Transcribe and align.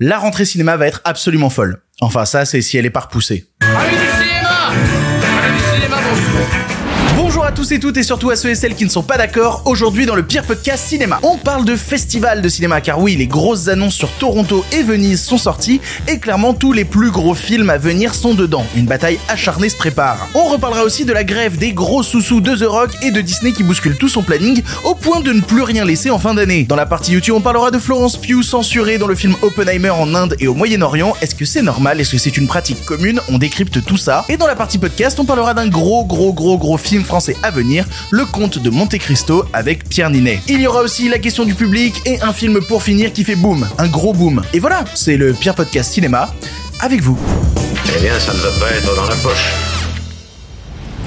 la 0.00 0.18
rentrée 0.18 0.44
cinéma 0.44 0.76
va 0.76 0.86
être 0.86 1.00
absolument 1.04 1.50
folle. 1.50 1.82
Enfin 2.00 2.24
ça 2.24 2.44
c'est 2.44 2.62
si 2.62 2.76
elle 2.78 2.86
est 2.86 2.90
pas 2.90 3.00
repoussée. 3.00 3.46
Allez 3.60 3.90
du 3.90 3.96
cinéma 3.96 4.70
Allez 5.42 5.52
du 5.52 5.64
cinéma, 5.74 5.96
bon 5.96 7.22
Bonjour 7.22 7.37
à 7.48 7.50
tous 7.50 7.72
et 7.72 7.80
toutes 7.80 7.96
et 7.96 8.02
surtout 8.02 8.28
à 8.28 8.36
ceux 8.36 8.50
et 8.50 8.54
celles 8.54 8.74
qui 8.74 8.84
ne 8.84 8.90
sont 8.90 9.02
pas 9.02 9.16
d'accord. 9.16 9.62
Aujourd'hui 9.64 10.04
dans 10.04 10.14
le 10.14 10.22
pire 10.22 10.42
podcast 10.44 10.86
cinéma, 10.86 11.18
on 11.22 11.38
parle 11.38 11.64
de 11.64 11.76
festival 11.76 12.42
de 12.42 12.48
cinéma 12.50 12.82
car 12.82 13.00
oui, 13.00 13.16
les 13.16 13.26
grosses 13.26 13.68
annonces 13.68 13.94
sur 13.94 14.10
Toronto 14.18 14.66
et 14.70 14.82
Venise 14.82 15.22
sont 15.22 15.38
sorties 15.38 15.80
et 16.08 16.18
clairement 16.18 16.52
tous 16.52 16.74
les 16.74 16.84
plus 16.84 17.10
gros 17.10 17.34
films 17.34 17.70
à 17.70 17.78
venir 17.78 18.14
sont 18.14 18.34
dedans. 18.34 18.66
Une 18.76 18.84
bataille 18.84 19.18
acharnée 19.28 19.70
se 19.70 19.76
prépare. 19.78 20.28
On 20.34 20.44
reparlera 20.44 20.82
aussi 20.82 21.06
de 21.06 21.12
la 21.14 21.24
grève 21.24 21.56
des 21.56 21.72
gros 21.72 22.02
sous-sous 22.02 22.42
de 22.42 22.54
The 22.54 22.68
Rock 22.68 22.90
et 23.00 23.12
de 23.12 23.22
Disney 23.22 23.52
qui 23.52 23.62
bouscule 23.62 23.96
tout 23.96 24.10
son 24.10 24.22
planning 24.22 24.62
au 24.84 24.94
point 24.94 25.20
de 25.20 25.32
ne 25.32 25.40
plus 25.40 25.62
rien 25.62 25.86
laisser 25.86 26.10
en 26.10 26.18
fin 26.18 26.34
d'année. 26.34 26.64
Dans 26.64 26.76
la 26.76 26.84
partie 26.84 27.12
YouTube, 27.12 27.34
on 27.34 27.40
parlera 27.40 27.70
de 27.70 27.78
Florence 27.78 28.18
Pugh 28.18 28.42
censurée 28.42 28.98
dans 28.98 29.06
le 29.06 29.14
film 29.14 29.34
Oppenheimer 29.40 29.88
en 29.88 30.14
Inde 30.14 30.36
et 30.38 30.48
au 30.48 30.54
Moyen-Orient. 30.54 31.14
Est-ce 31.22 31.34
que 31.34 31.46
c'est 31.46 31.62
normal? 31.62 31.98
Est-ce 31.98 32.10
que 32.12 32.18
c'est 32.18 32.36
une 32.36 32.46
pratique 32.46 32.84
commune? 32.84 33.22
On 33.30 33.38
décrypte 33.38 33.82
tout 33.86 33.96
ça. 33.96 34.26
Et 34.28 34.36
dans 34.36 34.46
la 34.46 34.56
partie 34.56 34.76
podcast, 34.76 35.18
on 35.18 35.24
parlera 35.24 35.54
d'un 35.54 35.68
gros 35.68 36.04
gros 36.04 36.34
gros 36.34 36.58
gros 36.58 36.76
film 36.76 37.04
français 37.04 37.36
à 37.42 37.50
venir, 37.50 37.86
Le 38.10 38.24
Comte 38.24 38.58
de 38.58 38.70
Monte 38.70 38.98
Cristo 38.98 39.44
avec 39.52 39.88
Pierre 39.88 40.10
Ninet. 40.10 40.40
Il 40.48 40.60
y 40.60 40.66
aura 40.66 40.82
aussi 40.82 41.08
la 41.08 41.18
question 41.18 41.44
du 41.44 41.54
public 41.54 42.02
et 42.06 42.20
un 42.20 42.32
film 42.32 42.60
pour 42.66 42.82
finir 42.82 43.12
qui 43.12 43.24
fait 43.24 43.36
boom, 43.36 43.68
un 43.78 43.86
gros 43.88 44.12
boom. 44.12 44.42
Et 44.52 44.58
voilà, 44.58 44.84
c'est 44.94 45.16
le 45.16 45.32
pire 45.32 45.54
podcast 45.54 45.92
cinéma 45.92 46.34
avec 46.80 47.00
vous. 47.00 47.18
Eh 47.96 48.00
bien, 48.00 48.18
ça 48.18 48.32
ne 48.32 48.38
va 48.38 48.50
pas 48.60 48.70
être 48.70 48.94
dans 48.94 49.06
la 49.06 49.16
poche. 49.16 49.77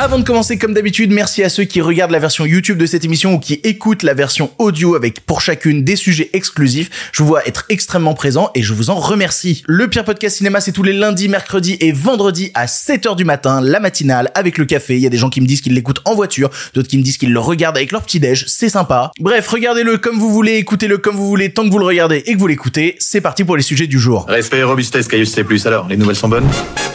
Avant 0.03 0.17
de 0.17 0.23
commencer, 0.23 0.57
comme 0.57 0.73
d'habitude, 0.73 1.11
merci 1.11 1.43
à 1.43 1.49
ceux 1.49 1.63
qui 1.63 1.79
regardent 1.79 2.09
la 2.09 2.17
version 2.17 2.43
YouTube 2.43 2.79
de 2.79 2.87
cette 2.87 3.05
émission 3.05 3.35
ou 3.35 3.39
qui 3.39 3.61
écoutent 3.63 4.01
la 4.01 4.15
version 4.15 4.49
audio 4.57 4.95
avec 4.95 5.23
pour 5.27 5.41
chacune 5.41 5.83
des 5.83 5.95
sujets 5.95 6.31
exclusifs. 6.33 7.11
Je 7.11 7.21
vous 7.21 7.29
vois 7.29 7.47
être 7.47 7.65
extrêmement 7.69 8.15
présent 8.15 8.49
et 8.55 8.63
je 8.63 8.73
vous 8.73 8.89
en 8.89 8.95
remercie. 8.95 9.61
Le 9.67 9.87
pire 9.87 10.03
podcast 10.03 10.37
cinéma, 10.37 10.59
c'est 10.59 10.71
tous 10.71 10.81
les 10.81 10.93
lundis, 10.93 11.29
mercredis 11.29 11.77
et 11.81 11.91
vendredis 11.91 12.49
à 12.55 12.65
7h 12.65 13.15
du 13.15 13.25
matin, 13.25 13.61
la 13.61 13.79
matinale, 13.79 14.31
avec 14.33 14.57
le 14.57 14.65
café. 14.65 14.95
Il 14.95 15.01
y 15.01 15.05
a 15.05 15.09
des 15.11 15.19
gens 15.19 15.29
qui 15.29 15.39
me 15.39 15.45
disent 15.45 15.61
qu'ils 15.61 15.75
l'écoutent 15.75 16.01
en 16.05 16.15
voiture, 16.15 16.49
d'autres 16.73 16.87
qui 16.87 16.97
me 16.97 17.03
disent 17.03 17.17
qu'ils 17.17 17.31
le 17.31 17.39
regardent 17.39 17.77
avec 17.77 17.91
leur 17.91 18.01
petit 18.01 18.19
déj. 18.19 18.45
C'est 18.47 18.69
sympa. 18.69 19.11
Bref, 19.19 19.47
regardez-le 19.49 19.99
comme 19.99 20.17
vous 20.17 20.31
voulez, 20.31 20.53
écoutez-le 20.53 20.97
comme 20.97 21.15
vous 21.15 21.27
voulez, 21.27 21.53
tant 21.53 21.63
que 21.63 21.69
vous 21.69 21.77
le 21.77 21.85
regardez 21.85 22.23
et 22.25 22.33
que 22.33 22.39
vous 22.39 22.47
l'écoutez. 22.47 22.95
C'est 22.97 23.21
parti 23.21 23.43
pour 23.43 23.55
les 23.55 23.61
sujets 23.61 23.85
du 23.85 23.99
jour. 23.99 24.25
Respect 24.27 24.57
et 24.57 24.63
robustesse, 24.63 25.07
Caius 25.07 25.31
C+. 25.31 25.45
Alors, 25.65 25.87
les 25.87 25.95
nouvelles 25.95 26.15
sont 26.15 26.27
bonnes? 26.27 26.49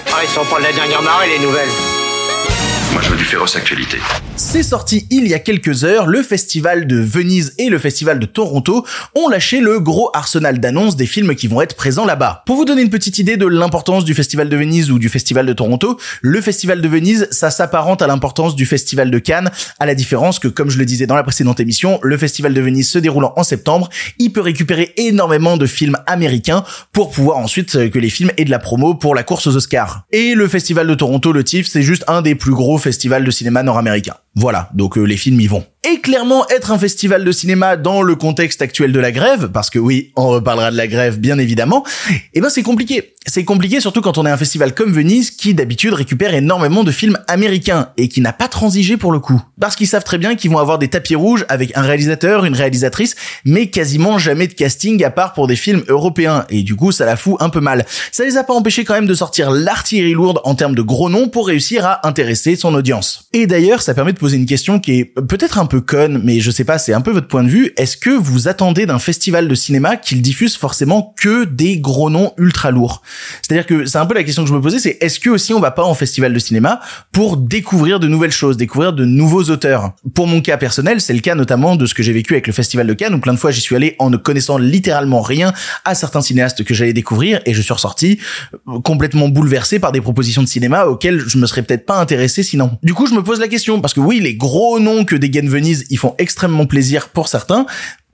Ah, 0.09 0.23
ils 0.25 0.29
sont 0.29 0.45
pas 0.53 0.59
de 0.59 0.65
la 0.65 0.73
dernière 0.73 1.03
marée, 1.03 1.29
les 1.39 1.47
nouvelles. 1.47 2.06
Moi, 2.97 3.03
je 3.05 3.11
veux 3.11 3.19
du 3.19 3.25
féroce 3.25 3.57
actualité. 3.57 3.99
C'est 4.37 4.63
sorti 4.63 5.07
il 5.11 5.27
y 5.27 5.35
a 5.35 5.39
quelques 5.39 5.85
heures, 5.85 6.07
le 6.07 6.23
festival 6.23 6.87
de 6.87 6.97
Venise 6.97 7.53
et 7.59 7.69
le 7.69 7.79
festival 7.79 8.19
de 8.19 8.25
Toronto 8.25 8.87
ont 9.15 9.29
lâché 9.29 9.61
le 9.61 9.81
gros 9.81 10.11
arsenal 10.15 10.61
d'annonces 10.61 10.97
des 10.97 11.05
films 11.05 11.35
qui 11.35 11.47
vont 11.47 11.61
être 11.61 11.77
présents 11.77 12.07
là-bas. 12.07 12.43
Pour 12.47 12.57
vous 12.57 12.65
donner 12.65 12.81
une 12.81 12.89
petite 12.89 13.19
idée 13.19 13.37
de 13.37 13.45
l'importance 13.45 14.07
du 14.07 14.15
festival 14.15 14.49
de 14.49 14.57
Venise 14.57 14.91
ou 14.91 14.99
du 14.99 15.11
festival 15.11 15.45
de 15.45 15.53
Toronto, 15.53 15.99
le 16.23 16.41
festival 16.41 16.81
de 16.81 16.89
Venise, 16.89 17.29
ça 17.31 17.51
s'apparente 17.51 18.01
à 18.01 18.07
l'importance 18.07 18.57
du 18.57 18.65
festival 18.65 19.11
de 19.11 19.19
Cannes, 19.19 19.51
à 19.79 19.85
la 19.85 19.95
différence 19.95 20.39
que, 20.39 20.49
comme 20.49 20.71
je 20.71 20.79
le 20.79 20.87
disais 20.87 21.07
dans 21.07 21.17
la 21.17 21.23
précédente 21.23 21.61
émission, 21.61 21.99
le 22.03 22.17
festival 22.17 22.55
de 22.55 22.61
Venise 22.63 22.91
se 22.91 22.99
déroulant 22.99 23.35
en 23.37 23.43
septembre, 23.43 23.91
il 24.19 24.33
peut 24.33 24.41
récupérer 24.41 24.95
énormément 24.97 25.59
de 25.59 25.67
films 25.67 25.99
américains 26.07 26.65
pour 26.93 27.11
pouvoir 27.11 27.37
ensuite 27.37 27.77
euh, 27.77 27.91
que 27.91 27.99
les 27.99 28.09
films 28.09 28.31
aient 28.39 28.47
de 28.47 28.51
la 28.51 28.59
promo 28.59 28.95
pour 28.95 29.15
la 29.15 29.23
course 29.23 29.47
aux 29.47 29.57
Oscars. 29.57 30.05
Et 30.13 30.35
le 30.35 30.49
festival 30.49 30.87
de 30.87 30.95
Toronto, 30.95 31.33
le 31.33 31.45
TIFF, 31.45 31.67
c'est 31.67 31.83
juste 31.83 32.05
un 32.09 32.23
des 32.23 32.35
plus 32.35 32.53
gros 32.53 32.79
festivals 32.87 33.25
de 33.25 33.33
cinéma 33.33 33.65
nord-américain. 33.65 34.15
Voilà, 34.39 34.69
donc 34.75 34.99
euh, 34.99 35.03
les 35.03 35.17
films 35.17 35.41
y 35.41 35.47
vont. 35.47 35.65
Et 35.89 36.01
clairement, 36.01 36.47
être 36.49 36.73
un 36.73 36.79
festival 36.79 37.25
de 37.25 37.33
cinéma 37.33 37.77
dans 37.77 38.03
le 38.03 38.17
contexte 38.17 38.61
actuel 38.61 38.93
de 38.93 38.99
la 38.99 39.13
grève, 39.13 39.51
parce 39.53 39.71
que 39.71 39.79
oui, 39.79 40.11
on 40.17 40.29
reparlera 40.29 40.71
de 40.71 40.77
la 40.77 40.89
grève 40.89 41.19
bien 41.19 41.39
évidemment, 41.39 41.85
eh 42.35 42.41
ben 42.41 42.49
c'est 42.51 42.65
compliqué. 42.65 43.15
C'est 43.29 43.45
compliqué 43.45 43.81
surtout 43.81 44.03
quand 44.03 44.19
on 44.19 44.27
est 44.27 44.31
un 44.31 44.37
festival 44.37 44.75
comme 44.75 44.93
Venise 44.93 45.31
qui 45.31 45.55
d'habitude 45.55 45.95
récupère 45.95 46.35
énormément 46.35 46.85
de 46.85 46.91
films 46.93 47.19
américains 47.29 47.91
et 47.97 48.09
qui 48.09 48.21
n'a 48.21 48.33
pas 48.33 48.47
transigé 48.47 48.97
pour 48.97 49.11
le 49.11 49.21
coup. 49.21 49.41
Parce 49.61 49.75
qu'ils 49.75 49.87
savent 49.87 50.05
très 50.05 50.19
bien 50.19 50.37
qu'ils 50.37 50.51
vont 50.51 50.59
avoir 50.59 50.79
des 50.79 50.89
tapis 50.89 51.17
rouges 51.17 51.45
avec 51.49 51.77
un 51.77 51.83
réalisateur, 51.83 52.45
une 52.45 52.55
réalisatrice, 52.55 53.15
mais 53.45 53.69
quasiment 53.69 54.19
jamais 54.19 54.47
de 54.47 54.53
casting 54.53 55.03
à 55.05 55.11
part 55.11 55.33
pour 55.33 55.47
des 55.47 55.57
films 55.57 55.83
européens. 55.89 56.47
Et 56.51 56.63
du 56.63 56.77
coup, 56.77 56.93
ça 56.93 57.05
la 57.05 57.17
fout 57.17 57.37
un 57.41 57.49
peu 57.49 57.61
mal. 57.61 57.85
Ça 58.13 58.25
les 58.25 58.37
a 58.37 58.45
pas 58.45 58.55
empêchés 58.55 58.85
quand 58.85 58.95
même 58.95 59.07
de 59.07 59.15
sortir 59.15 59.51
l'artillerie 59.51 60.15
lourde 60.15 60.41
en 60.45 60.55
termes 60.55 60.75
de 60.75 60.83
gros 60.83 61.11
noms 61.11 61.29
pour 61.29 61.49
réussir 61.49 61.85
à 61.85 62.07
intéresser 62.07 62.55
son 62.55 62.75
audience. 62.75 63.29
Et 63.33 63.47
d'ailleurs, 63.47 63.83
ça 63.83 63.95
permet 63.95 64.13
de 64.13 64.19
poser 64.27 64.39
une 64.39 64.47
question 64.47 64.81
qui 64.81 64.99
est 64.99 65.05
peut-être 65.05 65.61
un 65.61 65.67
peu 65.67 65.81
conne, 65.81 66.21
mais 66.25 66.41
je 66.41 66.51
sais 66.51 66.65
pas, 66.65 66.79
c'est 66.79 66.93
un 66.93 67.01
peu 67.01 67.13
votre 67.13 67.29
point 67.29 67.45
de 67.45 67.49
vue. 67.49 67.73
Est-ce 67.77 67.97
que 67.97 68.11
vous 68.11 68.49
attendez 68.49 68.85
d'un 68.85 68.99
festival 68.99 69.47
de 69.47 69.55
cinéma 69.55 69.95
qu'il 69.95 70.21
diffuse 70.21 70.57
forcément 70.57 71.15
que 71.17 71.45
des 71.45 71.79
gros 71.79 72.11
noms 72.11 72.33
ultra 72.39 72.73
lourds? 72.73 73.03
C'est-à-dire 73.41 73.67
que 73.67 73.87
c'est 73.87 73.99
un 73.99 74.07
peu 74.07 74.17
la 74.17 74.25
question 74.25 74.43
que 74.43 74.49
je 74.49 74.55
me 74.55 74.61
posais, 74.61 74.81
c'est 74.81 74.99
est-ce 75.01 75.21
que 75.21 75.31
aussi 75.31 75.55
on 75.55 75.61
va 75.61 75.71
pas 75.71 75.85
en 75.85 75.95
festival 75.95 76.33
de 76.33 76.41
cinéma 76.41 76.81
pour 77.13 77.37
découvrir 77.37 78.01
de 78.01 78.09
nouvelles 78.09 78.33
choses, 78.33 78.57
découvrir 78.57 78.93
de 78.93 79.05
nouveaux 79.05 79.45
auteurs? 79.45 79.93
Pour 80.13 80.27
mon 80.27 80.41
cas 80.41 80.57
personnel, 80.57 81.01
c'est 81.01 81.15
le 81.15 81.21
cas 81.21 81.37
notamment 81.37 81.77
de 81.77 81.87
ce 81.87 81.95
que 81.95 82.03
j'ai 82.03 82.13
vécu 82.13 82.33
avec 82.33 82.49
le 82.49 82.53
festival 82.53 82.89
de 82.89 82.95
Cannes, 82.95 83.15
où 83.15 83.21
plein 83.21 83.35
de 83.35 83.39
fois 83.39 83.53
j'y 83.53 83.61
suis 83.61 83.77
allé 83.77 83.95
en 84.01 84.11
ne 84.11 84.17
connaissant 84.17 84.59
littéralement 84.59 85.21
rien 85.23 85.53
à 85.85 85.95
certains 85.95 86.21
cinéastes 86.21 86.65
que 86.65 86.75
j'allais 86.75 86.95
découvrir, 86.95 87.39
et 87.47 87.55
je 87.55 87.63
suis 87.63 87.73
ressorti 87.73 88.19
complètement 88.83 89.29
bouleversé 89.29 89.79
par 89.79 89.93
des 89.93 90.01
propositions 90.01 90.43
de 90.43 90.49
cinéma 90.49 90.87
auxquelles 90.87 91.21
je 91.21 91.39
me 91.39 91.47
serais 91.47 91.63
peut-être 91.63 91.87
pas 91.87 92.01
intéressé 92.01 92.43
sinon. 92.43 92.77
Du 92.83 92.93
coup, 92.93 93.07
je 93.07 93.15
me 93.15 93.23
pose 93.23 93.39
la 93.39 93.47
question, 93.47 93.81
parce 93.81 93.95
que 93.95 94.01
oui, 94.01 94.16
les 94.21 94.35
gros 94.35 94.79
noms 94.79 95.05
que 95.05 95.17
dégaine 95.17 95.49
Venise, 95.49 95.87
ils 95.91 95.99
font 95.99 96.15
extrêmement 96.19 96.67
plaisir 96.67 97.09
pour 97.09 97.29
certains. 97.29 97.67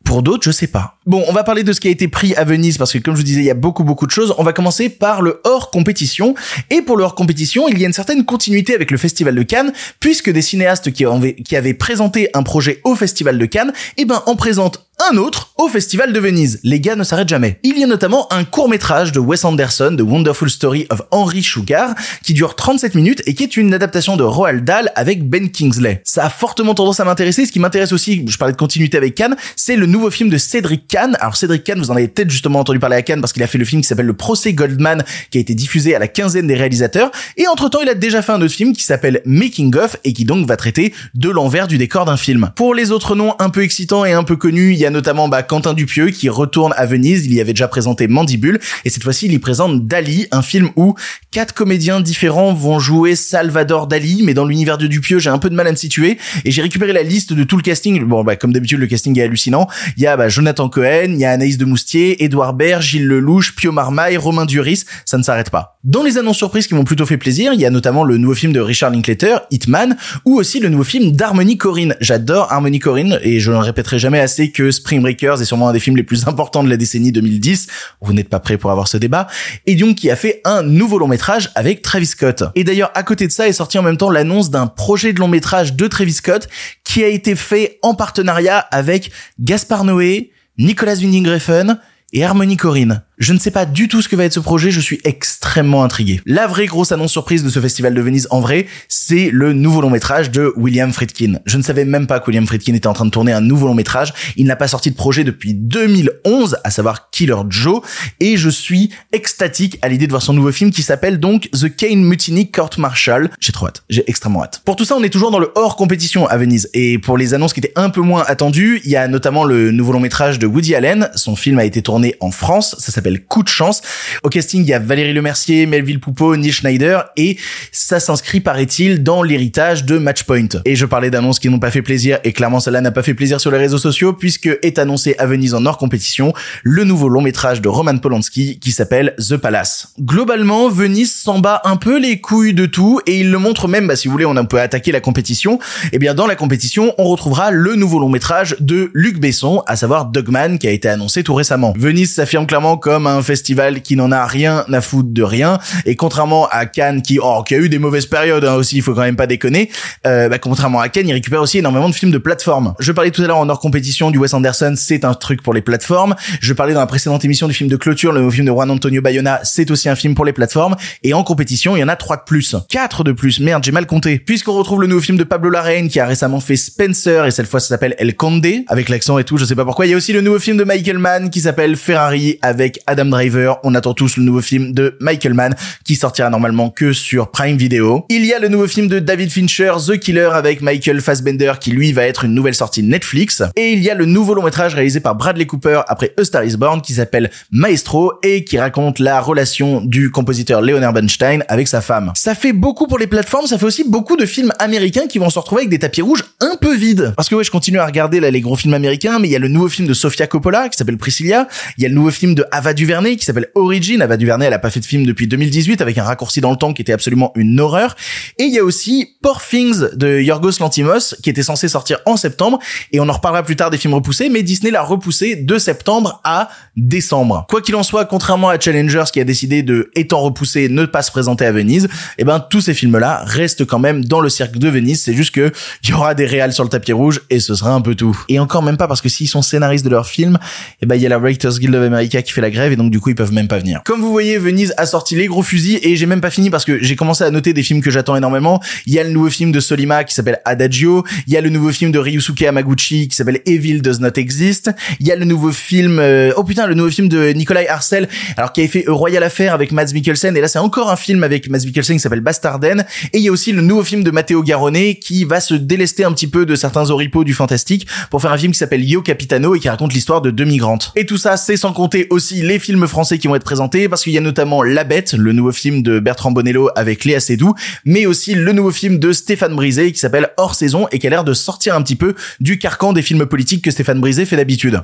Pour 0.05 0.23
d'autres, 0.23 0.45
je 0.45 0.51
sais 0.51 0.67
pas. 0.67 0.97
Bon, 1.07 1.25
on 1.29 1.33
va 1.33 1.45
parler 1.45 1.65
de 1.65 1.73
ce 1.73 1.81
qui 1.81 1.89
a 1.89 1.91
été 1.91 2.09
pris 2.09 2.35
à 2.35 2.45
Venise 2.45 2.79
parce 2.79 2.93
que 2.93 2.99
comme 2.99 3.15
je 3.15 3.21
vous 3.21 3.25
disais, 3.25 3.41
il 3.41 3.47
y 3.47 3.51
a 3.51 3.55
beaucoup 3.55 3.85
beaucoup 3.85 4.07
de 4.07 4.11
choses. 4.11 4.35
On 4.39 4.45
va 4.45 4.53
commencer 4.53 4.89
par 4.89 5.23
le 5.23 5.41
hors 5.45 5.71
compétition. 5.71 6.35
Et 6.71 6.83
pour 6.83 6.97
le 6.97 7.05
hors 7.05 7.15
compétition, 7.15 7.69
il 7.69 7.79
y 7.79 7.85
a 7.85 7.87
une 7.87 7.93
certaine 7.93 8.25
continuité 8.25 8.75
avec 8.75 8.91
le 8.91 8.99
Festival 8.99 9.35
de 9.35 9.43
Cannes 9.43 9.73
puisque 10.01 10.31
des 10.31 10.43
cinéastes 10.43 10.93
qui 10.93 11.05
avaient, 11.05 11.75
présenté 11.75 12.29
un 12.35 12.43
projet 12.43 12.81
au 12.85 12.95
Festival 12.95 13.39
de 13.39 13.47
Cannes, 13.47 13.73
eh 13.97 14.05
ben, 14.05 14.23
en 14.27 14.37
présentent 14.37 14.87
un 15.11 15.17
autre 15.17 15.53
au 15.57 15.69
Festival 15.69 16.13
de 16.13 16.21
Venise. 16.21 16.61
Les 16.63 16.79
gars 16.79 16.95
ne 16.97 17.03
s'arrêtent 17.03 17.29
jamais. 17.29 17.59
Il 17.63 17.79
y 17.79 17.83
a 17.83 17.87
notamment 17.87 18.33
un 18.33 18.45
court 18.45 18.69
métrage 18.69 19.11
de 19.11 19.19
Wes 19.19 19.45
Anderson, 19.45 19.97
The 19.97 20.03
Wonderful 20.03 20.49
Story 20.49 20.87
of 20.91 21.03
Henry 21.11 21.43
Sugar, 21.43 21.95
qui 22.23 22.35
dure 22.35 22.55
37 22.55 22.95
minutes 22.95 23.23
et 23.27 23.35
qui 23.35 23.43
est 23.43 23.57
une 23.57 23.75
adaptation 23.75 24.17
de 24.17 24.23
Roald 24.23 24.65
Dahl 24.65 24.93
avec 24.95 25.29
Ben 25.29 25.51
Kingsley. 25.51 26.03
Ça 26.05 26.27
a 26.27 26.31
fortement 26.31 26.75
tendance 26.75 27.01
à 27.01 27.05
m'intéresser. 27.05 27.47
Ce 27.47 27.53
qui 27.53 27.59
m'intéresse 27.59 27.93
aussi, 27.93 28.25
je 28.29 28.39
parlais 28.39 28.53
de 28.53 28.59
continuité 28.59 28.97
avec 28.97 29.15
Cannes, 29.15 29.37
c'est 29.57 29.77
le 29.77 29.87
nouveau 29.93 30.11
film 30.11 30.31
de 30.31 30.39
Cédric 30.39 30.89
Kahn. 30.89 31.17
Alors 31.21 31.37
Cédric 31.37 31.63
Kahn, 31.65 31.79
vous 31.79 31.91
en 31.91 31.97
avez 31.97 32.09
peut-être 32.09 32.31
justement 32.31 32.61
entendu 32.61 32.81
parler 32.81 32.97
à 32.97 33.03
Cannes 33.03 33.21
parce 33.21 33.33
qu'il 33.33 33.43
a 33.43 33.47
fait 33.47 33.59
le 33.59 33.65
film 33.65 33.83
qui 33.83 33.87
s'appelle 33.87 34.07
Le 34.07 34.15
Procès 34.15 34.55
Goldman, 34.55 35.05
qui 35.31 35.39
a 35.39 35.41
été 35.41 35.55
diffusé 35.55 35.95
à 35.95 35.99
la 35.99 36.09
quinzaine 36.09 36.47
des 36.47 36.55
réalisateurs. 36.55 37.11
Et 37.37 37.47
entre 37.47 37.69
temps, 37.69 37.81
il 37.83 37.89
a 37.89 37.95
déjà 37.95 38.23
fait 38.23 38.33
un 38.33 38.41
autre 38.41 38.55
film 38.55 38.73
qui 38.73 38.83
s'appelle 38.83 39.21
Making 39.27 39.77
of 39.77 39.97
et 40.05 40.13
qui 40.13 40.25
donc 40.25 40.49
va 40.49 40.57
traiter 40.57 40.95
de 41.15 41.29
l'envers 41.29 41.69
du 41.69 41.79
décor 41.79 42.07
d'un 42.07 42.17
film. 42.17 42.51
Pour 42.57 42.75
les 42.75 42.91
autres 42.91 43.15
noms 43.15 43.35
un 43.39 43.51
peu 43.51 43.63
excitants 43.63 44.05
et 44.05 44.13
un 44.13 44.25
peu 44.25 44.37
connus, 44.37 44.73
il 44.73 44.79
y 44.79 44.87
a 44.87 44.91
notamment 44.91 45.29
bah, 45.29 45.43
Quentin 45.43 45.75
Dupieux 45.75 46.09
qui 46.09 46.29
retourne 46.31 46.73
à 46.77 46.87
Venise. 46.87 47.27
Il 47.27 47.35
y 47.35 47.41
avait 47.41 47.53
déjà 47.53 47.69
présenté 47.69 48.09
Mandibule 48.09 48.59
et 48.85 48.91
cette 48.91 49.03
fois-ci 49.03 49.27
il 49.27 49.33
y 49.35 49.39
présente 49.39 49.87
Dali, 49.87 50.27
un 50.31 50.43
film 50.43 50.71
où 50.77 50.95
quatre 51.31 51.53
comédiens 51.53 52.01
différents 52.01 52.55
vont 52.55 52.79
jouer 52.79 53.15
Salvador 53.15 53.87
Dali, 53.87 54.23
mais 54.25 54.33
dans 54.33 54.47
l'univers 54.47 54.79
de 54.79 54.87
Dupieux 54.87 55.19
j'ai 55.19 55.31
un 55.31 55.39
peu 55.39 55.51
de 55.51 55.55
mal 55.55 55.67
à 55.67 55.71
me 55.71 55.77
situer 55.77 56.19
et 56.47 56.51
j'ai 56.51 56.63
récupéré 56.63 56.95
la 56.95 57.03
liste 57.03 57.35
de 57.35 57.45
tout 57.45 57.57
le 57.57 57.63
casting. 57.63 58.03
Bon 58.05 58.25
bah 58.25 58.37
comme 58.37 58.55
d'habitude 58.55 58.79
le 58.79 58.87
casting 58.87 59.19
est 59.19 59.23
hallucinant. 59.23 59.69
Il 59.97 60.03
y 60.03 60.07
a 60.07 60.17
bah, 60.17 60.29
Jonathan 60.29 60.69
Cohen, 60.69 61.09
il 61.09 61.19
y 61.19 61.25
a 61.25 61.31
Anaïs 61.31 61.59
de 61.59 61.65
Moustier, 61.65 62.23
Édouard 62.25 62.55
Baird, 62.55 62.83
Gilles 62.83 63.07
Lelouch, 63.07 63.55
Pio 63.55 63.73
Marmaille, 63.73 64.17
Romain 64.17 64.47
Duris. 64.47 64.85
Ça 65.05 65.19
ne 65.19 65.23
s'arrête 65.23 65.51
pas. 65.51 65.72
Dans 65.85 66.05
les 66.05 66.17
annonces 66.17 66.37
surprises 66.37 66.69
qui 66.69 66.77
m'ont 66.77 66.85
plutôt 66.85 67.07
fait 67.07 67.17
plaisir, 67.17 67.55
il 67.55 67.61
y 67.61 67.67
a 67.67 67.71
notamment 67.71 68.05
le 68.05 68.17
nouveau 68.17 68.37
film 68.37 68.53
de 68.53 68.61
Richard 68.61 68.91
Linklater, 68.91 69.39
Hitman, 69.51 69.97
ou 70.25 70.39
aussi 70.39 70.61
le 70.61 70.69
nouveau 70.69 70.85
film 70.85 71.11
d'Harmony 71.11 71.59
Corinne. 71.59 71.97
J'adore 71.99 72.53
Harmony 72.53 72.79
Corinne 72.79 73.19
et 73.21 73.41
je 73.41 73.51
ne 73.51 73.57
répéterai 73.57 73.99
jamais 73.99 74.21
assez 74.21 74.53
que 74.53 74.71
Spring 74.71 75.03
Breakers 75.03 75.43
est 75.43 75.45
sûrement 75.45 75.71
un 75.71 75.73
des 75.73 75.81
films 75.81 75.97
les 75.97 76.05
plus 76.05 76.29
importants 76.29 76.63
de 76.63 76.71
la 76.71 76.77
décennie 76.77 77.11
2010. 77.11 77.67
Vous 78.01 78.13
n'êtes 78.13 78.29
pas 78.29 78.39
prêts 78.39 78.59
pour 78.59 78.71
avoir 78.71 78.87
ce 78.87 78.97
débat. 78.97 79.27
Et 79.67 79.75
donc 79.75 79.97
qui 79.97 80.09
a 80.09 80.15
fait 80.15 80.41
un 80.45 80.63
nouveau 80.63 80.99
long 80.99 81.09
métrage 81.09 81.51
avec 81.57 81.83
Travis 81.83 82.07
Scott. 82.07 82.45
Et 82.55 82.63
d'ailleurs, 82.63 82.93
à 82.95 83.03
côté 83.03 83.27
de 83.27 83.33
ça 83.33 83.49
est 83.49 83.53
sorti 83.53 83.77
en 83.77 83.83
même 83.83 83.97
temps 83.97 84.11
l'annonce 84.11 84.51
d'un 84.51 84.69
projet 84.69 85.13
de 85.13 85.19
long 85.19 85.27
métrage 85.27 85.75
de 85.75 85.89
Travis 85.89 86.13
Scott 86.13 86.49
qui 86.85 87.03
a 87.03 87.09
été 87.09 87.35
fait 87.35 87.81
en 87.83 87.95
partenariat 87.95 88.59
avec 88.59 89.11
Gaspard 89.41 89.83
Noé, 89.83 90.31
Nicolas 90.59 90.95
Winding 90.95 91.27
Refn 91.29 91.77
et 92.13 92.25
Harmony 92.25 92.57
Corinne. 92.57 93.03
Je 93.19 93.33
ne 93.33 93.39
sais 93.39 93.53
pas 93.53 93.67
du 93.67 93.87
tout 93.87 94.03
ce 94.03 94.09
que 94.09 94.17
va 94.17 94.25
être 94.25 94.33
ce 94.33 94.41
projet, 94.41 94.73
je 94.73 94.81
suis 94.81 95.01
extrêmement 95.05 95.85
intrigué. 95.85 96.21
La 96.27 96.49
vraie 96.49 96.67
grosse 96.67 96.91
annonce 96.91 97.13
surprise 97.13 97.45
de 97.45 97.51
ce 97.51 97.61
festival 97.61 97.95
de 97.95 98.01
Venise 98.01 98.27
en 98.31 98.41
vrai, 98.41 98.67
c'est 98.89 99.31
le 99.31 99.53
nouveau 99.53 99.81
long 99.81 99.91
métrage 99.91 100.33
de 100.33 100.53
William 100.57 100.93
Friedkin. 100.93 101.35
Je 101.47 101.57
ne 101.57 101.63
savais 101.63 101.85
même 101.85 102.09
pas 102.09 102.19
que 102.19 102.27
William 102.27 102.47
Friedkin 102.47 102.75
était 102.75 102.89
en 102.89 102.95
train 102.95 103.05
de 103.05 103.11
tourner 103.11 103.33
un 103.33 103.41
nouveau 103.41 103.69
long 103.69 103.75
métrage. 103.75 104.13
Il 104.37 104.47
n'a 104.47 104.57
pas 104.57 104.67
sorti 104.67 104.91
de 104.91 104.97
projet 104.97 105.23
depuis 105.23 105.55
2011, 105.55 106.59
à 106.65 106.71
savoir 106.73 107.11
Killer 107.11 107.37
Joe, 107.49 107.83
et 108.19 108.37
je 108.37 108.51
suis 108.51 108.91
extatique 109.13 109.79
à 109.83 109.89
l'idée 109.89 110.07
de 110.07 110.13
voir 110.13 110.23
son 110.23 110.33
nouveau 110.33 110.51
film 110.51 110.73
qui 110.73 110.83
s'appelle 110.83 111.21
donc 111.21 111.49
The 111.53 111.75
Kane 111.75 112.03
Mutiny 112.03 112.51
Court 112.51 112.71
Martial. 112.79 113.31
J'ai 113.39 113.53
trop 113.53 113.69
hâte, 113.69 113.85
j'ai 113.89 114.03
extrêmement 114.09 114.43
hâte. 114.43 114.63
Pour 114.65 114.75
tout 114.75 114.85
ça, 114.85 114.97
on 114.97 115.03
est 115.05 115.11
toujours 115.11 115.31
dans 115.31 115.39
le 115.39 115.53
hors 115.55 115.77
compétition 115.77 116.27
à 116.27 116.37
Venise, 116.39 116.69
et 116.75 116.99
pour 116.99 117.17
les 117.17 117.35
annonces 117.35 117.53
qui 117.53 117.61
étaient 117.61 117.75
un 117.77 117.91
peu 117.91 118.01
moins 118.01 118.25
attendues, 118.27 118.81
il 118.85 118.91
y 118.91 118.97
a 118.97 119.07
notamment 119.07 119.45
le 119.45 119.71
nouveau 119.71 119.93
long 119.93 120.01
métrage 120.01 120.41
de 120.41 120.49
Woody 120.49 120.75
Allen. 120.75 121.09
Son 121.15 121.37
film 121.37 121.61
a 121.61 121.65
été 121.65 121.83
tourné 121.83 122.02
en 122.21 122.31
France. 122.31 122.77
Ça 122.79 122.93
s'appelle 122.93 123.25
Coup 123.25 123.43
de 123.43 123.49
chance. 123.49 123.83
Au 124.23 124.29
casting, 124.29 124.63
il 124.63 124.69
y 124.69 124.75
a 124.75 124.79
Valérie 124.79 125.13
Lemercier, 125.13 125.67
Melville 125.67 126.01
Poupeau, 126.01 126.37
Neil 126.37 126.53
Schneider 126.53 127.05
et 127.17 127.39
ça 127.71 128.01
s'inscrit, 128.01 128.41
paraît-il, 128.41 129.03
dans 129.03 129.23
l'héritage 129.23 129.85
de 129.85 129.99
Matchpoint. 129.99 130.49
Et 130.65 130.77
je 130.77 130.87
parlais 130.87 131.11
d'annonces 131.11 131.39
qui 131.39 131.49
n'ont 131.49 131.59
pas 131.59 131.71
fait 131.71 131.83
plaisir 131.83 132.19
et 132.25 132.33
clairement 132.33 132.61
cela 132.61 132.81
n'a 132.81 132.91
pas 132.91 133.03
fait 133.03 133.15
plaisir 133.15 133.41
sur 133.41 133.51
les 133.51 133.59
réseaux 133.59 133.79
sociaux 133.79 134.13
puisque 134.13 134.51
est 134.63 134.79
annoncé 134.79 135.15
à 135.19 135.27
Venise 135.27 135.55
en 135.55 135.65
hors 135.67 135.79
compétition 135.79 136.33
le 136.63 136.85
nouveau 136.85 137.09
long 137.09 137.23
métrage 137.23 137.61
de 137.61 137.69
Roman 137.69 137.99
Polanski 137.99 138.59
qui 138.59 138.73
s'appelle 138.73 139.15
The 139.17 139.37
Palace. 139.37 139.89
Globalement, 140.01 140.69
Venise 140.69 141.15
s'en 141.15 141.39
bat 141.39 141.63
un 141.65 141.77
peu 141.77 141.99
les 141.99 142.21
couilles 142.21 142.55
de 142.55 142.67
tout 142.67 143.01
et 143.07 143.21
il 143.21 143.31
le 143.31 143.39
montre 143.39 143.69
même, 143.69 143.87
bah, 143.87 143.97
si 143.97 144.09
vous 144.09 144.13
voulez, 144.13 144.27
on 144.27 144.43
peut 144.45 144.61
attaquer 144.61 144.93
la 144.93 145.01
compétition. 145.01 145.59
Et 145.85 145.89
eh 145.93 145.99
bien, 145.99 146.15
dans 146.15 146.27
la 146.27 146.37
compétition, 146.37 146.95
on 146.99 147.05
retrouvera 147.05 147.51
le 147.51 147.75
nouveau 147.77 147.99
long 147.99 148.09
métrage 148.09 148.57
de 148.61 148.91
Luc 148.95 149.21
Besson, 149.21 149.63
à 149.67 149.77
savoir 149.77 150.07
Dogman, 150.07 150.59
qui 150.59 150.67
a 150.67 150.71
été 150.71 150.89
annoncé 150.89 151.23
tout 151.23 151.35
récemment. 151.35 151.73
S'affirme 152.07 152.47
clairement 152.47 152.77
comme 152.77 153.07
un 153.07 153.23
festival 153.23 153.83
qui 153.83 153.97
n'en 153.97 154.11
a 154.13 154.27
rien 154.27 154.65
à 154.73 154.81
foutre 154.81 155.11
de 155.11 155.23
rien. 155.23 155.59
Et 155.87 155.97
contrairement 155.97 156.49
à 156.49 156.67
Cannes, 156.67 157.03
qui, 157.03 157.19
oh, 157.23 157.43
qui 157.47 157.55
a 157.55 157.59
eu 157.59 157.69
des 157.69 157.79
mauvaises 157.79 158.07
périodes 158.07 158.45
hein, 158.45 158.55
aussi, 158.55 158.77
il 158.77 158.83
faut 158.83 158.95
quand 158.95 159.03
même 159.03 159.17
pas 159.17 159.27
déconner, 159.27 159.71
euh, 160.07 160.29
bah, 160.29 160.39
contrairement 160.39 160.81
à 160.81 160.89
Cannes, 160.89 161.09
il 161.09 161.13
récupère 161.13 161.43
aussi 161.43 161.59
énormément 161.59 161.89
de 161.89 161.95
films 161.95 162.13
de 162.13 162.19
plateforme. 162.19 162.75
Je 162.79 162.93
parlais 162.93 163.11
tout 163.11 163.23
à 163.23 163.27
l'heure 163.27 163.39
en 163.39 163.49
hors 163.49 163.61
compétition 163.61 164.11
du 164.11 164.19
Wes 164.19 164.35
Anderson, 164.35 164.75
c'est 164.77 165.05
un 165.05 165.15
truc 165.15 165.43
pour 165.43 165.55
les 165.55 165.63
plateformes. 165.63 166.15
Je 166.41 166.53
parlais 166.53 166.75
dans 166.75 166.81
la 166.81 166.87
précédente 166.87 167.25
émission 167.25 167.49
du 167.49 167.55
film 167.55 167.71
de 167.71 167.77
clôture, 167.77 168.13
le 168.13 168.21
nouveau 168.21 168.33
film 168.33 168.47
de 168.47 168.53
Juan 168.53 168.71
Antonio 168.71 169.01
Bayona, 169.01 169.41
c'est 169.45 169.71
aussi 169.71 169.89
un 169.89 169.97
film 169.97 170.15
pour 170.15 170.25
les 170.25 170.33
plateformes. 170.33 170.77
Et 171.03 171.15
en 171.15 171.23
compétition, 171.23 171.77
il 171.77 171.81
y 171.81 171.85
en 171.85 171.89
a 171.89 171.97
trois 171.97 172.17
de 172.17 172.23
plus. 172.27 172.57
Quatre 172.69 173.05
de 173.05 173.13
plus. 173.13 173.41
Merde, 173.41 173.65
j'ai 173.65 173.73
mal 173.73 173.87
compté. 173.87 174.19
Puisqu'on 174.19 174.53
retrouve 174.53 174.81
le 174.81 174.87
nouveau 174.87 175.01
film 175.01 175.19
de 175.19 175.25
Pablo 175.25 175.51
Larraine 175.51 175.89
qui 175.89 176.01
a 176.01 176.07
récemment 176.07 176.41
fait 176.41 176.57
Spencer 176.57 177.27
et 177.27 177.31
cette 177.31 177.47
fois 177.47 177.61
ça 177.61 177.69
s'appelle 177.69 177.95
El 177.99 178.17
Conde 178.17 178.43
avec 178.69 178.89
l'accent 178.89 179.19
et 179.19 179.25
tout, 179.25 179.37
je 179.37 179.45
sais 179.45 179.55
pas 179.55 179.65
pourquoi. 179.65 179.87
Il 179.87 179.91
y 179.91 179.95
a 179.95 179.97
aussi 179.97 180.13
le 180.13 180.21
nouveau 180.21 180.39
film 180.39 180.57
de 180.57 180.65
Michael 180.65 180.99
Mann 180.99 181.31
qui 181.31 181.41
s'appelle 181.41 181.77
Ferrari 181.83 182.39
avec 182.43 182.81
Adam 182.87 183.07
Driver. 183.07 183.59
On 183.65 183.75
attend 183.75 183.95
tous 183.95 184.17
le 184.17 184.23
nouveau 184.23 184.41
film 184.41 184.73
de 184.73 184.97
Michael 185.01 185.35
Mann 185.35 185.55
qui 185.85 185.97
sortira 185.97 186.31
normalement 186.31 186.71
que 186.71 186.93
sur 186.93 187.31
Prime 187.31 187.57
Video. 187.57 188.07
Il 188.09 188.25
y 188.25 188.33
a 188.33 188.39
le 188.39 188.49
nouveau 188.49 188.69
film 188.69 188.87
de 188.87 188.99
David 188.99 189.31
Fincher, 189.31 189.73
The 189.87 189.99
Killer 189.99 190.31
avec 190.33 190.63
Michael 190.63 191.01
Fassbender 191.01 191.55
qui 191.61 191.73
lui 191.73 191.93
va 191.93 192.05
être 192.05 192.25
une 192.25 192.35
nouvelle 192.35 192.55
sortie 192.55 192.83
Netflix. 192.83 193.43
Et 193.57 193.73
il 193.73 193.83
y 193.83 193.91
a 193.91 193.95
le 193.95 194.07
nouveau 194.07 194.35
long 194.35 194.45
métrage 194.45 194.75
réalisé 194.75 195.01
par 195.01 195.15
Bradley 195.15 195.47
Cooper 195.47 195.83
après 195.89 196.15
A 196.19 196.25
Star 196.25 196.45
is 196.45 196.57
Born 196.57 196.81
qui 196.81 196.95
s'appelle 196.95 197.31
Maestro 197.51 198.13
et 198.23 198.45
qui 198.45 198.59
raconte 198.59 198.99
la 198.99 199.21
relation 199.21 199.81
du 199.81 200.11
compositeur 200.11 200.63
Leonard 200.63 200.93
Bernstein 200.93 201.45
avec 201.49 201.69
sa 201.69 201.81
femme. 201.81 202.13
Ça 202.15 202.35
fait 202.35 202.53
beaucoup 202.53 202.87
pour 202.87 202.99
les 202.99 203.07
plateformes, 203.07 203.47
ça 203.47 203.59
fait 203.59 203.67
aussi 203.67 203.85
beaucoup 203.85 204.17
de 204.17 204.27
films 204.27 204.53
américains 204.59 205.07
qui 205.09 205.19
vont 205.19 205.31
se 205.31 205.39
retrouver 205.39 205.63
avec 205.63 205.71
des 205.71 205.79
tapis 205.79 206.03
rouges 206.03 206.25
un 206.41 206.57
peu 206.61 206.75
vides. 206.77 207.13
Parce 207.17 207.29
que 207.29 207.35
ouais, 207.35 207.45
je 207.45 207.51
continue 207.51 207.79
à 207.79 207.87
regarder 207.87 208.21
là 208.21 208.31
les 208.31 208.41
gros 208.41 208.57
films 208.57 208.75
américains, 208.75 209.19
mais 209.19 209.29
il 209.29 209.33
y 209.33 209.37
a 209.37 209.39
le 209.39 209.49
nouveau 209.49 209.69
film 209.69 209.89
de 209.89 209.95
Sofia 209.95 210.27
Coppola 210.27 210.69
qui 210.69 210.77
s'appelle 210.77 210.99
Priscilla, 210.99 211.49
il 211.77 211.83
y 211.83 211.87
a 211.87 211.89
le 211.89 211.95
nouveau 211.95 212.11
film 212.11 212.35
de 212.35 212.45
Ava 212.51 212.75
DuVernay 212.75 213.17
qui 213.17 213.25
s'appelle 213.25 213.49
Origin. 213.55 214.01
Ava 214.03 214.17
DuVernay, 214.17 214.47
elle 214.47 214.53
a 214.53 214.59
pas 214.59 214.71
fait 214.71 214.81
de 214.81 214.85
film 214.85 215.05
depuis 215.07 215.27
2018 215.27 215.81
avec 215.81 215.99
un 215.99 216.05
raccourci 216.05 216.41
dans 216.41 216.51
le 216.51 216.57
temps 216.57 216.73
qui 216.73 216.83
était 216.83 216.93
absolument 216.93 217.33
une 217.37 217.61
horreur. 217.61 217.97
Et 218.39 218.45
il 218.45 218.55
y 218.55 218.59
a 218.59 218.65
aussi 218.65 219.17
Poor 219.23 219.43
Things 219.43 219.95
de 219.95 220.21
Yorgos 220.21 220.59
Lantimos 220.61 221.15
qui 221.23 221.31
était 221.31 221.43
censé 221.43 221.69
sortir 221.69 221.99
en 222.07 222.17
septembre 222.17 222.59
et 222.93 223.01
on 223.01 223.09
en 223.09 223.13
reparlera 223.13 223.43
plus 223.43 223.57
tard 223.57 223.71
des 223.71 223.79
films 223.79 223.95
repoussés, 223.95 224.29
mais 224.29 224.43
Disney 224.43 224.71
l'a 224.71 224.83
repoussé 224.83 225.37
de 225.37 225.59
septembre 225.59 226.21
à 226.25 226.49
décembre. 226.77 227.47
Quoi 227.49 227.61
qu'il 227.61 227.77
en 227.77 227.83
soit, 227.83 228.05
contrairement 228.05 228.49
à 228.49 228.59
Challengers 228.59 229.05
qui 229.13 229.21
a 229.21 229.25
décidé 229.25 229.63
de, 229.63 229.91
étant 229.95 230.21
repoussé, 230.21 230.69
ne 230.69 230.87
pas 230.87 231.03
se 231.03 231.11
présenter 231.11 231.45
à 231.45 231.53
Venise, 231.53 231.89
eh 232.19 232.25
ben 232.25 232.41
tous 232.41 232.61
ces 232.61 232.75
films-là 232.75 233.23
restent 233.25 233.65
quand 233.65 233.79
même 233.79 234.05
dans 234.05 234.21
le 234.21 234.29
cirque 234.29 234.59
de 234.59 234.69
Venise. 234.69 235.03
C'est 235.03 235.15
juste 235.15 235.35
que 235.35 235.53
y 235.89 235.93
aura 235.93 236.15
des 236.15 236.27
réals 236.27 236.53
sur 236.53 236.65
le 236.65 236.71
tapis 236.71 236.93
rouge 236.93 237.21
et 237.31 237.41
ce 237.41 237.55
sera 237.55 237.73
un 237.73 237.81
peu 237.81 237.95
tout. 237.95 238.19
Et 238.29 238.39
encore 238.39 238.63
même 238.63 238.77
pas 238.77 238.89
parce 238.89 239.01
que 239.01 239.09
s'ils 239.09 239.29
sont 239.29 239.43
scénaristes 239.43 239.85
de 239.85 239.91
leur 239.91 240.07
film, 240.07 240.39
eh 240.81 240.87
ben 240.87 240.97
il 240.97 241.03
y 241.03 241.07
a 241.07 241.09
la 241.09 241.19
Writers 241.19 241.52
Guild 241.59 241.75
of 241.75 241.83
America 241.83 242.23
qui 242.23 242.33
fait 242.33 242.41
la 242.41 242.51
grève 242.51 242.73
et 242.73 242.77
donc 242.77 242.91
du 242.91 243.01
coup 243.01 243.11
ils 243.11 243.15
peuvent 243.15 243.33
même 243.33 243.49
pas 243.49 243.59
venir. 243.59 243.83
Comme 243.85 244.01
vous 244.01 244.11
voyez, 244.11 244.39
Venise 244.39 244.75
a 244.77 244.87
sorti 244.87 245.17
les 245.17 245.27
gros 245.27 245.43
fusils 245.43 245.79
et 245.83 245.97
j'ai 245.97 246.07
même 246.07 246.21
pas 246.21 246.31
fini 246.31 246.51
parce 246.51 246.65
que 246.65 246.83
j'ai 246.83 246.97
commencé 246.97 247.25
à 247.25 247.31
noter 247.31 247.53
des 247.53 247.63
films 247.63 247.83
que 247.83 247.91
j'attends 247.91 248.17
énormément. 248.17 248.61
Il 248.87 248.95
y 248.95 248.99
a 248.99 249.05
le 249.05 249.11
nouveau 249.11 249.31
film 249.31 249.53
de 249.53 249.61
Solima 249.61 250.05
qui 250.05 250.15
s'appelle 250.15 250.41
Adagio, 250.45 251.05
il 251.27 251.33
y 251.33 251.37
a 251.37 251.41
le 251.41 251.49
nouveau 251.49 251.71
film 251.71 251.93
de 251.93 251.99
Ryusuke 251.99 252.43
Hamaguchi 252.43 253.09
qui 253.09 253.17
s'appelle 253.17 253.41
Evil 253.47 253.81
Does 253.81 253.99
Not 254.01 254.17
Exist, 254.17 254.71
il 255.01 255.07
y 255.07 255.13
a 255.13 255.17
le 255.17 255.25
nouveau 255.25 255.53
film 255.53 255.99
euh, 255.99 256.33
oh 256.37 256.45
putain, 256.45 256.67
le 256.67 256.75
nouveau 256.75 256.91
film 256.91 257.09
de 257.09 257.29
Nikolai 257.33 257.69
Arcel 257.69 258.09
alors 258.37 258.53
qui 258.53 258.61
avait 258.61 258.69
fait 258.69 258.85
Royal 258.87 259.23
Affair 259.23 259.55
avec 259.55 259.73
Mads 259.73 259.93
Mikkelsen 259.93 260.37
et 260.37 260.41
là 260.41 260.49
c'est 260.49 260.59
encore 260.59 260.91
un 260.91 260.97
film 260.97 261.25
avec 261.25 261.49
Mads 261.49 261.65
Mikkelsen 261.65 261.97
qui 261.97 262.01
s'appelle 262.01 262.21
Bastarden 262.21 262.85
et 263.13 263.19
il 263.19 263.23
y 263.23 263.29
a 263.29 263.33
aussi 263.33 263.53
le 263.53 263.63
nouveau 263.63 263.85
film 263.85 264.03
de 264.03 264.11
Matteo 264.11 264.43
Garone 264.43 264.95
qui 265.01 265.25
va 265.25 265.41
se 265.41 265.55
délester 265.55 266.05
un 266.05 266.13
petit 266.13 266.27
peu 266.27 266.47
de 266.47 266.55
certains 266.55 266.91
oripeaux 266.91 267.25
du 267.25 267.35
fantastique 267.35 267.87
pour 268.11 268.21
faire 268.23 268.33
un 268.33 268.39
film 268.39 268.53
qui 268.53 268.59
s'appelle 268.59 268.85
Yo 268.85 269.03
Capitano 269.03 269.55
et 269.55 269.61
qui 269.61 269.69
raconte 269.69 269.93
l'histoire 269.93 270.21
de 270.21 270.31
deux 270.31 270.45
migrantes. 270.45 270.93
Et 270.97 271.07
tout 271.07 271.17
ça, 271.17 271.37
c'est 271.43 271.57
sans 271.57 271.73
compter 271.73 272.07
aussi 272.11 272.41
les 272.41 272.59
films 272.59 272.87
français 272.87 273.19
qui 273.19 273.27
vont 273.27 273.35
être 273.35 273.45
présentés 273.45 273.89
parce 273.89 274.03
qu'il 274.05 274.13
y 274.13 274.19
a 274.19 274.21
notamment 274.21 274.63
La 274.63 274.85
Bête, 274.85 275.13
le 275.13 275.33
nouveau 275.33 275.51
film 275.53 275.83
de 275.83 275.99
Bertrand 275.99 276.31
Bonello 276.31 276.71
avec 276.77 277.05
Léa 277.05 277.19
Seydoux, 277.19 277.55
mais 277.85 278.07
aussi 278.07 278.35
le 278.35 278.53
nouveau 278.53 278.71
film 278.71 278.99
de 278.99 279.13
Stéphane 279.13 279.57
Brisé 279.57 279.91
qui 279.93 279.99
s'appelle 279.99 280.31
Hors 280.37 280.55
saison 280.55 280.87
et 280.93 280.99
qui 280.99 281.07
a 281.09 281.11
l'air 281.11 281.25
de 281.25 281.35
sortir 281.35 281.75
un 281.75 281.83
petit 281.83 281.97
peu 281.97 282.15
du 282.41 282.59
carcan 282.59 282.93
des 282.93 283.03
films 283.03 283.27
politiques 283.27 283.65
que 283.65 283.71
Stéphane 283.71 284.01
Brisé 284.01 284.25
fait 284.25 284.37
d'habitude. 284.37 284.81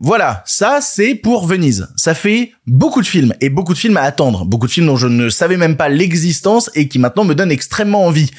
Voilà, 0.00 0.42
ça 0.46 0.80
c'est 0.82 1.14
pour 1.14 1.46
Venise. 1.46 1.88
Ça 1.96 2.14
fait 2.14 2.52
beaucoup 2.66 3.00
de 3.00 3.06
films 3.06 3.32
et 3.40 3.48
beaucoup 3.48 3.72
de 3.72 3.78
films 3.78 3.96
à 3.96 4.02
attendre, 4.02 4.44
beaucoup 4.44 4.66
de 4.66 4.72
films 4.72 4.86
dont 4.86 4.96
je 4.96 5.06
ne 5.06 5.30
savais 5.30 5.56
même 5.56 5.76
pas 5.76 5.88
l'existence 5.88 6.70
et 6.74 6.88
qui 6.88 6.98
maintenant 6.98 7.24
me 7.24 7.34
donnent 7.34 7.50
extrêmement 7.50 8.04
envie. 8.04 8.30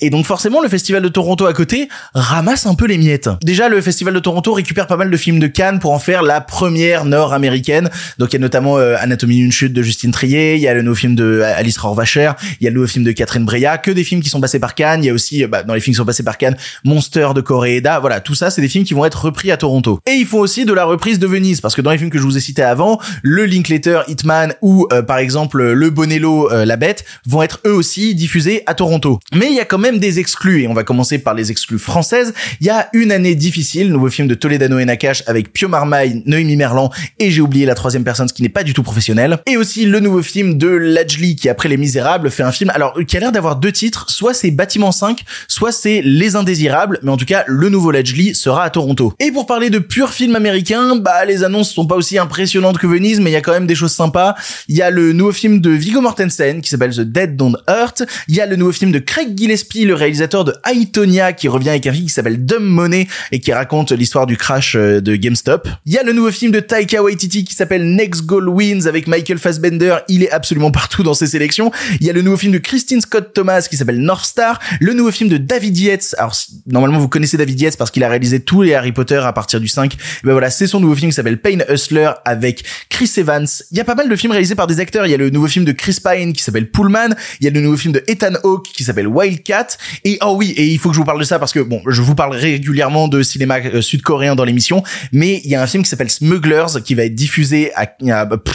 Et 0.00 0.10
donc 0.10 0.26
forcément 0.26 0.60
le 0.60 0.68
festival 0.68 1.02
de 1.02 1.08
Toronto 1.08 1.46
à 1.46 1.52
côté 1.52 1.88
ramasse 2.12 2.66
un 2.66 2.74
peu 2.74 2.86
les 2.86 2.98
miettes. 2.98 3.30
Déjà 3.42 3.68
le 3.68 3.80
festival 3.80 4.14
de 4.14 4.18
Toronto 4.18 4.52
récupère 4.52 4.86
pas 4.86 4.96
mal 4.96 5.10
de 5.10 5.16
films 5.16 5.38
de 5.38 5.46
Cannes 5.46 5.78
pour 5.78 5.92
en 5.92 5.98
faire 5.98 6.22
la 6.22 6.40
première 6.40 7.04
nord-américaine. 7.20 7.90
Donc 8.18 8.32
il 8.32 8.34
y 8.34 8.36
a 8.36 8.40
notamment 8.40 8.78
euh, 8.78 8.96
Anatomie 8.98 9.36
d'une 9.36 9.52
chute 9.52 9.72
de 9.72 9.82
Justine 9.82 10.10
Trier, 10.10 10.56
il 10.56 10.60
y 10.60 10.68
a 10.68 10.74
le 10.74 10.82
nouveau 10.82 10.96
film 10.96 11.14
de 11.14 11.24
euh, 11.24 11.56
Alice 11.56 11.76
Rohrwacher, 11.78 12.32
il 12.60 12.64
y 12.64 12.66
a 12.66 12.70
le 12.70 12.76
nouveau 12.76 12.86
film 12.86 13.04
de 13.04 13.12
Catherine 13.12 13.44
Breillat, 13.44 13.78
que 13.78 13.90
des 13.90 14.04
films 14.04 14.22
qui 14.22 14.30
sont 14.30 14.40
passés 14.40 14.58
par 14.58 14.74
Cannes, 14.74 15.04
il 15.04 15.06
y 15.06 15.10
a 15.10 15.12
aussi 15.12 15.44
euh, 15.44 15.48
bah, 15.48 15.62
dans 15.62 15.74
les 15.74 15.80
films 15.80 15.94
qui 15.94 15.98
sont 15.98 16.06
passés 16.06 16.22
par 16.22 16.38
Cannes, 16.38 16.56
Monster 16.84 17.28
de 17.34 17.40
Koreeda, 17.42 17.98
voilà, 18.00 18.20
tout 18.20 18.34
ça 18.34 18.50
c'est 18.50 18.62
des 18.62 18.68
films 18.68 18.84
qui 18.84 18.94
vont 18.94 19.04
être 19.04 19.26
repris 19.26 19.50
à 19.50 19.56
Toronto. 19.58 20.00
Et 20.08 20.12
ils 20.12 20.26
font 20.26 20.40
aussi 20.40 20.64
de 20.64 20.72
la 20.72 20.84
reprise 20.84 21.18
de 21.18 21.26
Venise 21.26 21.60
parce 21.60 21.74
que 21.74 21.82
dans 21.82 21.90
les 21.90 21.98
films 21.98 22.10
que 22.10 22.18
je 22.18 22.24
vous 22.24 22.36
ai 22.36 22.40
cités 22.40 22.62
avant, 22.62 22.98
le 23.22 23.44
Linklater 23.44 24.00
Hitman 24.08 24.54
ou 24.62 24.88
par 25.06 25.18
exemple 25.18 25.62
le 25.72 25.90
Bonello 25.90 26.48
La 26.64 26.76
Bête 26.76 27.04
vont 27.26 27.42
être 27.42 27.60
eux 27.66 27.74
aussi 27.74 28.14
diffusés 28.14 28.62
à 28.66 28.74
Toronto. 28.74 29.20
Mais 29.34 29.48
il 29.48 29.54
y 29.54 29.60
a 29.60 29.64
quand 29.64 29.78
même 29.78 29.98
des 29.98 30.18
exclus 30.18 30.62
et 30.62 30.68
on 30.68 30.74
va 30.74 30.84
commencer 30.84 31.18
par 31.18 31.34
les 31.34 31.50
exclus 31.50 31.78
françaises. 31.78 32.32
Il 32.60 32.66
y 32.66 32.70
a 32.70 32.88
une 32.92 33.12
année 33.12 33.34
difficile, 33.34 33.90
nouveau 33.90 34.08
film 34.08 34.28
de 34.28 34.34
Toledano 34.34 34.78
et 34.78 34.84
Nakash 34.84 35.22
avec 35.26 35.52
Pio 35.52 35.68
Marmaille, 35.68 36.22
Noémie 36.26 36.56
Merlan 36.56 36.90
et 37.18 37.30
j'ai 37.30 37.40
oublié 37.40 37.66
la 37.66 37.74
troisième 37.74 38.04
personne, 38.04 38.28
ce 38.28 38.34
qui 38.34 38.42
n'est 38.42 38.48
pas 38.48 38.62
du 38.62 38.74
tout 38.74 38.82
professionnel. 38.82 39.38
Et 39.46 39.56
aussi 39.56 39.86
le 39.86 40.00
nouveau 40.00 40.22
film 40.22 40.56
de 40.56 40.68
Lajli 40.68 41.36
qui 41.36 41.48
après 41.48 41.68
Les 41.68 41.76
Misérables 41.76 42.30
fait 42.30 42.42
un 42.42 42.52
film, 42.52 42.70
alors 42.74 42.94
qui 43.06 43.16
a 43.16 43.20
l'air 43.20 43.32
d'avoir 43.32 43.56
deux 43.56 43.72
titres, 43.72 44.06
soit 44.08 44.34
c'est 44.34 44.50
Bâtiment 44.50 44.92
5, 44.92 45.24
soit 45.48 45.72
c'est 45.72 46.02
Les 46.02 46.36
Indésirables, 46.36 46.98
mais 47.02 47.10
en 47.10 47.16
tout 47.16 47.24
cas 47.24 47.44
le 47.46 47.68
nouveau 47.68 47.90
Lajli 47.90 48.34
sera 48.34 48.64
à 48.64 48.70
Toronto. 48.70 49.12
Et 49.18 49.32
pour 49.32 49.46
parler 49.46 49.70
de 49.70 49.78
pur 49.78 50.10
film 50.10 50.36
américain, 50.36 50.96
bah 50.96 51.24
les 51.24 51.44
annonces 51.44 51.72
sont 51.72 51.86
pas 51.86 51.96
aussi 51.96 52.18
impressionnantes 52.18 52.78
que 52.78 52.86
Venise, 52.86 53.20
mais 53.20 53.30
il 53.30 53.34
y 53.34 53.36
a 53.36 53.40
quand 53.40 53.52
même 53.52 53.66
des 53.66 53.74
choses 53.74 53.92
sympas. 53.92 54.34
Il 54.68 54.76
y 54.76 54.82
a 54.82 54.90
le 54.90 55.12
nouveau 55.12 55.32
film 55.32 55.60
de 55.60 55.70
Viggo 55.70 56.00
Mortensen 56.00 56.60
qui 56.60 56.70
s'appelle 56.70 56.94
The 56.94 57.00
Dead 57.00 57.36
Don't 57.36 57.56
Hurt. 57.68 58.02
Il 58.28 58.34
y 58.34 58.40
a 58.40 58.46
le 58.46 58.56
nouveau 58.56 58.72
film 58.72 58.92
de 58.92 58.98
Craig 58.98 59.36
Gillespie, 59.36 59.84
le 59.84 59.94
réalisateur 59.94 60.44
de 60.44 60.54
Aitonia, 60.64 61.32
qui 61.32 61.48
revient 61.48 61.70
avec 61.70 61.86
un 61.86 61.92
film 61.92 62.06
qui 62.06 62.12
s'appelle 62.12 62.44
Dumb 62.44 62.62
Money 62.62 63.08
et 63.32 63.40
qui 63.40 63.52
raconte 63.52 63.92
l'histoire 63.92 64.26
du 64.26 64.36
crash 64.36 64.76
euh, 64.76 65.00
de 65.00 65.16
GameStop. 65.16 65.68
Il 65.86 65.92
y 65.92 65.98
a 65.98 66.02
le 66.02 66.12
nouveau 66.12 66.30
film 66.30 66.52
de 66.52 66.60
Taika 66.60 66.99
Qui 67.08 67.54
s'appelle 67.54 67.94
Next 67.94 68.24
Goal 68.24 68.48
Wins 68.48 68.86
avec 68.86 69.06
Michael 69.06 69.38
Fassbender. 69.38 69.96
Il 70.08 70.22
est 70.22 70.30
absolument 70.30 70.70
partout 70.70 71.02
dans 71.02 71.14
ses 71.14 71.26
sélections. 71.26 71.70
Il 72.00 72.06
y 72.06 72.10
a 72.10 72.12
le 72.12 72.22
nouveau 72.22 72.36
film 72.36 72.52
de 72.52 72.58
Christine 72.58 73.00
Scott 73.00 73.32
Thomas 73.34 73.66
qui 73.68 73.76
s'appelle 73.76 74.00
North 74.00 74.24
Star. 74.24 74.58
Le 74.80 74.92
nouveau 74.92 75.10
film 75.10 75.28
de 75.28 75.36
David 75.36 75.78
Yates. 75.78 76.14
Alors, 76.18 76.34
normalement, 76.66 76.98
vous 76.98 77.08
connaissez 77.08 77.36
David 77.36 77.60
Yates 77.60 77.76
parce 77.76 77.90
qu'il 77.90 78.04
a 78.04 78.08
réalisé 78.08 78.40
tous 78.40 78.62
les 78.62 78.74
Harry 78.74 78.92
Potter 78.92 79.16
à 79.16 79.32
partir 79.32 79.60
du 79.60 79.68
5. 79.68 79.94
Et 79.94 79.96
ben 80.24 80.32
voilà, 80.32 80.50
c'est 80.50 80.66
son 80.66 80.80
nouveau 80.80 80.94
film 80.94 81.10
qui 81.10 81.16
s'appelle 81.16 81.40
Pain 81.40 81.58
Hustler 81.68 82.10
avec 82.24 82.64
Chris 82.88 83.10
Evans. 83.16 83.46
Il 83.70 83.76
y 83.76 83.80
a 83.80 83.84
pas 83.84 83.94
mal 83.94 84.08
de 84.08 84.16
films 84.16 84.32
réalisés 84.32 84.54
par 84.54 84.66
des 84.66 84.80
acteurs. 84.80 85.06
Il 85.06 85.10
y 85.10 85.14
a 85.14 85.18
le 85.18 85.30
nouveau 85.30 85.48
film 85.48 85.64
de 85.64 85.72
Chris 85.72 85.98
Pine 86.02 86.32
qui 86.32 86.42
s'appelle 86.42 86.70
Pullman. 86.70 87.14
Il 87.40 87.44
y 87.44 87.48
a 87.48 87.50
le 87.50 87.60
nouveau 87.60 87.76
film 87.76 87.92
de 87.92 88.02
Ethan 88.06 88.34
Hawke 88.44 88.68
qui 88.72 88.84
s'appelle 88.84 89.08
Wildcat. 89.08 89.68
Et 90.04 90.18
oh 90.22 90.34
oui, 90.36 90.52
et 90.56 90.66
il 90.66 90.78
faut 90.78 90.90
que 90.90 90.94
je 90.94 91.00
vous 91.00 91.06
parle 91.06 91.20
de 91.20 91.24
ça 91.24 91.38
parce 91.38 91.52
que 91.52 91.60
bon, 91.60 91.82
je 91.86 92.02
vous 92.02 92.14
parle 92.14 92.34
régulièrement 92.34 93.08
de 93.08 93.22
cinéma 93.22 93.58
euh, 93.58 93.80
sud-coréen 93.80 94.34
dans 94.34 94.44
l'émission, 94.44 94.82
mais 95.12 95.40
il 95.44 95.50
y 95.50 95.54
a 95.54 95.62
un 95.62 95.66
film 95.66 95.82
qui 95.82 95.88
s'appelle 95.88 96.10
Smugglers 96.10 96.80
qui 96.90 96.96
va 96.96 97.04
être 97.04 97.14
diffusé 97.14 97.70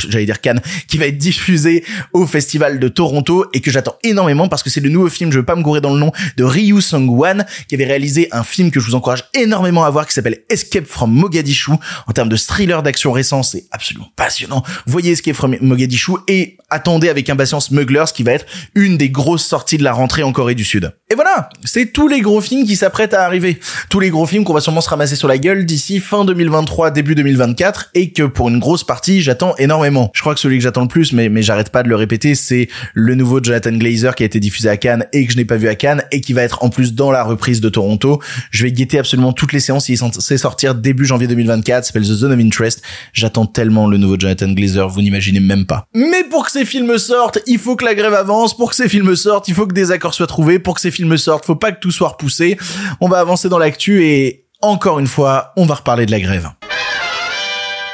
j'allais 0.09 0.25
dire 0.25 0.41
Cannes, 0.41 0.59
qui 0.89 0.97
va 0.97 1.05
être 1.05 1.17
diffusé 1.17 1.85
au 2.11 2.27
festival 2.27 2.79
de 2.79 2.89
Toronto 2.89 3.45
et 3.53 3.61
que 3.61 3.71
j'attends 3.71 3.95
énormément 4.03 4.49
parce 4.49 4.61
que 4.61 4.69
c'est 4.69 4.81
le 4.81 4.89
nouveau 4.89 5.07
film, 5.07 5.31
je 5.31 5.37
veux 5.37 5.45
pas 5.45 5.55
me 5.55 5.61
gourer 5.61 5.79
dans 5.79 5.93
le 5.93 5.99
nom, 6.01 6.11
de 6.35 6.43
Ryu 6.43 6.81
Sung-wan 6.81 7.45
qui 7.69 7.75
avait 7.75 7.85
réalisé 7.85 8.27
un 8.33 8.43
film 8.43 8.71
que 8.71 8.81
je 8.81 8.87
vous 8.87 8.95
encourage 8.95 9.23
énormément 9.33 9.85
à 9.85 9.89
voir 9.89 10.05
qui 10.05 10.13
s'appelle 10.13 10.39
Escape 10.49 10.85
from 10.85 11.13
Mogadishu. 11.13 11.71
En 12.07 12.11
termes 12.11 12.27
de 12.27 12.35
thriller 12.35 12.83
d'action 12.83 13.13
récent, 13.13 13.41
c'est 13.41 13.67
absolument 13.71 14.09
passionnant. 14.17 14.63
Voyez 14.85 15.13
Escape 15.13 15.33
from 15.33 15.55
Mogadishu 15.61 16.15
et 16.27 16.57
attendez 16.69 17.07
avec 17.07 17.29
impatience 17.29 17.67
Smugglers 17.67 18.11
qui 18.13 18.23
va 18.23 18.33
être 18.33 18.45
une 18.75 18.97
des 18.97 19.09
grosses 19.09 19.45
sorties 19.45 19.77
de 19.77 19.83
la 19.85 19.93
rentrée 19.93 20.23
en 20.23 20.33
Corée 20.33 20.55
du 20.55 20.65
Sud. 20.65 20.91
Et 21.11 21.13
voilà, 21.13 21.49
c'est 21.63 21.93
tous 21.93 22.07
les 22.07 22.19
gros 22.21 22.41
films 22.41 22.65
qui 22.65 22.75
s'apprêtent 22.75 23.13
à 23.13 23.25
arriver. 23.25 23.59
Tous 23.91 23.99
les 23.99 24.09
gros 24.09 24.25
films 24.25 24.43
qu'on 24.43 24.55
va 24.55 24.59
sûrement 24.59 24.81
se 24.81 24.89
ramasser 24.89 25.15
sur 25.15 25.27
la 25.27 25.37
gueule 25.37 25.63
d'ici 25.63 25.99
fin 25.99 26.25
2023, 26.25 26.89
début 26.89 27.13
2024, 27.13 27.91
et 27.93 28.09
que 28.09 28.23
pour 28.23 28.49
une 28.49 28.57
grosse 28.57 28.83
partie, 28.83 29.21
j'attends 29.21 29.55
énormément. 29.57 30.09
Je 30.15 30.21
crois 30.21 30.33
que 30.33 30.39
celui 30.39 30.57
que 30.57 30.63
j'attends 30.63 30.81
le 30.81 30.87
plus, 30.87 31.13
mais, 31.13 31.29
mais 31.29 31.43
j'arrête 31.43 31.69
pas 31.69 31.83
de 31.83 31.89
le 31.89 31.95
répéter, 31.95 32.33
c'est 32.33 32.69
le 32.95 33.13
nouveau 33.13 33.39
Jonathan 33.39 33.73
Glazer 33.73 34.15
qui 34.15 34.23
a 34.23 34.25
été 34.25 34.39
diffusé 34.39 34.67
à 34.67 34.77
Cannes 34.77 35.05
et 35.13 35.27
que 35.27 35.31
je 35.31 35.37
n'ai 35.37 35.45
pas 35.45 35.57
vu 35.57 35.67
à 35.67 35.75
Cannes, 35.75 36.01
et 36.11 36.21
qui 36.21 36.33
va 36.33 36.41
être 36.41 36.63
en 36.63 36.69
plus 36.69 36.95
dans 36.95 37.11
la 37.11 37.23
reprise 37.23 37.61
de 37.61 37.69
Toronto. 37.69 38.19
Je 38.49 38.63
vais 38.63 38.71
guetter 38.71 38.97
absolument 38.97 39.31
toutes 39.31 39.53
les 39.53 39.59
séances, 39.59 39.89
il 39.89 39.93
est 39.93 39.97
censé 39.97 40.39
sortir 40.39 40.73
début 40.73 41.05
janvier 41.05 41.27
2024, 41.27 41.85
s'appelle 41.85 42.01
The 42.01 42.15
Zone 42.15 42.33
of 42.33 42.39
Interest. 42.39 42.81
J'attends 43.13 43.45
tellement 43.45 43.85
le 43.85 43.97
nouveau 43.97 44.19
Jonathan 44.19 44.51
Glazer, 44.51 44.89
vous 44.89 45.03
n'imaginez 45.03 45.39
même 45.39 45.67
pas. 45.67 45.85
Mais 45.93 46.23
pour 46.23 46.47
que 46.47 46.51
ces 46.51 46.65
films 46.65 46.97
sortent, 46.97 47.37
il 47.45 47.59
faut 47.59 47.75
que 47.75 47.85
la 47.85 47.93
grève 47.93 48.15
avance, 48.15 48.57
pour 48.57 48.71
que 48.71 48.75
ces 48.75 48.89
films 48.89 49.15
sortent, 49.15 49.47
il 49.49 49.53
faut 49.53 49.67
que 49.67 49.75
des 49.75 49.91
accords 49.91 50.15
soient 50.15 50.25
trouvés, 50.25 50.57
pour 50.57 50.73
que 50.73 50.81
ces 50.81 50.95
films 50.95 51.04
sortent, 51.17 51.45
faut 51.45 51.55
pas 51.55 51.71
que 51.71 51.79
tout 51.79 51.91
soit 51.91 52.09
repoussé. 52.09 52.57
On 53.01 53.07
va 53.07 53.19
avancer 53.19 53.49
dans 53.49 53.59
l'actu 53.59 54.05
et 54.05 54.45
encore 54.61 54.99
une 54.99 55.07
fois, 55.07 55.53
on 55.57 55.65
va 55.65 55.75
reparler 55.75 56.05
de 56.05 56.11
la 56.11 56.19
grève. 56.19 56.49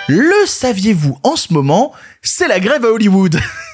Le 0.08 0.46
saviez-vous 0.46 1.18
en 1.24 1.36
ce 1.36 1.54
moment, 1.54 1.94
c'est 2.22 2.48
la 2.48 2.60
grève 2.60 2.86
à 2.86 2.92
Hollywood. 2.92 3.40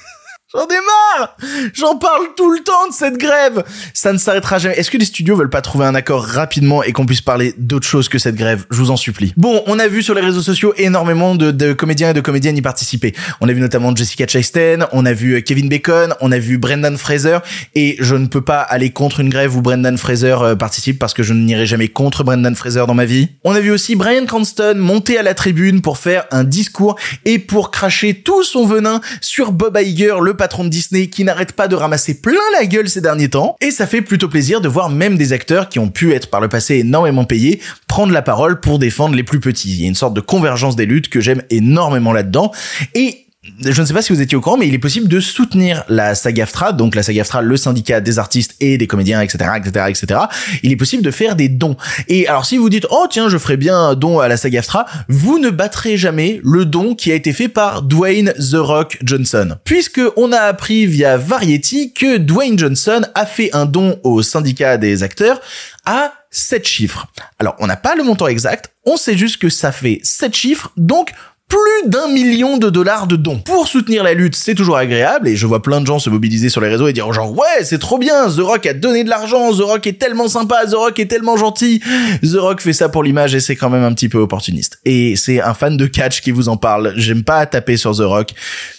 J'en 0.54 0.64
ai 0.64 0.80
marre 1.20 1.36
J'en 1.74 1.98
parle 1.98 2.28
tout 2.38 2.50
le 2.50 2.60
temps 2.60 2.88
de 2.88 2.94
cette 2.94 3.18
grève 3.18 3.66
Ça 3.94 4.14
ne 4.14 4.18
s'arrêtera 4.18 4.60
jamais. 4.60 4.76
Est-ce 4.76 4.90
que 4.90 4.98
les 4.98 5.04
studios 5.04 5.36
veulent 5.36 5.50
pas 5.50 5.62
trouver 5.62 5.84
un 5.84 5.94
accord 5.94 6.24
rapidement 6.24 6.84
et 6.84 6.94
qu'on 6.94 7.06
puisse 7.06 7.20
parler 7.20 7.54
d'autre 7.58 7.86
chose 7.86 8.08
que 8.08 8.18
cette 8.18 8.36
grève? 8.36 8.66
Je 8.72 8.78
vous 8.78 8.90
en 8.90 8.96
supplie. 8.96 9.34
Bon, 9.36 9.62
on 9.68 9.78
a 9.78 9.90
vu 9.90 10.02
sur 10.02 10.14
les 10.14 10.22
réseaux 10.22 10.42
sociaux 10.42 10.74
énormément 10.78 11.36
de, 11.36 11.74
comédiens 11.74 12.12
et 12.12 12.14
de 12.14 12.22
comédiennes 12.22 12.56
y 12.56 12.62
participer. 12.62 13.14
On 13.42 13.50
a 13.50 13.52
vu 13.52 13.60
notamment 13.60 13.94
Jessica 13.94 14.26
Chastain, 14.26 14.88
on 14.94 15.06
a 15.06 15.12
vu 15.12 15.44
Kevin 15.44 15.68
Bacon, 15.68 16.14
on 16.22 16.32
a 16.32 16.40
vu 16.40 16.58
Brendan 16.58 16.98
Fraser, 16.98 17.40
et 17.76 17.98
je 18.00 18.16
ne 18.16 18.28
peux 18.28 18.40
pas 18.42 18.62
aller 18.62 18.92
contre 18.92 19.20
une 19.20 19.30
grève 19.30 19.54
où 19.58 19.62
Brendan 19.62 19.98
Fraser 19.98 20.38
euh, 20.42 20.56
participe 20.56 20.98
parce 20.98 21.14
que 21.14 21.24
je 21.24 21.34
n'irai 21.34 21.66
jamais 21.66 21.90
contre 21.90 22.24
Brendan 22.24 22.56
Fraser 22.56 22.86
dans 22.88 22.96
ma 22.96 23.06
vie. 23.06 23.32
On 23.44 23.52
a 23.52 23.60
vu 23.60 23.72
aussi 23.72 23.98
Brian 23.98 24.26
Cranston 24.26 24.76
monter 24.78 25.18
à 25.18 25.24
la 25.24 25.34
tribune 25.34 25.82
pour 25.82 25.98
faire 25.98 26.24
un 26.32 26.46
discours 26.46 26.98
et 27.26 27.38
pour 27.38 27.70
cracher 27.70 28.14
tout 28.14 28.44
son 28.44 28.66
venin 28.66 29.02
sur 29.20 29.52
Bob 29.52 29.78
Iger, 29.78 30.16
le 30.22 30.37
patron 30.38 30.64
de 30.64 30.70
Disney 30.70 31.08
qui 31.08 31.24
n'arrête 31.24 31.52
pas 31.52 31.68
de 31.68 31.76
ramasser 31.76 32.22
plein 32.22 32.40
la 32.58 32.66
gueule 32.66 32.88
ces 32.88 33.02
derniers 33.02 33.30
temps. 33.30 33.56
Et 33.60 33.72
ça 33.72 33.86
fait 33.86 34.02
plutôt 34.02 34.30
plaisir 34.30 34.62
de 34.62 34.70
voir 34.70 34.90
même 34.90 35.18
des 35.18 35.34
acteurs 35.34 35.68
qui 35.68 35.80
ont 35.80 35.90
pu 35.90 36.14
être 36.14 36.30
par 36.30 36.40
le 36.40 36.48
passé 36.48 36.76
énormément 36.76 37.26
payés 37.26 37.60
prendre 37.88 38.14
la 38.14 38.22
parole 38.22 38.60
pour 38.60 38.80
défendre 38.80 39.16
les 39.16 39.24
plus 39.24 39.40
petits. 39.40 39.72
Il 39.72 39.82
y 39.82 39.86
a 39.86 39.88
une 39.88 39.96
sorte 39.96 40.14
de 40.14 40.22
convergence 40.22 40.76
des 40.76 40.86
luttes 40.86 41.10
que 41.10 41.20
j'aime 41.20 41.42
énormément 41.50 42.14
là-dedans. 42.14 42.52
Et 42.94 43.27
je 43.60 43.82
ne 43.82 43.86
sais 43.86 43.94
pas 43.94 44.02
si 44.02 44.14
vous 44.14 44.22
étiez 44.22 44.38
au 44.38 44.42
courant, 44.42 44.58
mais 44.58 44.68
il 44.68 44.74
est 44.74 44.80
possible 44.80 45.08
de 45.08 45.20
soutenir 45.20 45.84
la 45.90 46.16
SAG-AFTRA, 46.16 46.74
donc 46.74 46.96
la 46.96 47.04
SAG-AFTRA, 47.04 47.42
le 47.42 47.58
syndicat 47.58 48.02
des 48.02 48.20
artistes 48.20 48.56
et 48.60 48.78
des 48.78 48.88
comédiens, 48.88 49.22
etc., 49.22 49.52
etc., 49.58 49.86
etc. 49.90 50.20
Il 50.64 50.72
est 50.72 50.76
possible 50.76 51.04
de 51.04 51.12
faire 51.12 51.36
des 51.36 51.50
dons. 51.50 51.76
Et 52.08 52.28
alors, 52.28 52.46
si 52.46 52.58
vous 52.58 52.70
dites, 52.70 52.86
oh 52.90 53.06
tiens, 53.10 53.30
je 53.30 53.38
ferai 53.38 53.58
bien 53.58 53.78
un 53.78 53.96
don 53.96 54.20
à 54.20 54.28
la 54.28 54.38
SAG-AFTRA, 54.38 54.86
vous 55.10 55.40
ne 55.40 55.50
battrez 55.50 55.98
jamais 55.98 56.40
le 56.44 56.66
don 56.66 56.96
qui 56.96 57.12
a 57.12 57.16
été 57.16 57.34
fait 57.34 57.48
par 57.48 57.82
Dwayne 57.82 58.34
The 58.34 58.56
Rock 58.56 58.98
Johnson, 59.04 59.58
puisque 59.64 60.02
on 60.16 60.32
a 60.32 60.40
appris 60.40 60.86
via 60.86 61.18
Variety 61.18 61.94
que 61.94 62.18
Dwayne 62.18 62.58
Johnson 62.58 63.02
a 63.16 63.26
fait 63.26 63.50
un 63.54 63.66
don 63.66 64.00
au 64.04 64.22
syndicat 64.22 64.78
des 64.78 65.04
acteurs 65.04 65.42
à 65.86 66.14
7 66.32 66.68
chiffres. 66.68 67.08
Alors, 67.40 67.56
on 67.60 67.68
n'a 67.68 67.78
pas 67.78 67.96
le 67.96 68.04
montant 68.04 68.28
exact, 68.28 68.72
on 68.86 68.98
sait 68.98 69.18
juste 69.18 69.38
que 69.38 69.50
ça 69.50 69.72
fait 69.72 70.00
7 70.04 70.36
chiffres, 70.36 70.72
donc 70.78 71.14
plus 71.48 71.90
d'un 71.90 72.08
million 72.08 72.58
de 72.58 72.70
dollars 72.70 73.08
de 73.08 73.16
dons. 73.16 73.40
Pour 73.40 73.68
soutenir 73.68 74.04
la 74.04 74.14
lutte, 74.14 74.36
c'est 74.36 74.56
toujours 74.56 74.78
agréable, 74.78 75.28
et 75.28 75.36
je 75.36 75.48
vois 75.48 75.62
plein 75.62 75.82
de 75.82 75.88
gens 75.88 76.00
se 76.00 76.10
mobiliser 76.10 76.50
sur 76.50 76.62
les 76.62 76.68
réseaux 76.68 76.88
et 76.88 76.94
dire 76.94 77.12
genre 77.14 77.32
ouais, 77.32 77.64
c'est 77.64 77.80
trop 77.80 77.98
bien, 77.98 78.28
The 78.30 78.40
Rock 78.40 78.66
a 78.66 78.74
donné 78.74 79.04
de 79.04 79.10
l'argent, 79.10 79.52
The 79.54 79.62
Rock 79.62 79.88
est 79.88 80.00
tellement 80.00 80.28
sympa, 80.28 80.66
The 80.66 80.76
Rock 80.76 81.00
est 81.00 81.08
tellement 81.08 81.38
gentil. 81.38 81.82
The 82.22 82.38
Rock 82.38 82.62
fait 82.62 82.74
ça 82.74 82.90
pour 82.90 83.04
l'image 83.04 83.36
et 83.36 83.40
c'est 83.40 83.56
quand 83.56 83.70
même 83.70 83.84
un 83.84 83.94
petit 83.94 84.10
peu 84.10 84.18
opportuniste. 84.18 84.80
Et 84.86 85.16
c'est 85.16 85.42
un 85.42 85.54
fan 85.54 85.78
de 85.78 85.86
catch 85.86 86.22
qui 86.22 86.32
vous 86.32 86.50
en 86.50 86.58
parle. 86.58 86.94
J'aime 86.96 87.24
pas 87.24 87.46
taper 87.46 87.78
sur 87.78 87.96
The 87.96 88.02
Rock, 88.02 88.32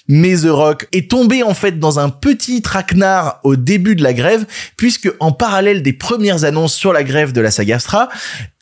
mais 0.08 0.36
The 0.38 0.48
Rock 0.48 0.88
est 0.92 1.10
tombé 1.10 1.42
en 1.42 1.54
fait 1.54 1.78
dans 1.78 1.98
un 1.98 2.08
petit 2.08 2.62
traquenard 2.62 3.40
au 3.44 3.56
début 3.56 3.94
de 3.94 4.02
la 4.02 4.14
grève, 4.14 4.46
puisque 4.76 5.12
en 5.20 5.32
parallèle 5.32 5.82
des 5.82 5.92
premières 5.92 6.44
annonces 6.44 6.74
sur 6.74 6.92
la 6.92 7.04
grève 7.04 7.32
de 7.32 7.40
la 7.40 7.50
Sagastra, 7.50 8.08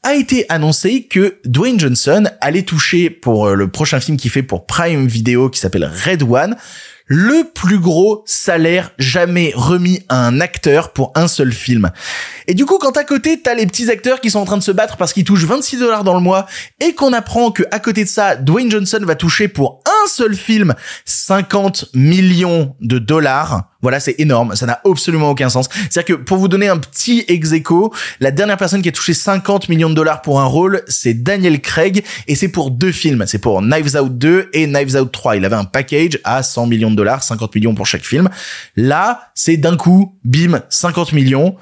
a 0.03 0.15
été 0.15 0.47
annoncé 0.49 1.05
que 1.05 1.39
Dwayne 1.45 1.81
Johnson 1.81 2.25
allait 2.41 2.63
toucher 2.63 3.11
pour 3.11 3.47
euh, 3.47 3.55
le 3.55 3.69
prochain 3.69 3.99
film 3.99 4.17
qu'il 4.17 4.31
fait 4.31 4.43
pour 4.43 4.67
Prime 4.67 5.07
Video 5.07 5.49
qui 5.49 5.59
s'appelle 5.59 5.91
Red 6.05 6.23
One 6.23 6.57
le 7.07 7.45
plus 7.55 7.79
gros 7.79 8.23
salaire 8.27 8.93
jamais 8.99 9.53
remis 9.55 10.01
à 10.09 10.27
un 10.27 10.41
acteur 10.41 10.93
pour 10.93 11.13
un 11.15 11.29
seul 11.29 11.53
film. 11.53 11.91
Et 12.49 12.55
du 12.55 12.67
coup, 12.67 12.79
quand 12.79 12.97
à 12.97 13.05
côté, 13.05 13.41
t'as 13.41 13.55
les 13.55 13.67
petits 13.67 13.91
acteurs 13.91 14.21
qui 14.21 14.31
sont 14.31 14.41
en 14.41 14.45
train 14.45 14.57
de 14.57 14.63
se 14.63 14.73
battre 14.73 14.97
parce 14.97 15.13
qu'ils 15.13 15.25
touchent 15.25 15.45
26 15.45 15.79
dollars 15.79 16.05
dans 16.05 16.15
le 16.15 16.21
mois 16.21 16.47
et 16.81 16.95
qu'on 16.95 17.13
apprend 17.13 17.51
que 17.51 17.63
à 17.71 17.79
côté 17.79 18.05
de 18.05 18.09
ça, 18.09 18.37
Dwayne 18.37 18.71
Johnson 18.71 19.01
va 19.03 19.15
toucher 19.15 19.49
pour 19.49 19.83
un 19.87 20.09
seul 20.09 20.35
film 20.35 20.75
50 21.05 21.87
millions 21.95 22.75
de 22.81 22.99
dollars. 22.99 23.71
Voilà, 23.83 24.01
c'est 24.01 24.17
énorme. 24.19 24.57
Ça 24.57 24.67
n'a 24.67 24.81
absolument 24.85 25.31
aucun 25.31 25.49
sens. 25.49 25.69
C'est-à-dire 25.71 26.17
que 26.17 26.23
pour 26.23 26.39
vous 26.39 26.49
donner 26.49 26.67
un 26.67 26.79
petit 26.79 27.25
ex 27.29 27.53
la 28.21 28.31
dernière 28.31 28.57
personne 28.57 28.83
qui 28.83 28.89
a 28.89 28.93
touché 28.93 29.15
50 29.15 29.69
millions 29.69 29.91
de 29.91 29.95
dollars 29.95 30.23
pour 30.23 30.41
un 30.41 30.45
rôle, 30.45 30.83
c'est 30.89 31.15
Daniel 31.15 31.61
Craig 31.61 32.05
et 32.27 32.35
c'est 32.35 32.49
pour 32.49 32.71
deux 32.71 32.91
films. 32.91 33.25
C'est 33.27 33.39
pour 33.39 33.63
Knives 33.63 33.97
Out 33.97 34.19
2 34.19 34.51
et 34.53 34.67
Knives 34.67 34.97
Out 34.97 35.13
3. 35.13 35.37
Il 35.37 35.45
avait 35.45 35.57
un 35.57 35.65
package 35.65 36.19
à 36.25 36.43
100 36.43 36.67
millions 36.67 36.91
de 36.91 36.96
dollars, 36.97 37.23
50 37.23 37.55
millions 37.55 37.75
pour 37.75 37.87
chaque 37.87 38.05
film. 38.05 38.29
Là, 38.77 39.31
c'est 39.35 39.57
d'un 39.57 39.77
coup, 39.77 40.19
bim, 40.25 40.63
50 40.69 41.13
millions. 41.13 41.57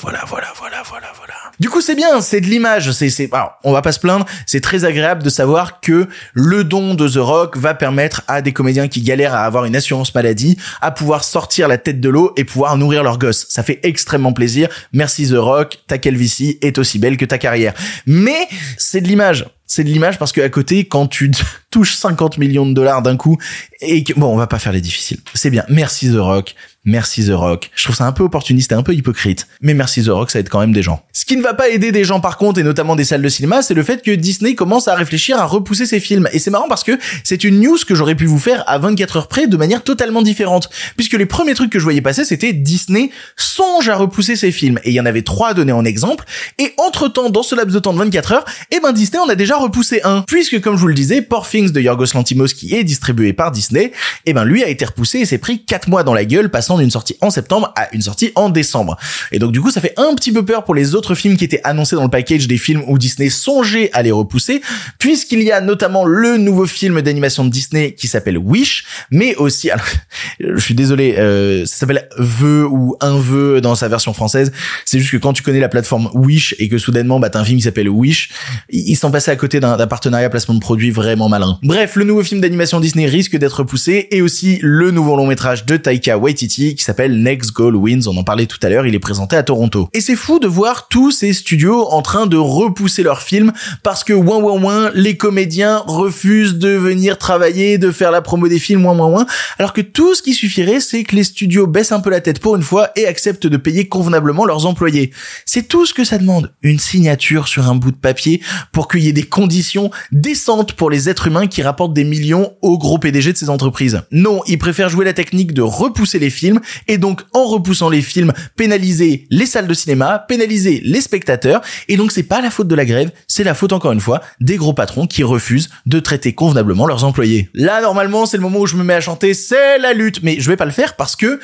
Voilà, 0.00 0.24
voilà, 0.26 0.48
voilà, 0.56 0.82
voilà, 0.84 1.12
voilà. 1.16 1.34
Du 1.60 1.68
coup, 1.68 1.80
c'est 1.80 1.94
bien, 1.94 2.20
c'est 2.20 2.40
de 2.40 2.46
l'image, 2.46 2.90
c'est, 2.90 3.08
c'est, 3.08 3.32
alors, 3.32 3.52
on 3.62 3.72
va 3.72 3.82
pas 3.82 3.92
se 3.92 4.00
plaindre, 4.00 4.26
c'est 4.46 4.60
très 4.60 4.84
agréable 4.84 5.22
de 5.22 5.30
savoir 5.30 5.80
que 5.80 6.08
le 6.34 6.64
don 6.64 6.94
de 6.94 7.08
The 7.08 7.18
Rock 7.18 7.56
va 7.56 7.74
permettre 7.74 8.22
à 8.26 8.42
des 8.42 8.52
comédiens 8.52 8.88
qui 8.88 9.02
galèrent 9.02 9.34
à 9.34 9.44
avoir 9.44 9.64
une 9.64 9.76
assurance 9.76 10.12
maladie 10.12 10.58
à 10.80 10.90
pouvoir 10.90 11.22
sortir 11.22 11.68
la 11.68 11.78
tête 11.78 12.00
de 12.00 12.08
l'eau 12.08 12.32
et 12.36 12.42
pouvoir 12.42 12.76
nourrir 12.76 13.04
leurs 13.04 13.16
gosses. 13.16 13.46
Ça 13.48 13.62
fait 13.62 13.78
extrêmement 13.84 14.32
plaisir. 14.32 14.68
Merci 14.92 15.28
The 15.28 15.36
Rock, 15.36 15.78
ta 15.86 15.98
calvitie 15.98 16.58
est 16.62 16.78
aussi 16.78 16.98
belle 16.98 17.16
que 17.16 17.24
ta 17.24 17.38
carrière. 17.38 17.74
Mais 18.06 18.48
c'est 18.78 19.02
de 19.02 19.06
l'image 19.06 19.46
c'est 19.72 19.84
de 19.84 19.88
l'image 19.88 20.18
parce 20.18 20.32
que 20.32 20.40
à 20.42 20.48
côté, 20.50 20.84
quand 20.84 21.06
tu 21.06 21.30
touches 21.70 21.94
50 21.94 22.38
millions 22.38 22.66
de 22.66 22.74
dollars 22.74 23.02
d'un 23.02 23.16
coup 23.16 23.38
et 23.80 24.04
que, 24.04 24.12
bon, 24.12 24.26
on 24.26 24.36
va 24.36 24.46
pas 24.46 24.58
faire 24.58 24.72
les 24.72 24.80
difficiles. 24.80 25.20
C'est 25.34 25.50
bien. 25.50 25.64
Merci 25.68 26.12
The 26.12 26.16
Rock. 26.16 26.54
Merci 26.84 27.24
The 27.24 27.30
Rock. 27.30 27.70
Je 27.76 27.84
trouve 27.84 27.94
ça 27.94 28.06
un 28.06 28.12
peu 28.12 28.24
opportuniste 28.24 28.72
et 28.72 28.74
un 28.74 28.82
peu 28.82 28.92
hypocrite. 28.92 29.46
Mais 29.60 29.72
merci 29.72 30.02
The 30.02 30.08
Rock, 30.08 30.32
ça 30.32 30.40
aide 30.40 30.48
quand 30.48 30.58
même 30.58 30.72
des 30.72 30.82
gens. 30.82 31.04
Ce 31.12 31.24
qui 31.24 31.36
ne 31.36 31.42
va 31.42 31.54
pas 31.54 31.68
aider 31.68 31.92
des 31.92 32.02
gens 32.02 32.18
par 32.18 32.36
contre, 32.38 32.58
et 32.58 32.64
notamment 32.64 32.96
des 32.96 33.04
salles 33.04 33.22
de 33.22 33.28
cinéma, 33.28 33.62
c'est 33.62 33.74
le 33.74 33.84
fait 33.84 34.02
que 34.02 34.10
Disney 34.10 34.56
commence 34.56 34.88
à 34.88 34.96
réfléchir 34.96 35.38
à 35.38 35.44
repousser 35.44 35.86
ses 35.86 36.00
films. 36.00 36.28
Et 36.32 36.40
c'est 36.40 36.50
marrant 36.50 36.66
parce 36.68 36.82
que 36.82 36.98
c'est 37.22 37.44
une 37.44 37.60
news 37.60 37.78
que 37.86 37.94
j'aurais 37.94 38.16
pu 38.16 38.26
vous 38.26 38.40
faire 38.40 38.64
à 38.66 38.78
24 38.78 39.16
heures 39.16 39.28
près 39.28 39.46
de 39.46 39.56
manière 39.56 39.84
totalement 39.84 40.22
différente. 40.22 40.70
Puisque 40.96 41.12
les 41.12 41.24
premiers 41.24 41.54
trucs 41.54 41.70
que 41.70 41.78
je 41.78 41.84
voyais 41.84 42.00
passer, 42.00 42.24
c'était 42.24 42.52
Disney 42.52 43.10
songe 43.36 43.88
à 43.88 43.94
repousser 43.94 44.34
ses 44.34 44.50
films. 44.50 44.80
Et 44.82 44.90
il 44.90 44.94
y 44.94 45.00
en 45.00 45.06
avait 45.06 45.22
trois 45.22 45.50
à 45.50 45.54
donner 45.54 45.72
en 45.72 45.84
exemple. 45.84 46.24
Et 46.58 46.74
entre 46.78 47.06
temps, 47.06 47.30
dans 47.30 47.44
ce 47.44 47.54
laps 47.54 47.72
de 47.72 47.78
temps 47.78 47.92
de 47.92 47.98
24 47.98 48.32
heures, 48.32 48.44
eh 48.72 48.80
ben 48.80 48.90
Disney 48.90 49.20
en 49.20 49.28
a 49.28 49.36
déjà 49.36 49.56
repoussé 49.56 50.00
un. 50.02 50.22
Puisque 50.22 50.60
comme 50.60 50.74
je 50.74 50.80
vous 50.80 50.88
le 50.88 50.94
disais, 50.94 51.22
Poor 51.22 51.48
Things 51.48 51.70
de 51.70 51.80
Yorgos 51.80 52.06
Lantimos 52.14 52.48
qui 52.48 52.74
est 52.74 52.82
distribué 52.82 53.32
par 53.32 53.52
Disney, 53.52 53.92
eh 54.26 54.32
ben 54.32 54.44
lui 54.44 54.64
a 54.64 54.68
été 54.68 54.84
repoussé 54.84 55.20
et 55.20 55.26
s'est 55.26 55.38
pris 55.38 55.64
4 55.64 55.88
mois 55.88 56.02
dans 56.02 56.14
la 56.14 56.24
gueule, 56.24 56.50
passant 56.50 56.71
d'une 56.78 56.90
sortie 56.90 57.16
en 57.20 57.30
septembre 57.30 57.72
à 57.76 57.94
une 57.94 58.02
sortie 58.02 58.32
en 58.34 58.50
décembre. 58.50 58.96
Et 59.30 59.38
donc 59.38 59.52
du 59.52 59.60
coup, 59.60 59.70
ça 59.70 59.80
fait 59.80 59.94
un 59.96 60.14
petit 60.14 60.32
peu 60.32 60.44
peur 60.44 60.64
pour 60.64 60.74
les 60.74 60.94
autres 60.94 61.14
films 61.14 61.36
qui 61.36 61.44
étaient 61.44 61.60
annoncés 61.64 61.96
dans 61.96 62.04
le 62.04 62.10
package 62.10 62.46
des 62.46 62.58
films 62.58 62.82
où 62.86 62.98
Disney 62.98 63.30
songeait 63.30 63.90
à 63.92 64.02
les 64.02 64.10
repousser, 64.10 64.62
puisqu'il 64.98 65.42
y 65.42 65.52
a 65.52 65.60
notamment 65.60 66.04
le 66.04 66.36
nouveau 66.36 66.66
film 66.66 67.00
d'animation 67.02 67.44
de 67.44 67.50
Disney 67.50 67.92
qui 67.92 68.08
s'appelle 68.08 68.38
Wish, 68.38 68.84
mais 69.10 69.34
aussi, 69.36 69.70
alors, 69.70 69.86
je 70.40 70.60
suis 70.60 70.74
désolé, 70.74 71.16
euh, 71.18 71.64
ça 71.66 71.76
s'appelle 71.76 72.08
Vœu 72.18 72.66
ou 72.66 72.96
Un 73.00 73.18
Vœu 73.18 73.60
dans 73.60 73.74
sa 73.74 73.88
version 73.88 74.12
française. 74.12 74.52
C'est 74.84 74.98
juste 74.98 75.12
que 75.12 75.16
quand 75.16 75.32
tu 75.32 75.42
connais 75.42 75.60
la 75.60 75.68
plateforme 75.68 76.10
Wish 76.14 76.54
et 76.58 76.68
que 76.68 76.78
soudainement, 76.78 77.20
bah, 77.20 77.30
t'as 77.30 77.40
un 77.40 77.44
film 77.44 77.58
qui 77.58 77.64
s'appelle 77.64 77.88
Wish, 77.88 78.30
ils 78.70 78.96
sont 78.96 79.10
passés 79.10 79.30
à 79.30 79.36
côté 79.36 79.60
d'un 79.60 79.86
partenariat 79.86 80.30
placement 80.30 80.54
de 80.54 80.60
produits 80.60 80.90
vraiment 80.90 81.28
malin. 81.28 81.58
Bref, 81.62 81.96
le 81.96 82.04
nouveau 82.04 82.22
film 82.22 82.40
d'animation 82.40 82.80
Disney 82.80 83.06
risque 83.06 83.36
d'être 83.36 83.58
repoussé 83.58 84.08
et 84.10 84.22
aussi 84.22 84.58
le 84.62 84.90
nouveau 84.90 85.16
long 85.16 85.26
métrage 85.26 85.66
de 85.66 85.76
Taika 85.76 86.18
Waititi 86.18 86.61
qui 86.70 86.84
s'appelle 86.84 87.22
Next 87.22 87.52
Goal 87.52 87.76
Wins, 87.76 88.06
on 88.06 88.16
en 88.16 88.24
parlait 88.24 88.46
tout 88.46 88.58
à 88.62 88.68
l'heure, 88.68 88.86
il 88.86 88.94
est 88.94 89.00
présenté 89.00 89.36
à 89.36 89.42
Toronto. 89.42 89.88
Et 89.92 90.00
c'est 90.00 90.16
fou 90.16 90.38
de 90.38 90.46
voir 90.46 90.88
tous 90.88 91.10
ces 91.10 91.32
studios 91.32 91.86
en 91.90 92.02
train 92.02 92.26
de 92.26 92.36
repousser 92.36 93.02
leurs 93.02 93.22
films 93.22 93.52
parce 93.82 94.04
que 94.04 94.12
ouin 94.12 94.38
ouin 94.38 94.60
ouin, 94.60 94.90
les 94.94 95.16
comédiens 95.16 95.82
refusent 95.86 96.54
de 96.54 96.70
venir 96.70 97.18
travailler, 97.18 97.78
de 97.78 97.90
faire 97.90 98.10
la 98.10 98.22
promo 98.22 98.48
des 98.48 98.58
films 98.58 98.86
ouin 98.86 98.96
ouin 98.96 99.08
ouin, 99.08 99.26
alors 99.58 99.72
que 99.72 99.80
tout 99.80 100.14
ce 100.14 100.22
qui 100.22 100.34
suffirait 100.34 100.80
c'est 100.80 101.04
que 101.04 101.16
les 101.16 101.24
studios 101.24 101.66
baissent 101.66 101.92
un 101.92 102.00
peu 102.00 102.10
la 102.10 102.20
tête 102.20 102.38
pour 102.38 102.56
une 102.56 102.62
fois 102.62 102.90
et 102.96 103.06
acceptent 103.06 103.46
de 103.46 103.56
payer 103.56 103.88
convenablement 103.88 104.44
leurs 104.44 104.66
employés. 104.66 105.12
C'est 105.46 105.68
tout 105.68 105.86
ce 105.86 105.94
que 105.94 106.04
ça 106.04 106.18
demande, 106.18 106.52
une 106.62 106.78
signature 106.78 107.48
sur 107.48 107.68
un 107.68 107.74
bout 107.74 107.90
de 107.90 107.96
papier 107.96 108.40
pour 108.72 108.88
qu'il 108.88 109.00
y 109.00 109.08
ait 109.08 109.12
des 109.12 109.22
conditions 109.22 109.90
décentes 110.12 110.74
pour 110.74 110.90
les 110.90 111.08
êtres 111.08 111.26
humains 111.26 111.46
qui 111.46 111.62
rapportent 111.62 111.94
des 111.94 112.04
millions 112.04 112.52
aux 112.62 112.78
gros 112.78 112.98
PDG 112.98 113.32
de 113.32 113.38
ces 113.38 113.50
entreprises. 113.50 114.02
Non, 114.10 114.42
ils 114.46 114.58
préfèrent 114.58 114.88
jouer 114.88 115.04
la 115.04 115.12
technique 115.12 115.52
de 115.52 115.62
repousser 115.62 116.18
les 116.18 116.30
films 116.30 116.51
et 116.88 116.98
donc 116.98 117.22
en 117.32 117.44
repoussant 117.44 117.88
les 117.88 118.02
films, 118.02 118.32
pénaliser 118.56 119.26
les 119.30 119.46
salles 119.46 119.66
de 119.66 119.74
cinéma, 119.74 120.24
pénaliser 120.28 120.80
les 120.84 121.00
spectateurs, 121.00 121.60
et 121.88 121.96
donc 121.96 122.12
c'est 122.12 122.22
pas 122.22 122.40
la 122.40 122.50
faute 122.50 122.68
de 122.68 122.74
la 122.74 122.84
grève, 122.84 123.10
c'est 123.28 123.44
la 123.44 123.54
faute 123.54 123.72
encore 123.72 123.92
une 123.92 124.00
fois 124.00 124.20
des 124.40 124.56
gros 124.56 124.72
patrons 124.72 125.06
qui 125.06 125.22
refusent 125.22 125.70
de 125.86 126.00
traiter 126.00 126.32
convenablement 126.32 126.86
leurs 126.86 127.04
employés. 127.04 127.48
Là, 127.54 127.80
normalement, 127.80 128.26
c'est 128.26 128.36
le 128.36 128.42
moment 128.42 128.60
où 128.60 128.66
je 128.66 128.76
me 128.76 128.84
mets 128.84 128.94
à 128.94 129.00
chanter, 129.00 129.34
c'est 129.34 129.78
la 129.78 129.92
lutte, 129.92 130.22
mais 130.22 130.36
je 130.38 130.48
vais 130.48 130.56
pas 130.56 130.64
le 130.64 130.70
faire 130.70 130.96
parce 130.96 131.16
que 131.16 131.40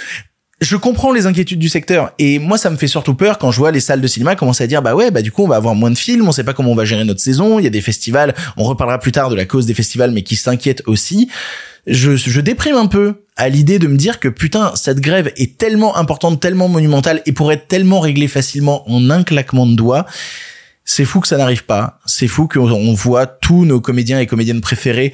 je 0.61 0.77
comprends 0.77 1.13
les 1.13 1.27
inquiétudes 1.27 1.59
du 1.59 1.69
secteur. 1.69 2.13
Et 2.19 2.39
moi 2.39 2.59
ça 2.59 2.71
me 2.71 2.77
fait 2.77 2.89
surtout 2.89 3.15
peur 3.15 3.39
quand 3.39 3.51
je 3.51 3.59
vois 3.59 3.71
les 3.71 3.81
salles 3.81 4.01
de 4.01 4.07
cinéma 4.07 4.35
commencer 4.35 4.65
à 4.65 4.67
dire 4.67 4.83
bah 4.83 4.95
ouais 4.95 5.11
bah 5.11 5.23
du 5.23 5.31
coup 5.31 5.45
on 5.45 5.49
va 5.49 5.57
avoir 5.57 5.75
moins 5.75 5.91
de 5.91 5.99
films, 5.99 6.27
on 6.27 6.33
sait 6.33 6.45
pas 6.45 6.53
comment 6.53 6.73
on 6.73 6.75
va 6.75 6.85
gérer 6.85 7.05
notre 7.05 7.21
saison, 7.21 7.59
il 7.59 7.65
y 7.65 7.67
a 7.67 7.71
des 7.71 7.81
festivals, 7.81 8.35
on 8.57 8.65
reparlera 8.65 8.99
plus 8.99 9.13
tard 9.13 9.31
de 9.31 9.37
la 9.37 9.45
cause 9.45 9.67
des 9.67 9.75
festivals 9.75 10.11
mais 10.11 10.23
qui 10.23 10.37
s'inquiètent 10.37 10.83
aussi. 10.87 11.29
Je, 11.87 12.17
je 12.17 12.41
déprime 12.41 12.75
un 12.75 12.87
peu 12.87 13.23
à 13.39 13.49
l'idée 13.49 13.79
de 13.79 13.87
me 13.87 13.97
dire 13.97 14.21
que 14.21 14.29
putain 14.29 14.73
cette 14.75 15.01
grève 15.01 15.33
est 15.37 15.57
tellement 15.57 15.97
importante, 15.97 16.41
tellement 16.41 16.69
monumentale 16.69 17.23
et 17.25 17.33
pourrait 17.33 17.55
être 17.55 17.69
tellement 17.69 18.01
réglée 18.01 18.29
facilement 18.29 18.89
en 18.91 19.09
un 19.09 19.23
claquement 19.23 19.65
de 19.67 19.75
doigts. 19.75 20.05
C'est 20.85 21.05
fou 21.05 21.21
que 21.21 21.29
ça 21.29 21.37
n'arrive 21.37 21.65
pas. 21.65 22.01
C'est 22.05 22.29
fou 22.29 22.49
qu'on 22.49 22.93
voit 22.95 23.27
tous 23.27 23.65
nos 23.65 23.81
comédiens 23.81 24.19
et 24.19 24.27
comédiennes 24.27 24.61
préférés 24.61 25.13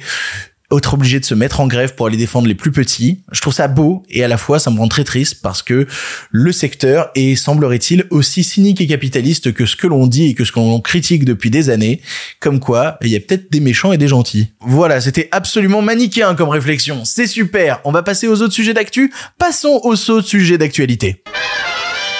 être 0.71 0.93
obligé 0.93 1.19
de 1.19 1.25
se 1.25 1.35
mettre 1.35 1.59
en 1.59 1.67
grève 1.67 1.95
pour 1.95 2.07
aller 2.07 2.17
défendre 2.17 2.47
les 2.47 2.55
plus 2.55 2.71
petits. 2.71 3.21
Je 3.31 3.41
trouve 3.41 3.53
ça 3.53 3.67
beau 3.67 4.03
et 4.09 4.23
à 4.23 4.27
la 4.27 4.37
fois 4.37 4.59
ça 4.59 4.71
me 4.71 4.79
rend 4.79 4.87
très 4.87 5.03
triste 5.03 5.41
parce 5.41 5.61
que 5.61 5.87
le 6.31 6.51
secteur 6.51 7.09
est, 7.15 7.35
semblerait-il, 7.35 8.05
aussi 8.09 8.43
cynique 8.43 8.81
et 8.81 8.87
capitaliste 8.87 9.53
que 9.53 9.65
ce 9.65 9.75
que 9.75 9.87
l'on 9.87 10.07
dit 10.07 10.29
et 10.29 10.33
que 10.33 10.43
ce 10.43 10.51
que 10.51 10.59
l'on 10.59 10.81
critique 10.81 11.25
depuis 11.25 11.49
des 11.49 11.69
années. 11.69 12.01
Comme 12.39 12.59
quoi, 12.59 12.97
il 13.01 13.09
y 13.09 13.15
a 13.15 13.19
peut-être 13.19 13.51
des 13.51 13.59
méchants 13.59 13.91
et 13.91 13.97
des 13.97 14.07
gentils. 14.07 14.47
Voilà, 14.59 15.01
c'était 15.01 15.29
absolument 15.31 15.81
manichéen 15.81 16.35
comme 16.35 16.49
réflexion. 16.49 17.05
C'est 17.05 17.27
super. 17.27 17.81
On 17.85 17.91
va 17.91 18.03
passer 18.03 18.27
aux 18.27 18.41
autres 18.41 18.53
sujets 18.53 18.73
d'actu. 18.73 19.13
Passons 19.37 19.79
aux 19.83 20.09
autres 20.09 20.27
sujets 20.27 20.57
d'actualité. 20.57 21.23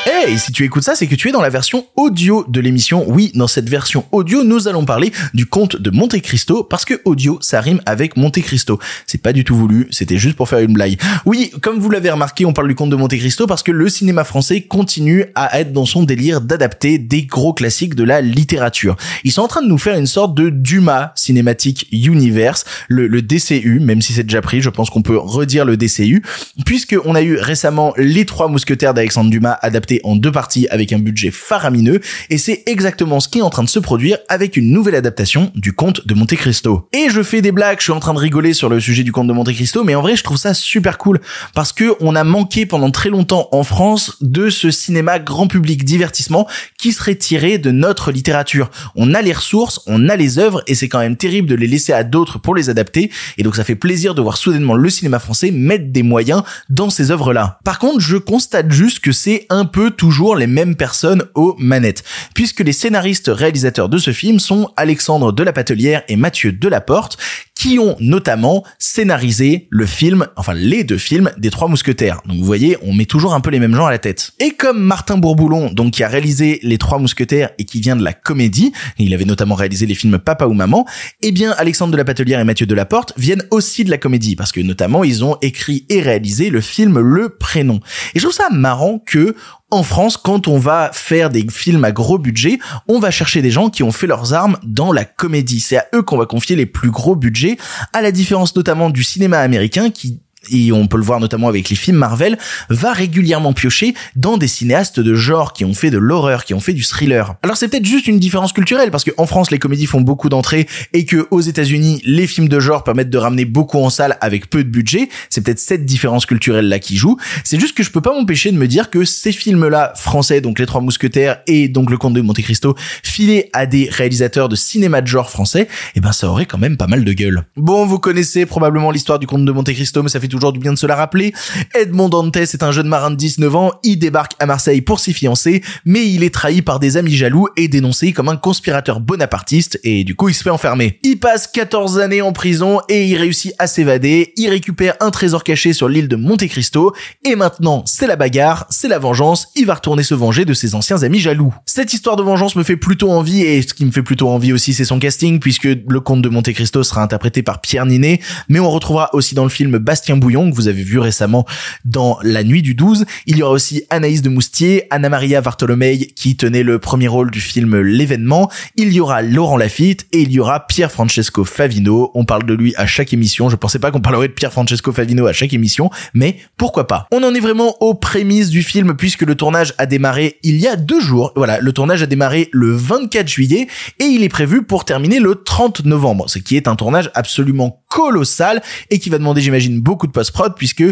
Hey, 0.08 0.38
si 0.38 0.52
tu 0.52 0.64
écoutes 0.64 0.84
ça, 0.84 0.94
c'est 0.94 1.08
que 1.08 1.16
tu 1.16 1.30
es 1.30 1.32
dans 1.32 1.42
la 1.42 1.50
version 1.50 1.88
audio 1.96 2.46
de 2.48 2.60
l'émission. 2.60 3.06
Oui, 3.08 3.32
dans 3.34 3.48
cette 3.48 3.68
version 3.68 4.06
audio, 4.12 4.44
nous 4.44 4.68
allons 4.68 4.86
parler 4.86 5.12
du 5.34 5.48
conte 5.48 5.82
de 5.82 5.90
Monte 5.90 6.22
Cristo 6.22 6.64
parce 6.64 6.86
que 6.86 7.02
audio, 7.06 7.40
ça 7.42 7.60
rime 7.60 7.82
avec 7.88 8.16
Monte 8.16 8.40
Cristo. 8.42 8.78
C'est 9.08 9.18
pas 9.20 9.34
du 9.34 9.44
tout 9.44 9.56
voulu, 9.56 9.88
c'était 9.90 10.20
juste 10.20 10.36
pour 10.36 10.48
faire 10.48 10.60
une 10.60 10.74
blague. 10.74 11.02
Oui, 11.26 11.52
comme 11.60 11.80
vous 11.80 11.90
l'avez 11.90 12.12
remarqué, 12.12 12.46
on 12.46 12.54
parle 12.54 12.68
du 12.68 12.76
conte 12.76 12.92
de 12.92 12.96
Monte 12.96 13.16
Cristo 13.18 13.48
parce 13.48 13.64
que 13.64 13.72
le 13.72 13.90
cinéma 13.90 14.24
français 14.24 14.62
continue 14.62 15.26
à 15.34 15.60
être 15.60 15.74
dans 15.74 15.86
son 15.86 16.04
délire 16.04 16.40
d'adapter 16.40 17.00
des 17.00 17.24
gros 17.24 17.54
classiques 17.54 17.96
de 17.96 18.04
la 18.04 18.22
littérature. 18.22 18.98
Ils 19.24 19.32
sont 19.32 19.42
en 19.42 19.48
train 19.48 19.64
de 19.64 19.68
nous 19.68 19.80
faire 19.80 19.98
une 19.98 20.06
sorte 20.06 20.36
de 20.36 20.50
Dumas 20.50 21.14
Cinematic 21.16 21.88
Universe, 21.92 22.66
le, 22.90 23.10
DCU, 23.24 23.80
même 23.80 24.04
si 24.04 24.14
c'est 24.14 24.24
déjà 24.24 24.42
pris, 24.42 24.62
je 24.62 24.70
pense 24.70 24.92
qu'on 24.92 25.02
peut 25.02 25.18
redire 25.18 25.66
le 25.66 25.78
DCU, 25.78 26.22
puisque 26.64 26.96
on 27.06 27.16
a 27.16 27.24
eu 27.24 27.38
récemment 27.38 27.92
Les 27.98 28.26
Trois 28.26 28.50
Mousquetaires 28.50 28.94
d'Alexandre 28.94 29.32
Dumas 29.32 29.58
adaptés 29.64 29.95
en 30.04 30.16
deux 30.16 30.32
parties 30.32 30.68
avec 30.70 30.94
un 30.94 31.00
budget 31.00 31.32
faramineux 31.32 32.02
et 32.30 32.38
c'est 32.38 32.64
exactement 32.66 33.20
ce 33.20 33.28
qui 33.28 33.40
est 33.40 33.42
en 33.42 33.50
train 33.50 33.64
de 33.64 33.70
se 33.70 33.80
produire 33.80 34.18
avec 34.30 34.58
une 34.58 34.72
nouvelle 34.72 34.96
adaptation 34.96 35.52
du 35.56 35.74
conte 35.74 36.06
de 36.08 36.14
Monte 36.14 36.36
Cristo. 36.36 36.88
Et 36.94 37.08
je 37.10 37.24
fais 37.24 37.42
des 37.42 37.52
blagues, 37.52 37.80
je 37.80 37.86
suis 37.86 37.92
en 37.92 38.00
train 38.00 38.14
de 38.14 38.20
rigoler 38.20 38.54
sur 38.54 38.70
le 38.70 38.80
sujet 38.80 39.04
du 39.04 39.12
conte 39.12 39.28
de 39.28 39.34
Monte 39.34 39.54
Cristo, 39.54 39.84
mais 39.84 39.96
en 39.96 40.02
vrai 40.02 40.16
je 40.16 40.24
trouve 40.24 40.38
ça 40.38 40.54
super 40.54 40.98
cool 40.98 41.20
parce 41.54 41.74
que 41.74 41.96
on 42.00 42.16
a 42.16 42.24
manqué 42.24 42.66
pendant 42.66 42.92
très 42.92 43.10
longtemps 43.10 43.50
en 43.52 43.64
France 43.64 44.18
de 44.22 44.50
ce 44.50 44.72
cinéma 44.72 45.20
grand 45.20 45.48
public 45.48 45.84
divertissement 45.84 46.48
qui 46.78 46.92
serait 46.92 47.16
tiré 47.16 47.58
de 47.58 47.72
notre 47.72 48.12
littérature. 48.12 48.70
On 48.96 49.14
a 49.14 49.22
les 49.22 49.34
ressources, 49.34 49.82
on 49.88 50.10
a 50.10 50.16
les 50.16 50.40
œuvres 50.40 50.64
et 50.68 50.76
c'est 50.76 50.90
quand 50.90 51.00
même 51.00 51.18
terrible 51.18 51.48
de 51.48 51.56
les 51.56 51.68
laisser 51.68 51.94
à 51.94 52.04
d'autres 52.04 52.40
pour 52.40 52.56
les 52.56 52.70
adapter 52.70 53.12
et 53.38 53.44
donc 53.44 53.56
ça 53.56 53.64
fait 53.64 53.76
plaisir 53.76 54.16
de 54.16 54.22
voir 54.22 54.38
soudainement 54.38 54.76
le 54.76 54.90
cinéma 54.90 55.20
français 55.20 55.52
mettre 55.52 55.92
des 55.92 56.04
moyens 56.04 56.44
dans 56.70 56.90
ces 56.90 57.12
œuvres-là. 57.12 57.60
Par 57.64 57.80
contre, 57.80 58.00
je 58.00 58.18
constate 58.18 58.72
juste 58.72 59.00
que 59.00 59.12
c'est 59.12 59.46
un 59.50 59.66
peu 59.66 59.85
toujours 59.92 60.36
les 60.36 60.48
mêmes 60.48 60.76
personnes 60.76 61.24
aux 61.34 61.56
manettes, 61.58 62.04
puisque 62.34 62.62
les 62.62 62.74
scénaristes 62.74 63.32
réalisateurs 63.34 63.90
de 63.90 63.98
ce 63.98 64.12
film 64.12 64.40
sont 64.40 64.72
Alexandre 64.78 65.32
de 65.32 65.44
la 65.44 65.54
Patelière 65.54 66.04
et 66.08 66.16
Mathieu 66.16 66.52
Delaporte, 66.52 67.18
qui 67.56 67.80
ont 67.80 67.96
notamment 68.00 68.64
scénarisé 68.80 69.68
le 69.70 69.86
film, 69.86 70.28
enfin 70.36 70.54
les 70.54 70.84
deux 70.84 70.98
films 70.98 71.32
des 71.38 71.50
Trois 71.50 71.68
Mousquetaires. 71.68 72.22
Donc 72.26 72.38
vous 72.38 72.46
voyez, 72.46 72.78
on 72.84 72.94
met 72.94 73.06
toujours 73.06 73.34
un 73.34 73.40
peu 73.40 73.50
les 73.50 73.60
mêmes 73.60 73.76
gens 73.76 73.86
à 73.86 73.92
la 73.92 73.98
tête. 73.98 74.34
Et 74.40 74.52
comme 74.52 74.80
Martin 74.80 75.18
Bourboulon, 75.18 75.72
donc 75.72 75.94
qui 75.94 76.04
a 76.04 76.08
réalisé 76.08 76.60
les 76.64 76.78
Trois 76.78 77.00
Mousquetaires 77.00 77.50
et 77.58 77.66
qui 77.66 77.80
vient 77.80 77.96
de 77.96 78.04
la 78.04 78.14
comédie, 78.14 78.74
il 79.00 79.14
avait 79.14 79.26
notamment 79.26 79.56
réalisé 79.56 79.86
les 79.86 79.96
films 79.96 80.20
Papa 80.20 80.46
ou 80.46 80.54
Maman, 80.54 80.86
eh 81.22 81.32
bien 81.32 81.52
Alexandre 81.58 81.92
de 81.94 81.98
la 81.98 82.06
Patelière 82.06 82.40
et 82.40 82.44
Mathieu 82.44 82.66
Delaporte 82.66 83.14
viennent 83.18 83.44
aussi 83.52 83.84
de 83.84 83.90
la 83.90 83.98
comédie, 83.98 84.36
parce 84.36 84.52
que 84.52 84.60
notamment 84.60 85.04
ils 85.04 85.24
ont 85.24 85.38
écrit 85.42 85.86
et 85.90 86.02
réalisé 86.02 86.50
le 86.50 86.62
film 86.62 87.00
Le 87.00 87.30
Prénom. 87.30 87.80
Et 88.14 88.20
je 88.20 88.24
trouve 88.24 88.36
ça 88.36 88.50
marrant 88.52 89.00
que 89.00 89.36
en 89.72 89.84
France, 89.84 90.16
quand 90.16 90.48
on 90.48 90.58
va 90.58 90.92
faire 90.94 91.30
des 91.30 91.46
films 91.50 91.84
à 91.84 91.92
gros 91.92 92.18
budget, 92.18 92.60
on 92.88 93.00
va 93.00 93.12
chercher 93.12 93.42
des 93.42 93.52
gens 93.52 93.70
qui 93.70 93.84
ont 93.84 93.92
fait 93.92 94.08
leurs 94.08 94.34
armes 94.34 94.58
dans 94.64 94.94
la 94.94 95.06
comédie. 95.06 95.60
C'est 95.60 95.78
à 95.78 95.86
eux 95.94 96.02
qu'on 96.04 96.18
va 96.18 96.28
confier 96.28 96.56
les 96.56 96.68
plus 96.68 96.92
gros 96.92 97.16
budgets, 97.16 97.45
à 97.94 98.02
la 98.02 98.12
différence 98.12 98.56
notamment 98.56 98.90
du 98.90 99.04
cinéma 99.04 99.40
américain 99.40 99.90
qui 99.90 100.20
et 100.52 100.72
on 100.72 100.88
peut 100.88 100.98
le 100.98 101.04
voir 101.04 101.20
notamment 101.20 101.48
avec 101.48 101.70
les 101.70 101.76
films 101.76 101.98
Marvel, 101.98 102.38
va 102.70 102.94
régulièrement 102.94 103.54
piocher 103.54 103.94
dans 104.16 104.38
des 104.38 104.48
cinéastes 104.48 105.00
de 105.00 105.16
genre 105.16 105.54
qui 105.54 105.66
ont 105.66 105.74
fait 105.74 105.90
de 105.90 105.98
l'horreur, 105.98 106.46
qui 106.46 106.54
ont 106.54 106.60
fait 106.60 106.74
du 106.74 106.84
thriller. 106.84 107.36
Alors 107.44 107.58
c'est 107.58 107.68
peut-être 107.68 107.86
juste 107.86 108.08
une 108.08 108.20
différence 108.20 108.54
culturelle 108.54 108.92
parce 108.92 109.04
qu'en 109.04 109.26
France 109.26 109.52
les 109.52 109.60
comédies 109.60 109.86
font 109.86 110.02
beaucoup 110.02 110.30
d'entrées 110.30 110.68
et 110.94 111.06
que 111.06 111.28
aux 111.32 111.42
États-Unis 111.42 112.02
les 112.06 112.28
films 112.28 112.50
de 112.50 112.60
genre 112.60 112.84
permettent 112.84 113.10
de 113.10 113.18
ramener 113.18 113.46
beaucoup 113.46 113.80
en 113.80 113.90
salle 113.90 114.18
avec 114.22 114.50
peu 114.50 114.64
de 114.64 114.70
budget. 114.70 115.10
C'est 115.30 115.42
peut-être 115.42 115.60
cette 115.60 115.86
différence 115.86 116.26
culturelle 116.26 116.68
là 116.68 116.80
qui 116.80 116.98
joue. 116.98 117.18
C'est 117.44 117.60
juste 117.60 117.76
que 117.76 117.84
je 117.84 117.92
peux 117.92 118.02
pas 118.02 118.14
m'empêcher 118.14 118.52
de 118.52 118.58
me 118.58 118.68
dire 118.68 118.90
que 118.90 119.06
ces 119.06 119.32
films-là 119.32 119.94
français, 119.96 120.42
donc 120.42 120.60
Les 120.60 120.66
Trois 120.66 120.82
Mousquetaires 120.82 121.38
et 121.48 121.68
donc 121.68 121.90
Le 121.90 121.98
Comte 121.98 122.14
de 122.14 122.22
Monte 122.22 122.42
Cristo, 122.42 122.76
filés 123.04 123.50
à 123.54 123.66
des 123.66 123.90
réalisateurs 123.90 124.50
de 124.50 124.56
cinéma 124.56 125.02
de 125.02 125.08
genre 125.08 125.30
français, 125.30 125.68
eh 125.96 126.02
ben 126.02 126.12
ça 126.12 126.28
aurait 126.28 126.46
quand 126.46 126.58
même 126.58 126.78
pas 126.78 126.88
mal 126.88 127.04
de 127.04 127.14
gueule. 127.14 127.44
Bon, 127.56 127.86
vous 127.86 128.00
connaissez 128.00 128.46
probablement 128.46 128.92
l'histoire 128.92 129.20
du 129.20 129.28
Comte 129.28 129.46
de 129.46 129.52
Monte 129.52 129.72
Cristo, 129.74 130.04
mais 130.04 130.10
ça 130.10 130.20
fait 130.20 130.28
toujours 130.36 130.54
du 130.54 130.60
bien 130.60 130.74
de 130.74 130.78
se 130.78 130.88
la 130.88 130.96
rappeler. 130.96 131.34
Edmond 131.74 132.10
Dantes 132.10 132.36
est 132.38 132.64
un 132.64 132.72
jeune 132.72 132.88
marin 132.88 133.12
de 133.12 133.16
19 133.16 133.56
ans, 133.56 133.72
il 133.84 133.98
débarque 133.98 134.34
à 134.40 134.46
Marseille 134.46 134.82
pour 134.82 135.00
s'y 135.00 135.14
fiancer, 135.14 135.64
mais 135.86 136.08
il 136.08 136.24
est 136.24 136.34
trahi 136.34 136.62
par 136.62 136.80
des 136.80 136.98
amis 136.98 137.16
jaloux 137.16 137.48
et 137.58 137.68
dénoncé 137.68 138.14
comme 138.14 138.30
un 138.30 138.36
conspirateur 138.36 139.00
bonapartiste 139.00 139.80
et 139.84 140.04
du 140.04 140.16
coup 140.16 140.30
il 140.30 140.34
se 140.34 140.44
fait 140.44 140.50
enfermer. 140.50 141.00
Il 141.04 141.20
passe 141.20 141.48
14 141.48 142.00
années 142.00 142.22
en 142.22 142.34
prison 142.34 142.80
et 142.90 143.06
il 143.06 143.16
réussit 143.18 143.54
à 143.60 143.68
s'évader, 143.68 144.34
il 144.38 144.50
récupère 144.50 144.96
un 145.00 145.12
trésor 145.12 145.44
caché 145.44 145.74
sur 145.74 145.90
l'île 145.90 146.08
de 146.08 146.16
Monte 146.16 146.48
Cristo 146.48 146.94
et 147.24 147.36
maintenant 147.36 147.84
c'est 147.86 148.08
la 148.08 148.16
bagarre, 148.16 148.66
c'est 148.70 148.88
la 148.88 149.00
vengeance, 149.00 149.48
il 149.56 149.66
va 149.66 149.76
retourner 149.76 150.04
se 150.04 150.14
venger 150.14 150.46
de 150.46 150.54
ses 150.54 150.76
anciens 150.76 151.04
amis 151.04 151.20
jaloux. 151.20 151.54
Cette 151.66 151.94
histoire 151.94 152.16
de 152.16 152.24
vengeance 152.24 152.56
me 152.56 152.64
fait 152.64 152.78
plutôt 152.78 153.12
envie 153.12 153.42
et 153.42 153.62
ce 153.62 153.74
qui 153.74 153.86
me 153.86 153.92
fait 153.92 154.04
plutôt 154.04 154.30
envie 154.30 154.54
aussi 154.54 154.74
c'est 154.74 154.86
son 154.86 155.00
casting 155.00 155.40
puisque 155.40 155.66
le 155.66 156.00
comte 156.00 156.22
de 156.22 156.30
Monte 156.30 156.52
Cristo 156.54 156.84
sera 156.84 157.02
interprété 157.02 157.44
par 157.44 157.62
Pierre 157.62 157.86
Ninet, 157.86 158.20
mais 158.50 158.60
on 158.60 158.70
retrouvera 158.70 159.10
aussi 159.14 159.36
dans 159.36 159.44
le 159.44 159.50
film 159.50 159.78
Bastien 159.78 160.18
Que 160.26 160.56
vous 160.56 160.68
avez 160.68 160.82
vu 160.82 160.98
récemment 160.98 161.46
dans 161.86 162.18
La 162.24 162.44
Nuit 162.44 162.64
du 162.64 162.74
12. 162.74 163.06
Il 163.28 163.38
y 163.38 163.44
aura 163.44 163.54
aussi 163.54 163.84
Anaïs 163.92 164.24
de 164.24 164.30
Moustier, 164.30 164.86
Anna 164.90 165.08
Maria 165.08 165.40
Bartolomei 165.40 166.08
qui 166.16 166.36
tenait 166.36 166.64
le 166.64 166.80
premier 166.80 167.08
rôle 167.08 167.30
du 167.30 167.40
film 167.40 167.80
L'événement. 167.80 168.50
Il 168.76 168.92
y 168.92 169.00
aura 169.00 169.22
Laurent 169.22 169.56
Lafitte 169.56 170.08
et 170.12 170.22
il 170.22 170.32
y 170.32 170.40
aura 170.40 170.66
Pierre 170.66 170.92
Francesco 170.92 171.46
Favino. 171.46 172.10
On 172.16 172.26
parle 172.26 172.44
de 172.44 172.56
lui 172.56 172.74
à 172.76 172.88
chaque 172.88 173.14
émission. 173.14 173.50
Je 173.50 173.56
pensais 173.56 173.78
pas 173.78 173.92
qu'on 173.92 174.02
parlerait 174.02 174.28
de 174.28 174.34
Pierre 174.34 174.52
Francesco 174.52 174.92
Favino 174.92 175.28
à 175.28 175.34
chaque 175.34 175.54
émission, 175.54 175.92
mais 176.16 176.38
pourquoi 176.58 176.88
pas? 176.88 177.08
On 177.12 177.22
en 177.24 177.36
est 177.36 177.40
vraiment 177.40 177.76
aux 177.82 177.94
prémices 177.94 178.50
du 178.50 178.64
film 178.64 178.96
puisque 178.98 179.22
le 179.22 179.36
tournage 179.36 179.76
a 179.78 179.86
démarré 179.86 180.40
il 180.42 180.58
y 180.58 180.68
a 180.68 180.76
deux 180.76 181.00
jours. 181.00 181.34
Voilà, 181.36 181.60
le 181.60 181.72
tournage 181.72 182.02
a 182.02 182.08
démarré 182.08 182.50
le 182.52 182.76
24 182.76 183.28
juillet 183.28 183.68
et 184.00 184.06
il 184.06 184.24
est 184.24 184.30
prévu 184.30 184.64
pour 184.64 184.86
terminer 184.86 185.20
le 185.20 185.36
30 185.36 185.86
novembre, 185.86 186.28
ce 186.30 186.40
qui 186.40 186.58
est 186.58 186.68
un 186.68 186.76
tournage 186.76 187.12
absolument 187.14 187.84
colossal 187.90 188.62
et 188.90 189.00
qui 189.00 189.10
va 189.10 189.18
demander, 189.18 189.40
j'imagine, 189.40 189.80
beaucoup 189.80 190.08
de 190.08 190.12
post-prod 190.16 190.56
puisque 190.56 190.84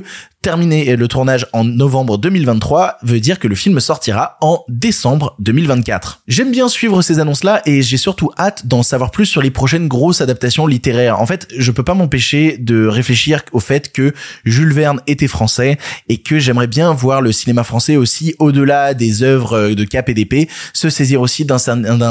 terminer 0.43 0.97
le 0.97 1.07
tournage 1.07 1.47
en 1.53 1.63
novembre 1.63 2.17
2023 2.17 2.97
veut 3.01 3.21
dire 3.21 3.39
que 3.39 3.47
le 3.47 3.55
film 3.55 3.79
sortira 3.79 4.37
en 4.41 4.65
décembre 4.67 5.37
2024. 5.39 6.23
J'aime 6.27 6.51
bien 6.51 6.67
suivre 6.67 7.01
ces 7.01 7.19
annonces-là 7.19 7.61
et 7.65 7.81
j'ai 7.81 7.95
surtout 7.95 8.29
hâte 8.37 8.67
d'en 8.67 8.83
savoir 8.83 9.11
plus 9.11 9.25
sur 9.25 9.41
les 9.41 9.51
prochaines 9.51 9.87
grosses 9.87 10.19
adaptations 10.19 10.67
littéraires. 10.67 11.21
En 11.21 11.25
fait, 11.25 11.47
je 11.57 11.71
peux 11.71 11.83
pas 11.83 11.93
m'empêcher 11.93 12.57
de 12.57 12.85
réfléchir 12.87 13.39
au 13.53 13.61
fait 13.61 13.93
que 13.93 14.13
Jules 14.43 14.73
Verne 14.73 14.99
était 15.07 15.29
français 15.29 15.77
et 16.09 16.17
que 16.17 16.39
j'aimerais 16.39 16.67
bien 16.67 16.91
voir 16.91 17.21
le 17.21 17.31
cinéma 17.31 17.63
français 17.63 17.95
aussi 17.95 18.35
au-delà 18.37 18.93
des 18.93 19.23
œuvres 19.23 19.69
de 19.69 19.83
cap 19.85 20.09
et 20.09 20.13
d'épée 20.13 20.49
se 20.73 20.89
saisir 20.89 21.21
aussi 21.21 21.45
d'un 21.45 21.57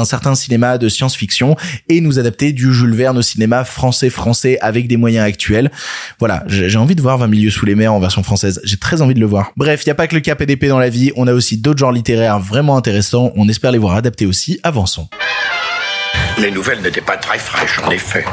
certain 0.05 0.33
cinéma 0.33 0.79
de 0.79 0.89
science-fiction 0.89 1.55
et 1.87 2.01
nous 2.01 2.17
adapter 2.17 2.51
du 2.51 2.73
Jules 2.73 2.95
Verne 2.95 3.19
au 3.19 3.21
cinéma 3.21 3.63
français 3.63 4.09
français 4.09 4.57
avec 4.59 4.87
des 4.87 4.97
moyens 4.97 5.23
actuels. 5.23 5.71
Voilà, 6.17 6.43
j'ai 6.47 6.77
envie 6.77 6.95
de 6.95 7.01
voir 7.01 7.19
20 7.19 7.27
milieux 7.27 7.51
sous 7.51 7.67
les 7.67 7.75
mers 7.75 7.93
en 7.93 7.99
version 7.99 8.22
française. 8.23 8.61
J'ai 8.63 8.77
très 8.77 9.01
envie 9.01 9.13
de 9.13 9.19
le 9.19 9.25
voir. 9.25 9.51
Bref, 9.57 9.83
il 9.83 9.87
y 9.87 9.91
a 9.91 9.95
pas 9.95 10.07
que 10.07 10.15
le 10.15 10.21
cap 10.21 10.41
d'épée 10.41 10.67
dans 10.67 10.79
la 10.79 10.89
vie, 10.89 11.11
on 11.15 11.27
a 11.27 11.33
aussi 11.33 11.57
d'autres 11.57 11.79
genres 11.79 11.91
littéraires 11.91 12.39
vraiment 12.39 12.77
intéressants. 12.77 13.31
On 13.35 13.47
espère 13.49 13.71
les 13.71 13.77
voir 13.77 13.95
adaptés 13.95 14.25
aussi. 14.25 14.59
Avançons. 14.63 15.07
Les 16.39 16.49
nouvelles 16.49 16.81
n'étaient 16.81 17.01
pas 17.01 17.17
très 17.17 17.37
fraîches, 17.37 17.79
en 17.85 17.91
effet. 17.91 18.25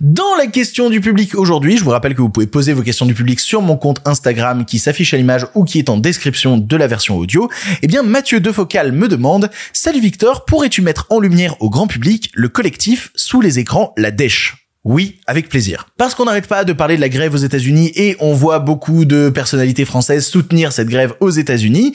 Dans 0.00 0.34
la 0.38 0.46
question 0.46 0.88
du 0.88 1.00
public 1.00 1.34
aujourd'hui, 1.34 1.76
je 1.76 1.84
vous 1.84 1.90
rappelle 1.90 2.14
que 2.14 2.22
vous 2.22 2.30
pouvez 2.30 2.46
poser 2.46 2.72
vos 2.72 2.82
questions 2.82 3.04
du 3.04 3.14
public 3.14 3.40
sur 3.40 3.60
mon 3.60 3.76
compte 3.76 4.00
Instagram 4.06 4.64
qui 4.64 4.78
s'affiche 4.78 5.12
à 5.12 5.18
l'image 5.18 5.46
ou 5.54 5.64
qui 5.64 5.78
est 5.78 5.90
en 5.90 5.98
description 5.98 6.56
de 6.56 6.76
la 6.76 6.86
version 6.86 7.18
audio. 7.18 7.50
Eh 7.82 7.86
bien, 7.86 8.02
Mathieu 8.02 8.40
Defocal 8.40 8.92
me 8.92 9.06
demande 9.06 9.50
Salut 9.74 10.00
Victor, 10.00 10.46
pourrais-tu 10.46 10.80
mettre 10.80 11.06
en 11.10 11.20
lumière 11.20 11.56
au 11.60 11.68
grand 11.68 11.86
public 11.86 12.30
le 12.34 12.48
collectif 12.48 13.12
sous 13.14 13.42
les 13.42 13.58
écrans 13.58 13.92
La 13.98 14.10
Dèche? 14.10 14.61
Oui, 14.84 15.20
avec 15.28 15.48
plaisir. 15.48 15.86
Parce 15.96 16.16
qu'on 16.16 16.24
n'arrête 16.24 16.48
pas 16.48 16.64
de 16.64 16.72
parler 16.72 16.96
de 16.96 17.00
la 17.00 17.08
grève 17.08 17.34
aux 17.34 17.38
États-Unis 17.38 17.92
et 17.94 18.16
on 18.18 18.34
voit 18.34 18.58
beaucoup 18.58 19.04
de 19.04 19.28
personnalités 19.28 19.84
françaises 19.84 20.26
soutenir 20.26 20.72
cette 20.72 20.88
grève 20.88 21.14
aux 21.20 21.30
États-Unis, 21.30 21.94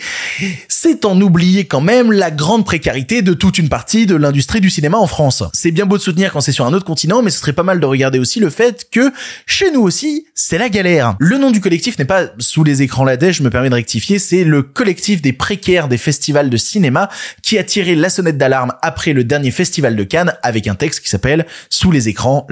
c'est 0.69 1.04
en 1.04 1.19
oublier 1.19 1.65
quand 1.65 1.82
même 1.82 2.13
la 2.13 2.32
grande 2.32 2.65
précarité 2.65 3.21
de 3.21 3.34
toute 3.34 3.58
une 3.58 3.67
partie 3.67 4.06
de 4.06 4.15
l'industrie 4.15 4.62
du 4.62 4.69
cinéma 4.69 4.97
en 4.97 5.08
France. 5.08 5.43
C'est 5.52 5.71
bien 5.71 5.86
beau 5.86 5.97
de 5.97 6.02
soutenir 6.02 6.32
quand 6.32 6.39
c'est 6.39 6.54
sur 6.54 6.65
un 6.65 6.71
autre 6.71 6.86
continent, 6.86 7.21
mais 7.21 7.30
ce 7.30 7.39
serait 7.39 7.52
pas 7.52 7.63
mal 7.63 7.82
de 7.82 7.86
regarder 7.86 8.19
aussi 8.19 8.39
le 8.39 8.50
fait 8.50 8.88
que 8.89 9.12
chez 9.45 9.69
nous 9.71 9.82
aussi, 9.82 10.26
c'est 10.34 10.58
la 10.58 10.69
galère. 10.69 11.17
Le 11.19 11.38
nom 11.38 11.52
du 11.52 11.60
collectif 11.60 12.00
n'est 12.00 12.06
pas 12.06 12.28
sous 12.39 12.63
les 12.63 12.84
écrans 12.84 13.04
la 13.04 13.17
je 13.17 13.43
me 13.43 13.50
permets 13.50 13.69
de 13.69 13.76
rectifier, 13.76 14.17
c'est 14.19 14.45
le 14.45 14.62
collectif 14.62 15.21
des 15.21 15.34
précaires 15.34 15.89
des 15.89 15.97
festivals 15.97 16.50
de 16.50 16.56
cinéma 16.56 17.10
qui 17.41 17.58
a 17.58 17.63
tiré 17.63 17.95
la 17.95 18.10
sonnette 18.10 18.38
d'alarme 18.38 18.73
après 18.82 19.12
le 19.12 19.26
dernier 19.26 19.52
festival 19.52 19.97
de 19.97 20.04
Cannes 20.04 20.36
avec 20.41 20.67
un 20.67 20.76
texte 20.76 21.02
qui 21.02 21.10
s'appelle 21.10 21.45
Sous 21.69 21.91
les 21.91 22.08
écrans 22.08 22.45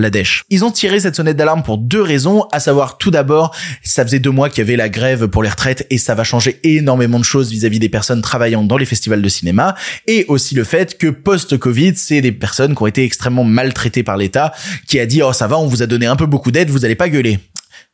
ils 0.50 0.66
ont 0.66 0.72
tiré 0.72 1.00
cette 1.00 1.16
sonnette 1.16 1.38
d'alarme 1.38 1.64
pour 1.64 1.78
deux 1.78 2.02
raisons, 2.02 2.46
à 2.52 2.60
savoir 2.60 2.98
tout 2.98 3.12
d'abord, 3.12 3.56
ça 3.84 4.04
faisait 4.04 4.20
deux 4.20 4.32
mois 4.32 4.50
qu'il 4.50 4.60
y 4.60 4.68
avait 4.68 4.76
la 4.76 4.90
grève 4.90 5.28
pour 5.28 5.44
les 5.44 5.50
retraites 5.50 5.86
et 5.90 5.98
ça 5.98 6.16
va 6.16 6.24
changer 6.24 6.60
énormément 6.64 7.20
de 7.20 7.24
choses 7.24 7.50
vis-à-vis 7.50 7.80
des 7.80 7.90
personnes 7.90 8.22
travaillant 8.22 8.64
dans 8.64 8.78
les 8.78 8.86
festivals 8.86 9.22
de 9.22 9.30
cinéma, 9.30 9.76
et 10.08 10.26
aussi 10.28 10.56
le 10.56 10.64
fait 10.64 10.98
que 10.98 11.08
post-Covid, 11.08 11.96
c'est 11.96 12.22
des 12.22 12.32
personnes 12.32 12.76
qui 12.76 12.84
ont 12.84 12.88
été 12.88 13.04
extrêmement 13.04 13.44
maltraitées 13.44 14.04
par 14.04 14.18
l'État, 14.18 14.54
qui 14.88 15.00
a 15.00 15.06
dit 15.06 15.22
oh 15.22 15.34
ça 15.34 15.48
va, 15.48 15.58
on 15.58 15.68
vous 15.68 15.84
a 15.84 15.88
donné 15.88 16.06
un 16.06 16.16
peu 16.16 16.26
beaucoup 16.26 16.52
d'aide, 16.52 16.70
vous 16.70 16.86
allez 16.86 16.96
pas 16.96 17.10
gueuler. 17.10 17.40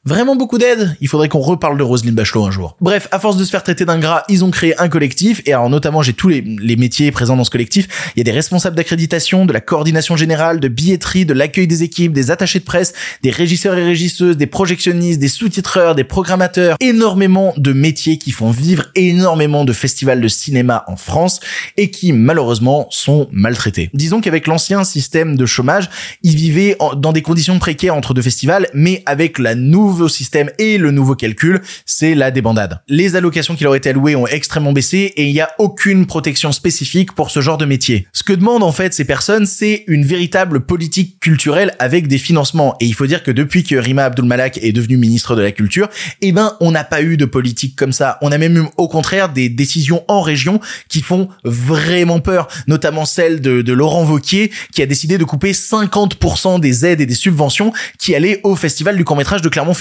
Vraiment 0.04 0.36
beaucoup 0.36 0.58
d'aide 0.58 0.98
Il 1.00 1.08
faudrait 1.08 1.30
qu'on 1.30 1.42
reparle 1.42 1.78
de 1.78 1.84
Roselyne 1.84 2.16
Bachelot 2.16 2.44
un 2.44 2.50
jour. 2.50 2.76
Bref, 2.82 3.08
à 3.12 3.20
force 3.20 3.38
de 3.38 3.46
se 3.46 3.52
faire 3.52 3.62
traiter 3.62 3.86
d'ingrat, 3.86 4.24
ils 4.30 4.44
ont 4.44 4.50
créé 4.50 4.76
un 4.82 4.90
collectif, 4.90 5.44
et 5.46 5.54
alors 5.54 5.70
notamment 5.70 6.02
j'ai 6.02 6.14
tous 6.14 6.28
les, 6.28 6.42
métiers 6.76 7.12
présents 7.12 7.38
dans 7.38 7.44
ce 7.44 7.52
collectif. 7.52 8.12
Il 8.16 8.20
y 8.20 8.22
a 8.22 8.24
des 8.24 8.32
responsables 8.32 8.76
d'accréditation, 8.76 9.46
de 9.46 9.54
la 9.54 9.62
coordination 9.62 10.16
générale, 10.16 10.60
de 10.60 10.70
billetterie, 10.70 11.28
de 11.28 11.36
l'accueil 11.36 11.68
des 11.68 11.84
équipes, 11.84 12.14
des 12.14 12.32
attachés 12.32 12.58
de 12.58 12.64
presse, 12.64 12.94
des 13.22 13.30
régisseurs 13.30 13.78
et 13.78 13.84
régisseuses, 13.84 14.38
des 14.38 14.48
projectionnistes, 14.48 15.20
des 15.20 15.28
sous-titreurs, 15.28 15.94
des 15.94 16.04
programmateurs, 16.04 16.78
énormément 16.80 17.54
de 17.58 17.72
métiers 17.72 18.18
qui 18.18 18.32
font 18.32 18.50
vivre 18.50 18.86
énormément 18.96 19.66
de 19.66 19.74
festivals 19.74 20.20
de 20.20 20.28
cinéma 20.28 20.84
en 20.88 20.96
France, 20.96 21.42
et 21.78 21.92
qui 21.92 22.12
malheureusement 22.12 22.88
sont 22.90 23.28
maltraités. 23.32 23.92
Disons 23.94 24.20
qu'avec 24.20 24.48
l'ancien 24.48 24.84
système 24.84 25.36
de 25.36 25.46
chômage, 25.46 25.92
ils 26.24 26.36
vivaient 26.36 26.76
dans 26.98 27.12
des 27.12 27.22
conditions 27.22 27.60
précaires 27.60 27.94
entre 27.94 28.16
deux 28.16 28.24
festivals, 28.24 28.68
mais 28.74 29.04
avec 29.06 29.38
la 29.38 29.54
nouvelle 29.54 29.91
nouveau 29.92 30.08
système 30.08 30.50
et 30.58 30.78
le 30.78 30.92
nouveau 30.92 31.16
calcul, 31.16 31.62
c'est 31.86 32.16
la 32.16 32.32
débandade. 32.32 32.82
Les 32.88 33.18
allocations 33.18 33.58
qui 33.58 33.66
leur 33.66 33.76
étaient 33.76 33.90
allouées 33.90 34.16
ont 34.16 34.26
extrêmement 34.26 34.72
baissé 34.72 35.12
et 35.18 35.28
il 35.28 35.34
n'y 35.34 35.42
a 35.42 35.52
aucune 35.60 36.06
protection 36.06 36.54
spécifique 36.54 37.12
pour 37.12 37.30
ce 37.30 37.42
genre 37.42 37.58
de 37.58 37.66
métier. 37.66 38.08
Ce 38.14 38.24
que 38.24 38.32
demandent 38.32 38.64
en 38.64 38.72
fait 38.72 38.94
ces 38.94 39.04
personnes, 39.04 39.46
c'est 39.46 39.84
une 39.88 40.06
véritable 40.06 40.62
politique 40.62 41.20
culturelle 41.20 41.76
avec 41.78 42.08
des 42.08 42.20
financements. 42.20 42.78
Et 42.80 42.86
il 42.86 42.94
faut 42.94 43.06
dire 43.06 43.22
que 43.22 43.32
depuis 43.32 43.66
que 43.66 43.76
Rima 43.76 44.06
Abdulmalak 44.06 44.60
est 44.62 44.72
devenue 44.72 44.96
ministre 44.96 45.36
de 45.36 45.42
la 45.42 45.52
Culture, 45.52 45.90
eh 46.22 46.32
ben, 46.32 46.56
on 46.62 46.72
n'a 46.72 46.86
pas 46.86 47.02
eu 47.02 47.18
de 47.18 47.26
politique 47.26 47.76
comme 47.76 47.92
ça. 47.92 48.18
On 48.22 48.32
a 48.32 48.38
même 48.38 48.58
eu, 48.58 48.64
au 48.78 48.88
contraire, 48.88 49.28
des 49.28 49.50
décisions 49.50 50.06
en 50.08 50.22
région 50.22 50.62
qui 50.88 51.02
font 51.02 51.28
vraiment 51.44 52.22
peur. 52.22 52.48
Notamment 52.68 53.04
celle 53.04 53.42
de, 53.42 53.62
de 53.62 53.74
Laurent 53.74 54.06
Vauquier, 54.06 54.52
qui 54.74 54.82
a 54.82 54.86
décidé 54.86 55.18
de 55.18 55.26
couper 55.26 55.52
50% 55.52 56.62
des 56.62 56.86
aides 56.86 57.02
et 57.02 57.06
des 57.06 57.14
subventions 57.14 57.74
qui 58.00 58.16
allaient 58.16 58.40
au 58.44 58.56
festival 58.56 58.96
du 58.96 59.04
court-métrage 59.04 59.42
de 59.42 59.50
Clermont 59.50 59.74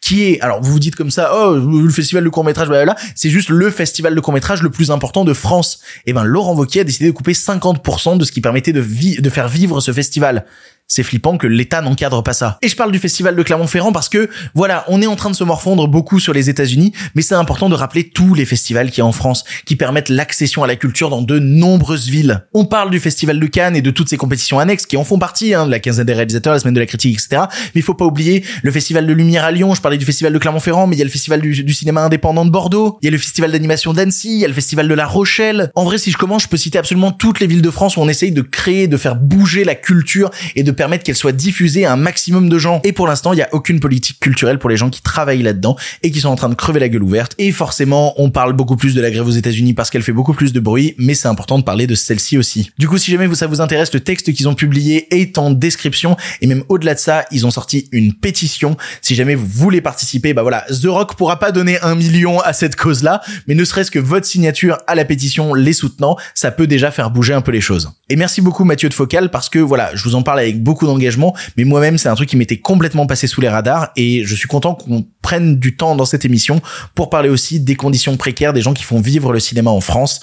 Qui 0.00 0.24
est, 0.24 0.40
alors 0.40 0.60
vous 0.62 0.72
vous 0.72 0.78
dites 0.78 0.96
comme 0.96 1.10
ça, 1.10 1.32
oh, 1.34 1.56
le 1.56 1.90
festival 1.90 2.24
de 2.24 2.28
court 2.28 2.44
métrage, 2.44 2.68
là, 2.68 2.96
c'est 3.14 3.30
juste 3.30 3.48
le 3.48 3.70
festival 3.70 4.14
de 4.14 4.20
court 4.20 4.34
métrage 4.34 4.62
le 4.62 4.70
plus 4.70 4.90
important 4.90 5.24
de 5.24 5.32
France. 5.32 5.80
Et 6.06 6.10
eh 6.10 6.12
ben, 6.12 6.24
Laurent 6.24 6.54
Wauquiez 6.54 6.82
a 6.82 6.84
décidé 6.84 7.06
de 7.06 7.12
couper 7.12 7.32
50% 7.32 8.18
de 8.18 8.24
ce 8.24 8.32
qui 8.32 8.40
permettait 8.40 8.72
de, 8.72 8.82
de 9.20 9.30
faire 9.30 9.48
vivre 9.48 9.80
ce 9.80 9.92
festival 9.92 10.44
c'est 10.88 11.02
flippant 11.02 11.36
que 11.36 11.46
l'État 11.46 11.82
n'encadre 11.82 12.22
pas 12.22 12.32
ça. 12.32 12.58
Et 12.62 12.68
je 12.68 12.74
parle 12.74 12.90
du 12.90 12.98
festival 12.98 13.36
de 13.36 13.42
Clermont-Ferrand 13.42 13.92
parce 13.92 14.08
que, 14.08 14.30
voilà, 14.54 14.84
on 14.88 15.02
est 15.02 15.06
en 15.06 15.16
train 15.16 15.30
de 15.30 15.36
se 15.36 15.44
morfondre 15.44 15.86
beaucoup 15.86 16.18
sur 16.18 16.32
les 16.32 16.48
États-Unis, 16.48 16.92
mais 17.14 17.20
c'est 17.20 17.34
important 17.34 17.68
de 17.68 17.74
rappeler 17.74 18.08
tous 18.08 18.34
les 18.34 18.46
festivals 18.46 18.90
qu'il 18.90 18.98
y 18.98 19.00
a 19.02 19.06
en 19.06 19.12
France, 19.12 19.44
qui 19.66 19.76
permettent 19.76 20.08
l'accession 20.08 20.64
à 20.64 20.66
la 20.66 20.76
culture 20.76 21.10
dans 21.10 21.20
de 21.20 21.38
nombreuses 21.38 22.08
villes. 22.08 22.46
On 22.54 22.64
parle 22.64 22.90
du 22.90 23.00
festival 23.00 23.38
de 23.38 23.46
Cannes 23.46 23.76
et 23.76 23.82
de 23.82 23.90
toutes 23.90 24.08
ces 24.08 24.16
compétitions 24.16 24.58
annexes 24.58 24.86
qui 24.86 24.96
en 24.96 25.04
font 25.04 25.18
partie, 25.18 25.52
hein, 25.52 25.66
la 25.66 25.78
quinzaine 25.78 26.06
des 26.06 26.14
réalisateurs, 26.14 26.54
la 26.54 26.58
semaine 26.58 26.74
de 26.74 26.80
la 26.80 26.86
critique, 26.86 27.18
etc. 27.18 27.42
Mais 27.74 27.80
il 27.80 27.82
faut 27.82 27.94
pas 27.94 28.06
oublier 28.06 28.42
le 28.62 28.70
festival 28.70 29.06
de 29.06 29.12
lumière 29.12 29.44
à 29.44 29.50
Lyon, 29.50 29.74
je 29.74 29.82
parlais 29.82 29.98
du 29.98 30.06
festival 30.06 30.32
de 30.32 30.38
Clermont-Ferrand, 30.38 30.86
mais 30.86 30.96
il 30.96 30.98
y 30.98 31.02
a 31.02 31.04
le 31.04 31.10
festival 31.10 31.42
du, 31.42 31.62
du 31.62 31.74
cinéma 31.74 32.02
indépendant 32.02 32.46
de 32.46 32.50
Bordeaux, 32.50 32.98
il 33.02 33.04
y 33.04 33.08
a 33.08 33.12
le 33.12 33.18
festival 33.18 33.52
d'animation 33.52 33.92
d'Annecy, 33.92 34.32
il 34.32 34.38
y 34.38 34.44
a 34.44 34.48
le 34.48 34.54
festival 34.54 34.88
de 34.88 34.94
La 34.94 35.06
Rochelle. 35.06 35.70
En 35.74 35.84
vrai, 35.84 35.98
si 35.98 36.10
je 36.10 36.16
commence, 36.16 36.44
je 36.44 36.48
peux 36.48 36.56
citer 36.56 36.78
absolument 36.78 37.12
toutes 37.12 37.40
les 37.40 37.46
villes 37.46 37.62
de 37.62 37.70
France 37.70 37.98
où 37.98 38.00
on 38.00 38.08
essaye 38.08 38.32
de 38.32 38.42
créer, 38.42 38.88
de 38.88 38.96
faire 38.96 39.16
bouger 39.16 39.64
la 39.64 39.74
culture 39.74 40.30
et 40.56 40.62
de 40.62 40.72
permettre 40.78 41.04
qu'elle 41.04 41.16
soit 41.16 41.32
diffusée 41.32 41.84
à 41.84 41.92
un 41.92 41.96
maximum 41.96 42.48
de 42.48 42.58
gens. 42.58 42.80
Et 42.84 42.92
pour 42.92 43.06
l'instant, 43.06 43.32
il 43.32 43.36
n'y 43.36 43.42
a 43.42 43.48
aucune 43.52 43.80
politique 43.80 44.20
culturelle 44.20 44.58
pour 44.58 44.70
les 44.70 44.76
gens 44.76 44.88
qui 44.88 45.02
travaillent 45.02 45.42
là-dedans 45.42 45.76
et 46.02 46.10
qui 46.10 46.20
sont 46.20 46.28
en 46.28 46.36
train 46.36 46.48
de 46.48 46.54
crever 46.54 46.80
la 46.80 46.88
gueule 46.88 47.02
ouverte. 47.02 47.34
Et 47.38 47.52
forcément, 47.52 48.14
on 48.16 48.30
parle 48.30 48.52
beaucoup 48.54 48.76
plus 48.76 48.94
de 48.94 49.00
la 49.00 49.10
grève 49.10 49.26
aux 49.26 49.32
États-Unis 49.32 49.74
parce 49.74 49.90
qu'elle 49.90 50.02
fait 50.02 50.12
beaucoup 50.12 50.32
plus 50.32 50.52
de 50.52 50.60
bruit, 50.60 50.94
mais 50.96 51.14
c'est 51.14 51.28
important 51.28 51.58
de 51.58 51.64
parler 51.64 51.86
de 51.86 51.94
celle-ci 51.94 52.38
aussi. 52.38 52.70
Du 52.78 52.88
coup, 52.88 52.96
si 52.96 53.10
jamais 53.10 53.34
ça 53.34 53.46
vous 53.46 53.60
intéresse, 53.60 53.92
le 53.92 54.00
texte 54.00 54.32
qu'ils 54.32 54.48
ont 54.48 54.54
publié 54.54 55.12
est 55.20 55.36
en 55.36 55.50
description 55.50 56.16
et 56.40 56.46
même 56.46 56.62
au-delà 56.68 56.94
de 56.94 57.00
ça, 57.00 57.24
ils 57.32 57.44
ont 57.44 57.50
sorti 57.50 57.88
une 57.90 58.14
pétition. 58.14 58.76
Si 59.02 59.16
jamais 59.16 59.34
vous 59.34 59.46
voulez 59.46 59.80
participer, 59.80 60.32
bah 60.32 60.42
voilà, 60.42 60.64
The 60.70 60.86
Rock 60.86 61.16
pourra 61.16 61.40
pas 61.40 61.50
donner 61.50 61.80
un 61.82 61.96
million 61.96 62.40
à 62.40 62.52
cette 62.52 62.76
cause-là, 62.76 63.20
mais 63.48 63.54
ne 63.54 63.64
serait-ce 63.64 63.90
que 63.90 63.98
votre 63.98 64.26
signature 64.26 64.78
à 64.86 64.94
la 64.94 65.04
pétition 65.04 65.54
les 65.54 65.72
soutenant, 65.72 66.16
ça 66.34 66.52
peut 66.52 66.68
déjà 66.68 66.92
faire 66.92 67.10
bouger 67.10 67.34
un 67.34 67.40
peu 67.40 67.50
les 67.50 67.60
choses. 67.60 67.90
Et 68.08 68.16
merci 68.16 68.40
beaucoup 68.40 68.64
Mathieu 68.64 68.88
de 68.88 68.94
Focal 68.94 69.30
parce 69.30 69.48
que 69.48 69.58
voilà, 69.58 69.90
je 69.94 70.04
vous 70.04 70.14
en 70.14 70.22
parle 70.22 70.38
avec 70.38 70.62
beaucoup 70.68 70.84
d'engagement, 70.84 71.34
mais 71.56 71.64
moi-même 71.64 71.96
c'est 71.96 72.10
un 72.10 72.14
truc 72.14 72.28
qui 72.28 72.36
m'était 72.36 72.58
complètement 72.58 73.06
passé 73.06 73.26
sous 73.26 73.40
les 73.40 73.48
radars 73.48 73.88
et 73.96 74.26
je 74.26 74.34
suis 74.34 74.48
content 74.48 74.74
qu'on 74.74 75.06
prenne 75.22 75.58
du 75.58 75.76
temps 75.76 75.96
dans 75.96 76.04
cette 76.04 76.26
émission 76.26 76.60
pour 76.94 77.08
parler 77.08 77.30
aussi 77.30 77.58
des 77.58 77.74
conditions 77.74 78.18
précaires 78.18 78.52
des 78.52 78.60
gens 78.60 78.74
qui 78.74 78.84
font 78.84 79.00
vivre 79.00 79.32
le 79.32 79.40
cinéma 79.40 79.70
en 79.70 79.80
France. 79.80 80.20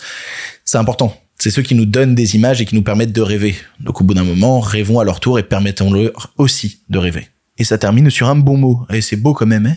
C'est 0.63 0.77
important. 0.77 1.19
C'est 1.39 1.49
ceux 1.49 1.63
qui 1.63 1.73
nous 1.73 1.85
donnent 1.85 2.13
des 2.13 2.35
images 2.35 2.61
et 2.61 2.65
qui 2.65 2.75
nous 2.75 2.83
permettent 2.83 3.11
de 3.11 3.21
rêver. 3.21 3.55
Donc 3.79 4.01
au 4.01 4.03
bout 4.03 4.13
d'un 4.13 4.23
moment, 4.23 4.59
rêvons 4.59 4.99
à 4.99 5.03
leur 5.03 5.19
tour 5.19 5.39
et 5.39 5.43
permettons-leur 5.43 6.31
aussi 6.37 6.81
de 6.89 6.99
rêver. 6.99 7.27
Et 7.57 7.63
ça 7.63 7.79
termine 7.79 8.11
sur 8.11 8.29
un 8.29 8.35
bon 8.35 8.57
mot. 8.57 8.85
Et 8.93 9.01
c'est 9.01 9.15
beau 9.15 9.33
quand 9.33 9.47
même, 9.47 9.65
hein? 9.65 9.75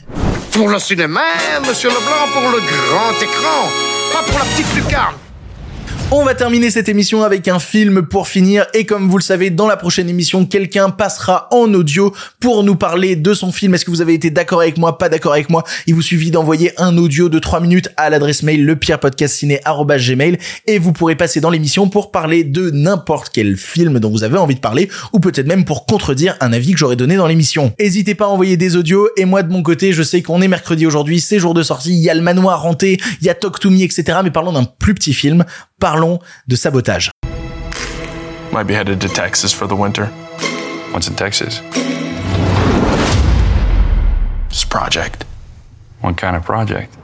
Pour 0.53 0.69
le 0.69 0.79
cinéma, 0.79 1.21
monsieur 1.67 1.89
Leblanc, 1.89 2.27
pour 2.35 2.51
le 2.51 2.59
grand 2.59 3.15
écran, 3.23 3.69
pas 4.13 4.23
pour 4.23 4.39
la 4.39 4.45
petite 4.45 4.75
lucarne. 4.77 5.15
On 6.11 6.25
va 6.25 6.35
terminer 6.35 6.71
cette 6.71 6.89
émission 6.89 7.23
avec 7.23 7.49
un 7.49 7.59
film 7.59 8.01
pour 8.01 8.29
finir 8.29 8.65
et 8.73 8.87
comme 8.87 9.11
vous 9.11 9.19
le 9.19 9.23
savez, 9.23 9.51
dans 9.51 9.67
la 9.67 9.77
prochaine 9.77 10.09
émission, 10.09 10.47
quelqu'un 10.47 10.89
passera 10.89 11.49
en 11.51 11.75
audio 11.75 12.15
pour 12.41 12.65
nous 12.65 12.77
parler 12.77 13.15
de 13.15 13.35
son 13.35 13.53
film. 13.53 13.75
Est-ce 13.75 13.85
que 13.85 13.91
vous 13.91 14.01
avez 14.01 14.15
été 14.15 14.31
d'accord 14.31 14.63
avec 14.63 14.79
moi, 14.79 14.97
pas 14.97 15.11
d'accord 15.11 15.35
avec 15.35 15.51
moi? 15.51 15.65
Il 15.87 15.95
vous 15.95 16.01
suffit 16.01 16.31
d'envoyer 16.31 16.73
un 16.81 16.97
audio 16.97 17.29
de 17.29 17.39
3 17.39 17.61
minutes 17.61 17.91
à 17.99 18.09
l'adresse 18.09 18.43
mail 18.43 18.65
lepierrepodcastciné@gmail 18.65 20.39
et 20.67 20.79
vous 20.79 20.95
pourrez 20.95 21.15
passer 21.15 21.43
dans 21.43 21.51
l'émission 21.51 21.91
pour 21.91 22.11
parler 22.11 22.43
de 22.43 22.71
n'importe 22.71 23.29
quel 23.31 23.59
film 23.59 23.99
dont 23.99 24.09
vous 24.11 24.25
avez 24.25 24.39
envie 24.39 24.55
de 24.55 24.61
parler 24.61 24.89
ou 25.13 25.21
peut-être 25.21 25.47
même 25.47 25.67
pour 25.67 25.85
contredire 25.85 26.39
un 26.41 26.55
avis 26.55 26.73
que 26.73 26.79
j'aurais 26.79 26.97
donné 26.97 27.17
dans 27.17 27.27
l'émission. 27.27 27.75
N'hésitez 27.79 28.15
pas 28.15 28.25
à 28.25 28.29
envoyer 28.29 28.57
des 28.57 28.77
audios 28.77 29.11
et 29.19 29.27
moi 29.27 29.43
de 29.43 29.53
mon 29.53 29.63
côté, 29.63 29.93
je 29.93 30.03
sais 30.03 30.23
qu'on 30.23 30.41
est 30.41 30.49
mercredi 30.49 30.87
aujourd'hui, 30.87 31.21
c'est 31.21 31.39
jour 31.39 31.53
de 31.53 31.63
sortie, 31.63 31.91
il 31.91 32.03
y 32.03 32.09
a 32.09 32.15
le 32.15 32.23
manoir 32.23 32.65
hanté, 32.65 32.99
il 33.21 33.27
y 33.27 33.29
a 33.29 33.35
Talk 33.35 33.61
to 33.61 33.69
Me, 33.69 33.83
etc. 33.83 34.21
Mais 34.25 34.31
parlons 34.31 34.53
d'un 34.53 34.65
plus 34.65 34.95
petit 34.95 35.13
film 35.13 35.45
parlons 35.79 36.19
de 36.47 36.57
sabotage. 36.57 37.11
Might 38.53 38.67
be 38.67 38.75
headed 38.75 39.01
to 39.01 39.09
Texas 39.09 39.53
for 39.53 39.69
the 39.69 39.77
winter. 39.77 40.09
What's 40.93 41.09
in 41.09 41.15
Texas? 41.15 41.63
Project. 44.71 45.25
What 46.03 46.17
kind 46.17 46.37
of 46.37 46.45
project? 46.45 46.95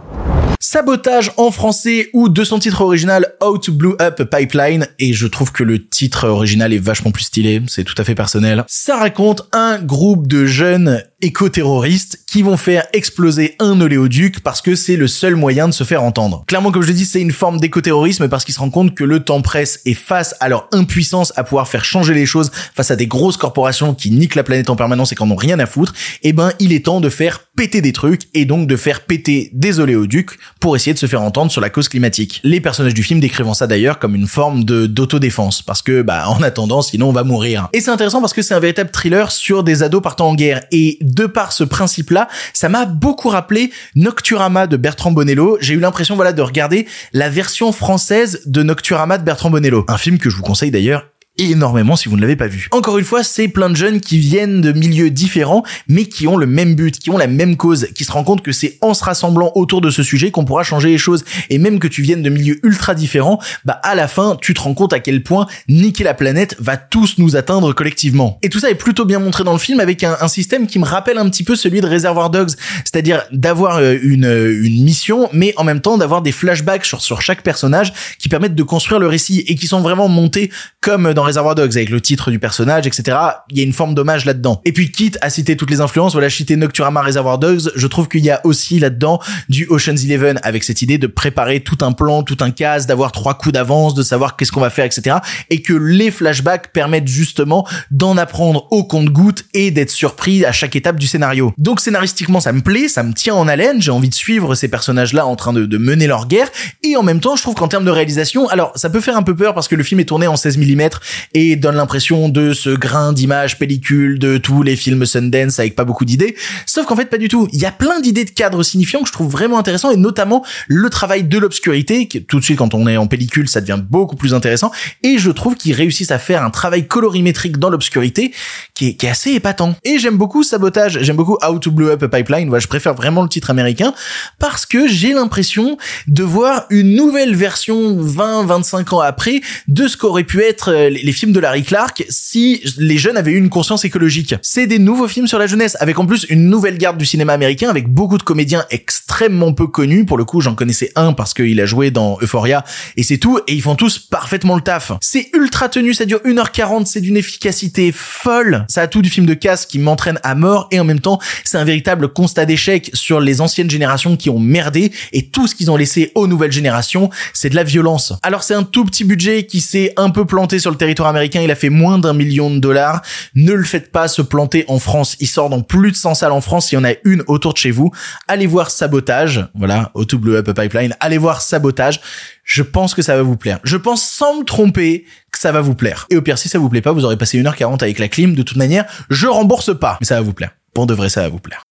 Sabotage 0.60 1.30
en 1.36 1.50
français 1.50 2.10
ou 2.12 2.28
de 2.28 2.44
son 2.44 2.58
titre 2.58 2.82
original 2.82 3.26
Out 3.44 3.70
Blue 3.70 3.94
Up 4.00 4.22
Pipeline 4.30 4.86
et 4.98 5.12
je 5.12 5.26
trouve 5.26 5.52
que 5.52 5.62
le 5.62 5.86
titre 5.86 6.28
original 6.28 6.72
est 6.72 6.78
vachement 6.78 7.10
plus 7.10 7.24
stylé, 7.24 7.62
c'est 7.68 7.84
tout 7.84 7.94
à 7.96 8.04
fait 8.04 8.14
personnel. 8.14 8.64
Ça 8.66 8.96
raconte 8.96 9.48
un 9.52 9.78
groupe 9.78 10.26
de 10.26 10.46
jeunes 10.46 11.02
éco-terroristes 11.24 12.20
qui 12.26 12.42
vont 12.42 12.58
faire 12.58 12.84
exploser 12.92 13.56
un 13.58 13.80
oléoduc 13.80 14.40
parce 14.40 14.60
que 14.60 14.74
c'est 14.74 14.96
le 14.96 15.08
seul 15.08 15.36
moyen 15.36 15.68
de 15.68 15.72
se 15.72 15.82
faire 15.82 16.02
entendre. 16.02 16.44
Clairement, 16.46 16.70
comme 16.70 16.82
je 16.82 16.92
dis, 16.92 17.06
c'est 17.06 17.20
une 17.20 17.32
forme 17.32 17.58
d'éco-terrorisme 17.58 18.28
parce 18.28 18.44
qu'ils 18.44 18.54
se 18.54 18.60
rendent 18.60 18.72
compte 18.72 18.94
que 18.94 19.04
le 19.04 19.20
temps 19.20 19.40
presse 19.40 19.80
et 19.86 19.94
face 19.94 20.34
à 20.40 20.50
leur 20.50 20.68
impuissance 20.72 21.32
à 21.36 21.44
pouvoir 21.44 21.66
faire 21.66 21.84
changer 21.84 22.12
les 22.12 22.26
choses 22.26 22.50
face 22.74 22.90
à 22.90 22.96
des 22.96 23.06
grosses 23.06 23.38
corporations 23.38 23.94
qui 23.94 24.10
niquent 24.10 24.34
la 24.34 24.42
planète 24.42 24.68
en 24.68 24.76
permanence 24.76 25.12
et 25.12 25.16
qui 25.16 25.22
en 25.22 25.30
ont 25.30 25.36
rien 25.36 25.58
à 25.58 25.66
foutre, 25.66 25.94
eh 26.22 26.34
ben, 26.34 26.52
il 26.60 26.74
est 26.74 26.84
temps 26.84 27.00
de 27.00 27.08
faire 27.08 27.40
péter 27.56 27.80
des 27.80 27.92
trucs 27.92 28.22
et 28.34 28.44
donc 28.44 28.66
de 28.66 28.76
faire 28.76 29.02
péter 29.02 29.50
des 29.54 29.80
oléoducs 29.80 30.38
pour 30.60 30.76
essayer 30.76 30.92
de 30.92 30.98
se 30.98 31.06
faire 31.06 31.22
entendre 31.22 31.50
sur 31.50 31.60
la 31.60 31.70
cause 31.70 31.88
climatique. 31.88 32.40
Les 32.44 32.60
personnages 32.60 32.94
du 32.94 33.02
film 33.02 33.20
décrivant 33.20 33.54
ça 33.54 33.66
d'ailleurs 33.66 33.98
comme 33.98 34.14
une 34.14 34.26
forme 34.26 34.64
de 34.64 34.86
d'autodéfense 34.86 35.62
parce 35.62 35.80
que 35.80 36.02
bah 36.02 36.28
en 36.28 36.42
attendant 36.42 36.82
sinon 36.82 37.08
on 37.08 37.12
va 37.12 37.24
mourir. 37.24 37.68
Et 37.72 37.80
c'est 37.80 37.90
intéressant 37.90 38.20
parce 38.20 38.34
que 38.34 38.42
c'est 38.42 38.54
un 38.54 38.60
véritable 38.60 38.90
thriller 38.90 39.30
sur 39.30 39.62
des 39.62 39.82
ados 39.82 40.02
partant 40.02 40.28
en 40.28 40.34
guerre 40.34 40.62
et 40.72 40.98
de 41.14 41.26
par 41.26 41.52
ce 41.52 41.64
principe-là, 41.64 42.28
ça 42.52 42.68
m'a 42.68 42.84
beaucoup 42.84 43.28
rappelé 43.28 43.72
Nocturama 43.94 44.66
de 44.66 44.76
Bertrand 44.76 45.12
Bonello. 45.12 45.58
J'ai 45.60 45.74
eu 45.74 45.80
l'impression 45.80 46.14
voilà 46.16 46.32
de 46.32 46.42
regarder 46.42 46.86
la 47.12 47.28
version 47.28 47.72
française 47.72 48.42
de 48.46 48.62
Nocturama 48.62 49.18
de 49.18 49.24
Bertrand 49.24 49.50
Bonello, 49.50 49.84
un 49.88 49.98
film 49.98 50.18
que 50.18 50.30
je 50.30 50.36
vous 50.36 50.42
conseille 50.42 50.70
d'ailleurs 50.70 51.13
énormément 51.36 51.96
si 51.96 52.08
vous 52.08 52.16
ne 52.16 52.20
l'avez 52.20 52.36
pas 52.36 52.46
vu. 52.46 52.68
Encore 52.70 52.98
une 52.98 53.04
fois, 53.04 53.22
c'est 53.24 53.48
plein 53.48 53.68
de 53.68 53.74
jeunes 53.74 54.00
qui 54.00 54.18
viennent 54.18 54.60
de 54.60 54.72
milieux 54.72 55.10
différents, 55.10 55.64
mais 55.88 56.06
qui 56.06 56.28
ont 56.28 56.36
le 56.36 56.46
même 56.46 56.74
but, 56.74 56.98
qui 56.98 57.10
ont 57.10 57.18
la 57.18 57.26
même 57.26 57.56
cause, 57.56 57.88
qui 57.94 58.04
se 58.04 58.12
rendent 58.12 58.24
compte 58.24 58.42
que 58.42 58.52
c'est 58.52 58.78
en 58.80 58.94
se 58.94 59.02
rassemblant 59.02 59.50
autour 59.54 59.80
de 59.80 59.90
ce 59.90 60.02
sujet 60.02 60.30
qu'on 60.30 60.44
pourra 60.44 60.62
changer 60.62 60.90
les 60.90 60.98
choses. 60.98 61.24
Et 61.50 61.58
même 61.58 61.78
que 61.78 61.88
tu 61.88 62.02
viennes 62.02 62.22
de 62.22 62.30
milieux 62.30 62.60
ultra 62.62 62.94
différents, 62.94 63.40
bah 63.64 63.80
à 63.82 63.94
la 63.94 64.06
fin, 64.06 64.36
tu 64.40 64.54
te 64.54 64.60
rends 64.60 64.74
compte 64.74 64.92
à 64.92 65.00
quel 65.00 65.22
point 65.22 65.46
niquer 65.68 66.04
la 66.04 66.14
planète 66.14 66.56
va 66.60 66.76
tous 66.76 67.18
nous 67.18 67.36
atteindre 67.36 67.72
collectivement. 67.72 68.38
Et 68.42 68.48
tout 68.48 68.60
ça 68.60 68.70
est 68.70 68.76
plutôt 68.76 69.04
bien 69.04 69.18
montré 69.18 69.44
dans 69.44 69.52
le 69.52 69.58
film 69.58 69.80
avec 69.80 70.04
un, 70.04 70.28
système 70.28 70.66
qui 70.66 70.78
me 70.78 70.84
rappelle 70.84 71.18
un 71.18 71.28
petit 71.28 71.44
peu 71.44 71.54
celui 71.54 71.80
de 71.80 71.86
Reservoir 71.86 72.30
Dogs, 72.30 72.52
c'est-à-dire 72.84 73.24
d'avoir 73.30 73.76
euh, 73.76 73.96
une, 74.02 74.24
euh, 74.24 74.64
une 74.64 74.82
mission, 74.82 75.28
mais 75.32 75.52
en 75.56 75.64
même 75.64 75.80
temps 75.80 75.98
d'avoir 75.98 76.22
des 76.22 76.32
flashbacks 76.32 76.84
sur, 76.84 77.02
sur 77.02 77.22
chaque 77.22 77.42
personnage 77.42 77.92
qui 78.18 78.28
permettent 78.28 78.54
de 78.54 78.62
construire 78.62 78.98
le 79.00 79.06
récit 79.06 79.44
et 79.46 79.54
qui 79.54 79.66
sont 79.66 79.80
vraiment 79.80 80.08
montés 80.08 80.50
comme 80.80 81.12
dans 81.12 81.23
Reservoir 81.24 81.54
Dogs 81.54 81.76
avec 81.76 81.90
le 81.90 82.00
titre 82.00 82.30
du 82.30 82.38
personnage, 82.38 82.86
etc. 82.86 83.16
Il 83.50 83.58
y 83.58 83.60
a 83.60 83.64
une 83.64 83.72
forme 83.72 83.94
d'hommage 83.94 84.24
là-dedans. 84.24 84.60
Et 84.64 84.72
puis 84.72 84.90
quitte 84.90 85.18
à 85.20 85.30
citer 85.30 85.56
toutes 85.56 85.70
les 85.70 85.80
influences, 85.80 86.12
voilà, 86.12 86.30
citer 86.30 86.56
Nocturama, 86.56 87.02
Reservoir 87.02 87.38
Dogs, 87.38 87.70
je 87.74 87.86
trouve 87.86 88.08
qu'il 88.08 88.24
y 88.24 88.30
a 88.30 88.40
aussi 88.44 88.78
là-dedans 88.78 89.20
du 89.48 89.66
Ocean's 89.68 90.04
Eleven 90.04 90.38
avec 90.42 90.64
cette 90.64 90.82
idée 90.82 90.98
de 90.98 91.06
préparer 91.06 91.60
tout 91.60 91.78
un 91.80 91.92
plan, 91.92 92.22
tout 92.22 92.36
un 92.40 92.50
case, 92.50 92.86
d'avoir 92.86 93.12
trois 93.12 93.34
coups 93.34 93.52
d'avance, 93.52 93.94
de 93.94 94.02
savoir 94.02 94.36
qu'est-ce 94.36 94.52
qu'on 94.52 94.60
va 94.60 94.70
faire, 94.70 94.84
etc. 94.84 95.16
Et 95.50 95.62
que 95.62 95.72
les 95.72 96.10
flashbacks 96.10 96.72
permettent 96.72 97.08
justement 97.08 97.66
d'en 97.90 98.16
apprendre 98.16 98.68
au 98.70 98.84
compte-goutte 98.84 99.44
et 99.54 99.70
d'être 99.70 99.90
surpris 99.90 100.44
à 100.44 100.52
chaque 100.52 100.76
étape 100.76 100.98
du 100.98 101.06
scénario. 101.06 101.52
Donc 101.58 101.80
scénaristiquement, 101.80 102.40
ça 102.40 102.52
me 102.52 102.60
plaît, 102.60 102.88
ça 102.88 103.02
me 103.02 103.12
tient 103.12 103.34
en 103.34 103.48
haleine, 103.48 103.80
j'ai 103.80 103.90
envie 103.90 104.08
de 104.08 104.14
suivre 104.14 104.54
ces 104.54 104.68
personnages-là 104.68 105.26
en 105.26 105.36
train 105.36 105.52
de, 105.52 105.66
de 105.66 105.78
mener 105.78 106.06
leur 106.06 106.26
guerre. 106.26 106.48
Et 106.82 106.96
en 106.96 107.02
même 107.02 107.20
temps, 107.20 107.36
je 107.36 107.42
trouve 107.42 107.54
qu'en 107.54 107.68
termes 107.68 107.84
de 107.84 107.90
réalisation, 107.90 108.48
alors 108.48 108.72
ça 108.74 108.90
peut 108.90 109.00
faire 109.00 109.16
un 109.16 109.22
peu 109.22 109.34
peur 109.34 109.54
parce 109.54 109.68
que 109.68 109.74
le 109.74 109.82
film 109.82 110.00
est 110.00 110.04
tourné 110.04 110.26
en 110.26 110.36
16 110.36 110.58
mm 110.58 110.88
et 111.32 111.56
donne 111.56 111.76
l'impression 111.76 112.28
de 112.28 112.52
ce 112.52 112.70
grain 112.70 113.12
d'image 113.12 113.58
pellicule 113.58 114.18
de 114.18 114.38
tous 114.38 114.62
les 114.62 114.76
films 114.76 115.06
Sundance 115.06 115.58
avec 115.58 115.74
pas 115.76 115.84
beaucoup 115.84 116.04
d'idées. 116.04 116.36
Sauf 116.66 116.86
qu'en 116.86 116.96
fait, 116.96 117.06
pas 117.06 117.18
du 117.18 117.28
tout. 117.28 117.48
Il 117.52 117.60
y 117.60 117.66
a 117.66 117.72
plein 117.72 118.00
d'idées 118.00 118.24
de 118.24 118.30
cadres 118.30 118.62
signifiants 118.62 119.02
que 119.02 119.08
je 119.08 119.12
trouve 119.12 119.30
vraiment 119.30 119.58
intéressants 119.58 119.90
et 119.90 119.96
notamment 119.96 120.44
le 120.68 120.90
travail 120.90 121.24
de 121.24 121.38
l'obscurité 121.38 122.08
qui 122.08 122.24
tout 122.24 122.38
de 122.38 122.44
suite 122.44 122.58
quand 122.58 122.74
on 122.74 122.86
est 122.86 122.96
en 122.96 123.06
pellicule, 123.06 123.48
ça 123.48 123.60
devient 123.60 123.80
beaucoup 123.80 124.16
plus 124.16 124.34
intéressant 124.34 124.70
et 125.02 125.18
je 125.18 125.30
trouve 125.30 125.56
qu'ils 125.56 125.74
réussissent 125.74 126.10
à 126.10 126.18
faire 126.18 126.42
un 126.42 126.50
travail 126.50 126.86
colorimétrique 126.86 127.58
dans 127.58 127.70
l'obscurité 127.70 128.32
qui 128.74 128.88
est, 128.88 129.04
assez 129.04 129.32
épatant. 129.32 129.76
Et 129.84 129.98
j'aime 129.98 130.16
beaucoup 130.16 130.42
Sabotage, 130.42 130.98
j'aime 131.02 131.16
beaucoup 131.16 131.36
How 131.46 131.58
to 131.58 131.70
Blow 131.70 131.90
Up 131.90 132.02
a 132.02 132.08
Pipeline, 132.08 132.48
voilà, 132.48 132.60
je 132.60 132.68
préfère 132.68 132.94
vraiment 132.94 133.22
le 133.22 133.28
titre 133.28 133.50
américain 133.50 133.92
parce 134.38 134.64
que 134.66 134.88
j'ai 134.88 135.12
l'impression 135.12 135.76
de 136.06 136.22
voir 136.22 136.64
une 136.70 136.94
nouvelle 136.94 137.34
version 137.34 138.02
20-25 138.02 138.94
ans 138.94 139.00
après 139.00 139.42
de 139.68 139.86
ce 139.86 139.96
qu'aurait 139.96 140.24
pu 140.24 140.42
être 140.42 140.70
euh, 140.70 140.90
les 141.04 141.12
films 141.12 141.32
de 141.32 141.38
Larry 141.38 141.62
Clark 141.62 142.02
si 142.08 142.62
les 142.78 142.96
jeunes 142.96 143.18
avaient 143.18 143.32
eu 143.32 143.36
une 143.36 143.50
conscience 143.50 143.84
écologique. 143.84 144.34
C'est 144.40 144.66
des 144.66 144.78
nouveaux 144.78 145.06
films 145.06 145.26
sur 145.26 145.38
la 145.38 145.46
jeunesse, 145.46 145.76
avec 145.78 145.98
en 145.98 146.06
plus 146.06 146.24
une 146.30 146.48
nouvelle 146.48 146.78
garde 146.78 146.96
du 146.96 147.04
cinéma 147.04 147.34
américain, 147.34 147.68
avec 147.68 147.88
beaucoup 147.88 148.16
de 148.16 148.22
comédiens 148.22 148.64
extrêmement 148.70 149.52
peu 149.52 149.66
connus. 149.66 150.06
Pour 150.06 150.16
le 150.16 150.24
coup, 150.24 150.40
j'en 150.40 150.54
connaissais 150.54 150.90
un 150.96 151.12
parce 151.12 151.34
qu'il 151.34 151.60
a 151.60 151.66
joué 151.66 151.90
dans 151.90 152.16
Euphoria, 152.22 152.64
et 152.96 153.02
c'est 153.02 153.18
tout, 153.18 153.38
et 153.46 153.52
ils 153.52 153.60
font 153.60 153.74
tous 153.74 153.98
parfaitement 153.98 154.56
le 154.56 154.62
taf. 154.62 154.92
C'est 155.02 155.28
ultra 155.34 155.68
tenu, 155.68 155.92
ça 155.92 156.06
dure 156.06 156.20
1h40, 156.24 156.86
c'est 156.86 157.02
d'une 157.02 157.18
efficacité 157.18 157.92
folle. 157.92 158.64
Ça 158.70 158.80
a 158.80 158.86
tout 158.86 159.02
du 159.02 159.10
film 159.10 159.26
de 159.26 159.34
casse 159.34 159.66
qui 159.66 159.78
m'entraîne 159.78 160.18
à 160.22 160.34
mort, 160.34 160.68
et 160.70 160.80
en 160.80 160.84
même 160.84 161.00
temps, 161.00 161.18
c'est 161.44 161.58
un 161.58 161.64
véritable 161.64 162.14
constat 162.14 162.46
d'échec 162.46 162.90
sur 162.94 163.20
les 163.20 163.42
anciennes 163.42 163.70
générations 163.70 164.16
qui 164.16 164.30
ont 164.30 164.38
merdé, 164.38 164.90
et 165.12 165.26
tout 165.26 165.48
ce 165.48 165.54
qu'ils 165.54 165.70
ont 165.70 165.76
laissé 165.76 166.12
aux 166.14 166.26
nouvelles 166.26 166.52
générations, 166.52 167.10
c'est 167.34 167.50
de 167.50 167.56
la 167.56 167.64
violence. 167.64 168.14
Alors 168.22 168.42
c'est 168.42 168.54
un 168.54 168.62
tout 168.62 168.86
petit 168.86 169.04
budget 169.04 169.44
qui 169.44 169.60
s'est 169.60 169.92
un 169.98 170.08
peu 170.08 170.24
planté 170.24 170.58
sur 170.58 170.70
le 170.70 170.78
territoire 170.78 170.93
américain, 171.02 171.40
il 171.42 171.50
a 171.50 171.54
fait 171.54 171.68
moins 171.68 171.98
d'un 171.98 172.12
million 172.14 172.50
de 172.50 172.58
dollars. 172.58 173.02
Ne 173.34 173.52
le 173.52 173.64
faites 173.64 173.90
pas 173.90 174.08
se 174.08 174.22
planter 174.22 174.64
en 174.68 174.78
France. 174.78 175.16
Il 175.20 175.26
sort 175.26 175.50
dans 175.50 175.60
plus 175.60 175.90
de 175.90 175.96
100 175.96 176.14
salles 176.14 176.32
en 176.32 176.40
France. 176.40 176.72
Il 176.72 176.76
y 176.76 176.78
en 176.78 176.84
a 176.84 176.92
une 177.04 177.22
autour 177.26 177.52
de 177.52 177.58
chez 177.58 177.70
vous. 177.70 177.90
Allez 178.28 178.46
voir 178.46 178.70
Sabotage. 178.70 179.46
Voilà, 179.54 179.90
au 179.94 180.04
to 180.04 180.18
Blue 180.18 180.36
Up 180.36 180.52
Pipeline. 180.52 180.94
Allez 181.00 181.18
voir 181.18 181.42
Sabotage. 181.42 182.00
Je 182.44 182.62
pense 182.62 182.94
que 182.94 183.02
ça 183.02 183.16
va 183.16 183.22
vous 183.22 183.36
plaire. 183.36 183.58
Je 183.64 183.76
pense 183.76 184.02
sans 184.02 184.38
me 184.38 184.44
tromper 184.44 185.04
que 185.32 185.38
ça 185.38 185.52
va 185.52 185.60
vous 185.60 185.74
plaire. 185.74 186.06
Et 186.10 186.16
au 186.16 186.22
pire, 186.22 186.38
si 186.38 186.48
ça 186.48 186.58
vous 186.58 186.68
plaît 186.68 186.82
pas, 186.82 186.92
vous 186.92 187.04
aurez 187.04 187.16
passé 187.16 187.42
1h40 187.42 187.82
avec 187.82 187.98
la 187.98 188.08
clim. 188.08 188.34
De 188.34 188.42
toute 188.42 188.56
manière, 188.56 188.84
je 189.10 189.26
rembourse 189.26 189.76
pas. 189.78 189.98
Mais 190.00 190.06
ça 190.06 190.16
va 190.16 190.20
vous 190.20 190.34
plaire. 190.34 190.50
Pour 190.74 190.86
de 190.86 190.94
vrai, 190.94 191.08
ça 191.08 191.22
va 191.22 191.28
vous 191.28 191.38
plaire. 191.38 191.62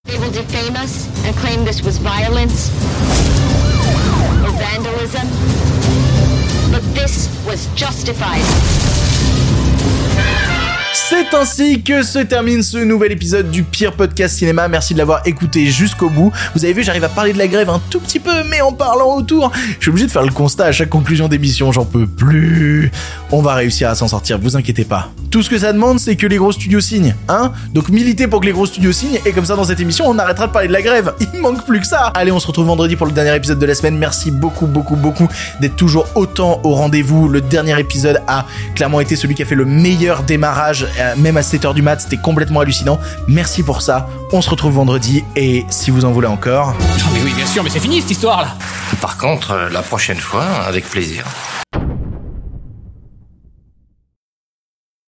C'est 11.15 11.37
ainsi 11.37 11.83
que 11.83 12.01
se 12.01 12.17
termine 12.17 12.63
ce 12.63 12.79
nouvel 12.79 13.11
épisode 13.11 13.51
du 13.51 13.61
pire 13.61 13.93
podcast 13.93 14.35
cinéma. 14.35 14.67
Merci 14.67 14.95
de 14.95 14.97
l'avoir 14.97 15.21
écouté 15.27 15.67
jusqu'au 15.67 16.09
bout. 16.09 16.31
Vous 16.55 16.65
avez 16.65 16.73
vu, 16.73 16.81
j'arrive 16.81 17.03
à 17.03 17.09
parler 17.09 17.33
de 17.33 17.37
la 17.37 17.47
grève 17.47 17.69
un 17.69 17.79
tout 17.91 17.99
petit 17.99 18.19
peu, 18.19 18.43
mais 18.49 18.61
en 18.61 18.73
parlant 18.73 19.15
autour. 19.15 19.51
Je 19.77 19.83
suis 19.83 19.89
obligé 19.89 20.07
de 20.07 20.11
faire 20.11 20.23
le 20.23 20.31
constat 20.31 20.65
à 20.65 20.71
chaque 20.71 20.89
conclusion 20.89 21.27
d'émission, 21.27 21.71
j'en 21.71 21.85
peux 21.85 22.07
plus. 22.07 22.91
On 23.31 23.43
va 23.43 23.53
réussir 23.53 23.89
à 23.89 23.95
s'en 23.95 24.07
sortir, 24.07 24.39
vous 24.39 24.55
inquiétez 24.57 24.85
pas. 24.85 25.11
Tout 25.29 25.43
ce 25.43 25.51
que 25.51 25.57
ça 25.59 25.71
demande, 25.71 25.99
c'est 25.99 26.15
que 26.15 26.25
les 26.25 26.37
gros 26.37 26.51
studios 26.51 26.79
signent, 26.79 27.15
hein 27.29 27.51
Donc 27.73 27.89
militez 27.89 28.27
pour 28.27 28.41
que 28.41 28.47
les 28.47 28.51
gros 28.51 28.65
studios 28.65 28.91
signent, 28.91 29.19
et 29.23 29.33
comme 29.33 29.45
ça 29.45 29.55
dans 29.55 29.65
cette 29.65 29.79
émission, 29.79 30.05
on 30.07 30.17
arrêtera 30.17 30.47
de 30.47 30.51
parler 30.51 30.67
de 30.67 30.73
la 30.73 30.81
grève. 30.81 31.13
Il 31.33 31.39
manque 31.41 31.63
plus 31.63 31.79
que 31.79 31.87
ça. 31.87 32.11
Allez, 32.15 32.31
on 32.31 32.39
se 32.39 32.47
retrouve 32.47 32.65
vendredi 32.65 32.95
pour 32.95 33.05
le 33.05 33.11
dernier 33.11 33.35
épisode 33.35 33.59
de 33.59 33.65
la 33.67 33.75
semaine. 33.75 33.97
Merci 33.97 34.31
beaucoup, 34.31 34.65
beaucoup, 34.65 34.95
beaucoup 34.95 35.27
d'être 35.61 35.75
toujours 35.75 36.07
autant 36.15 36.59
au 36.63 36.73
rendez-vous. 36.73 37.27
Le 37.27 37.41
dernier 37.41 37.79
épisode 37.79 38.19
a 38.27 38.47
clairement 38.73 38.99
été 38.99 39.15
celui 39.15 39.35
qui 39.35 39.43
a 39.43 39.45
fait 39.45 39.53
le 39.53 39.65
meilleur 39.65 40.23
démarrage 40.23 40.87
même 41.15 41.37
à 41.37 41.41
7h 41.41 41.73
du 41.73 41.81
mat, 41.81 42.01
c'était 42.01 42.17
complètement 42.17 42.61
hallucinant. 42.61 42.99
Merci 43.27 43.63
pour 43.63 43.81
ça. 43.81 44.07
On 44.31 44.41
se 44.41 44.49
retrouve 44.49 44.73
vendredi 44.73 45.23
et 45.35 45.65
si 45.69 45.91
vous 45.91 46.05
en 46.05 46.11
voulez 46.11 46.27
encore. 46.27 46.73
Non 46.73 47.05
mais 47.13 47.21
oui, 47.23 47.33
bien 47.35 47.45
sûr, 47.45 47.63
mais 47.63 47.69
c'est 47.69 47.79
fini 47.79 48.01
cette 48.01 48.11
histoire 48.11 48.41
là 48.41 48.55
Par 49.01 49.17
contre, 49.17 49.51
euh, 49.51 49.69
la 49.69 49.81
prochaine 49.81 50.17
fois, 50.19 50.43
avec 50.43 50.89
plaisir. 50.89 51.25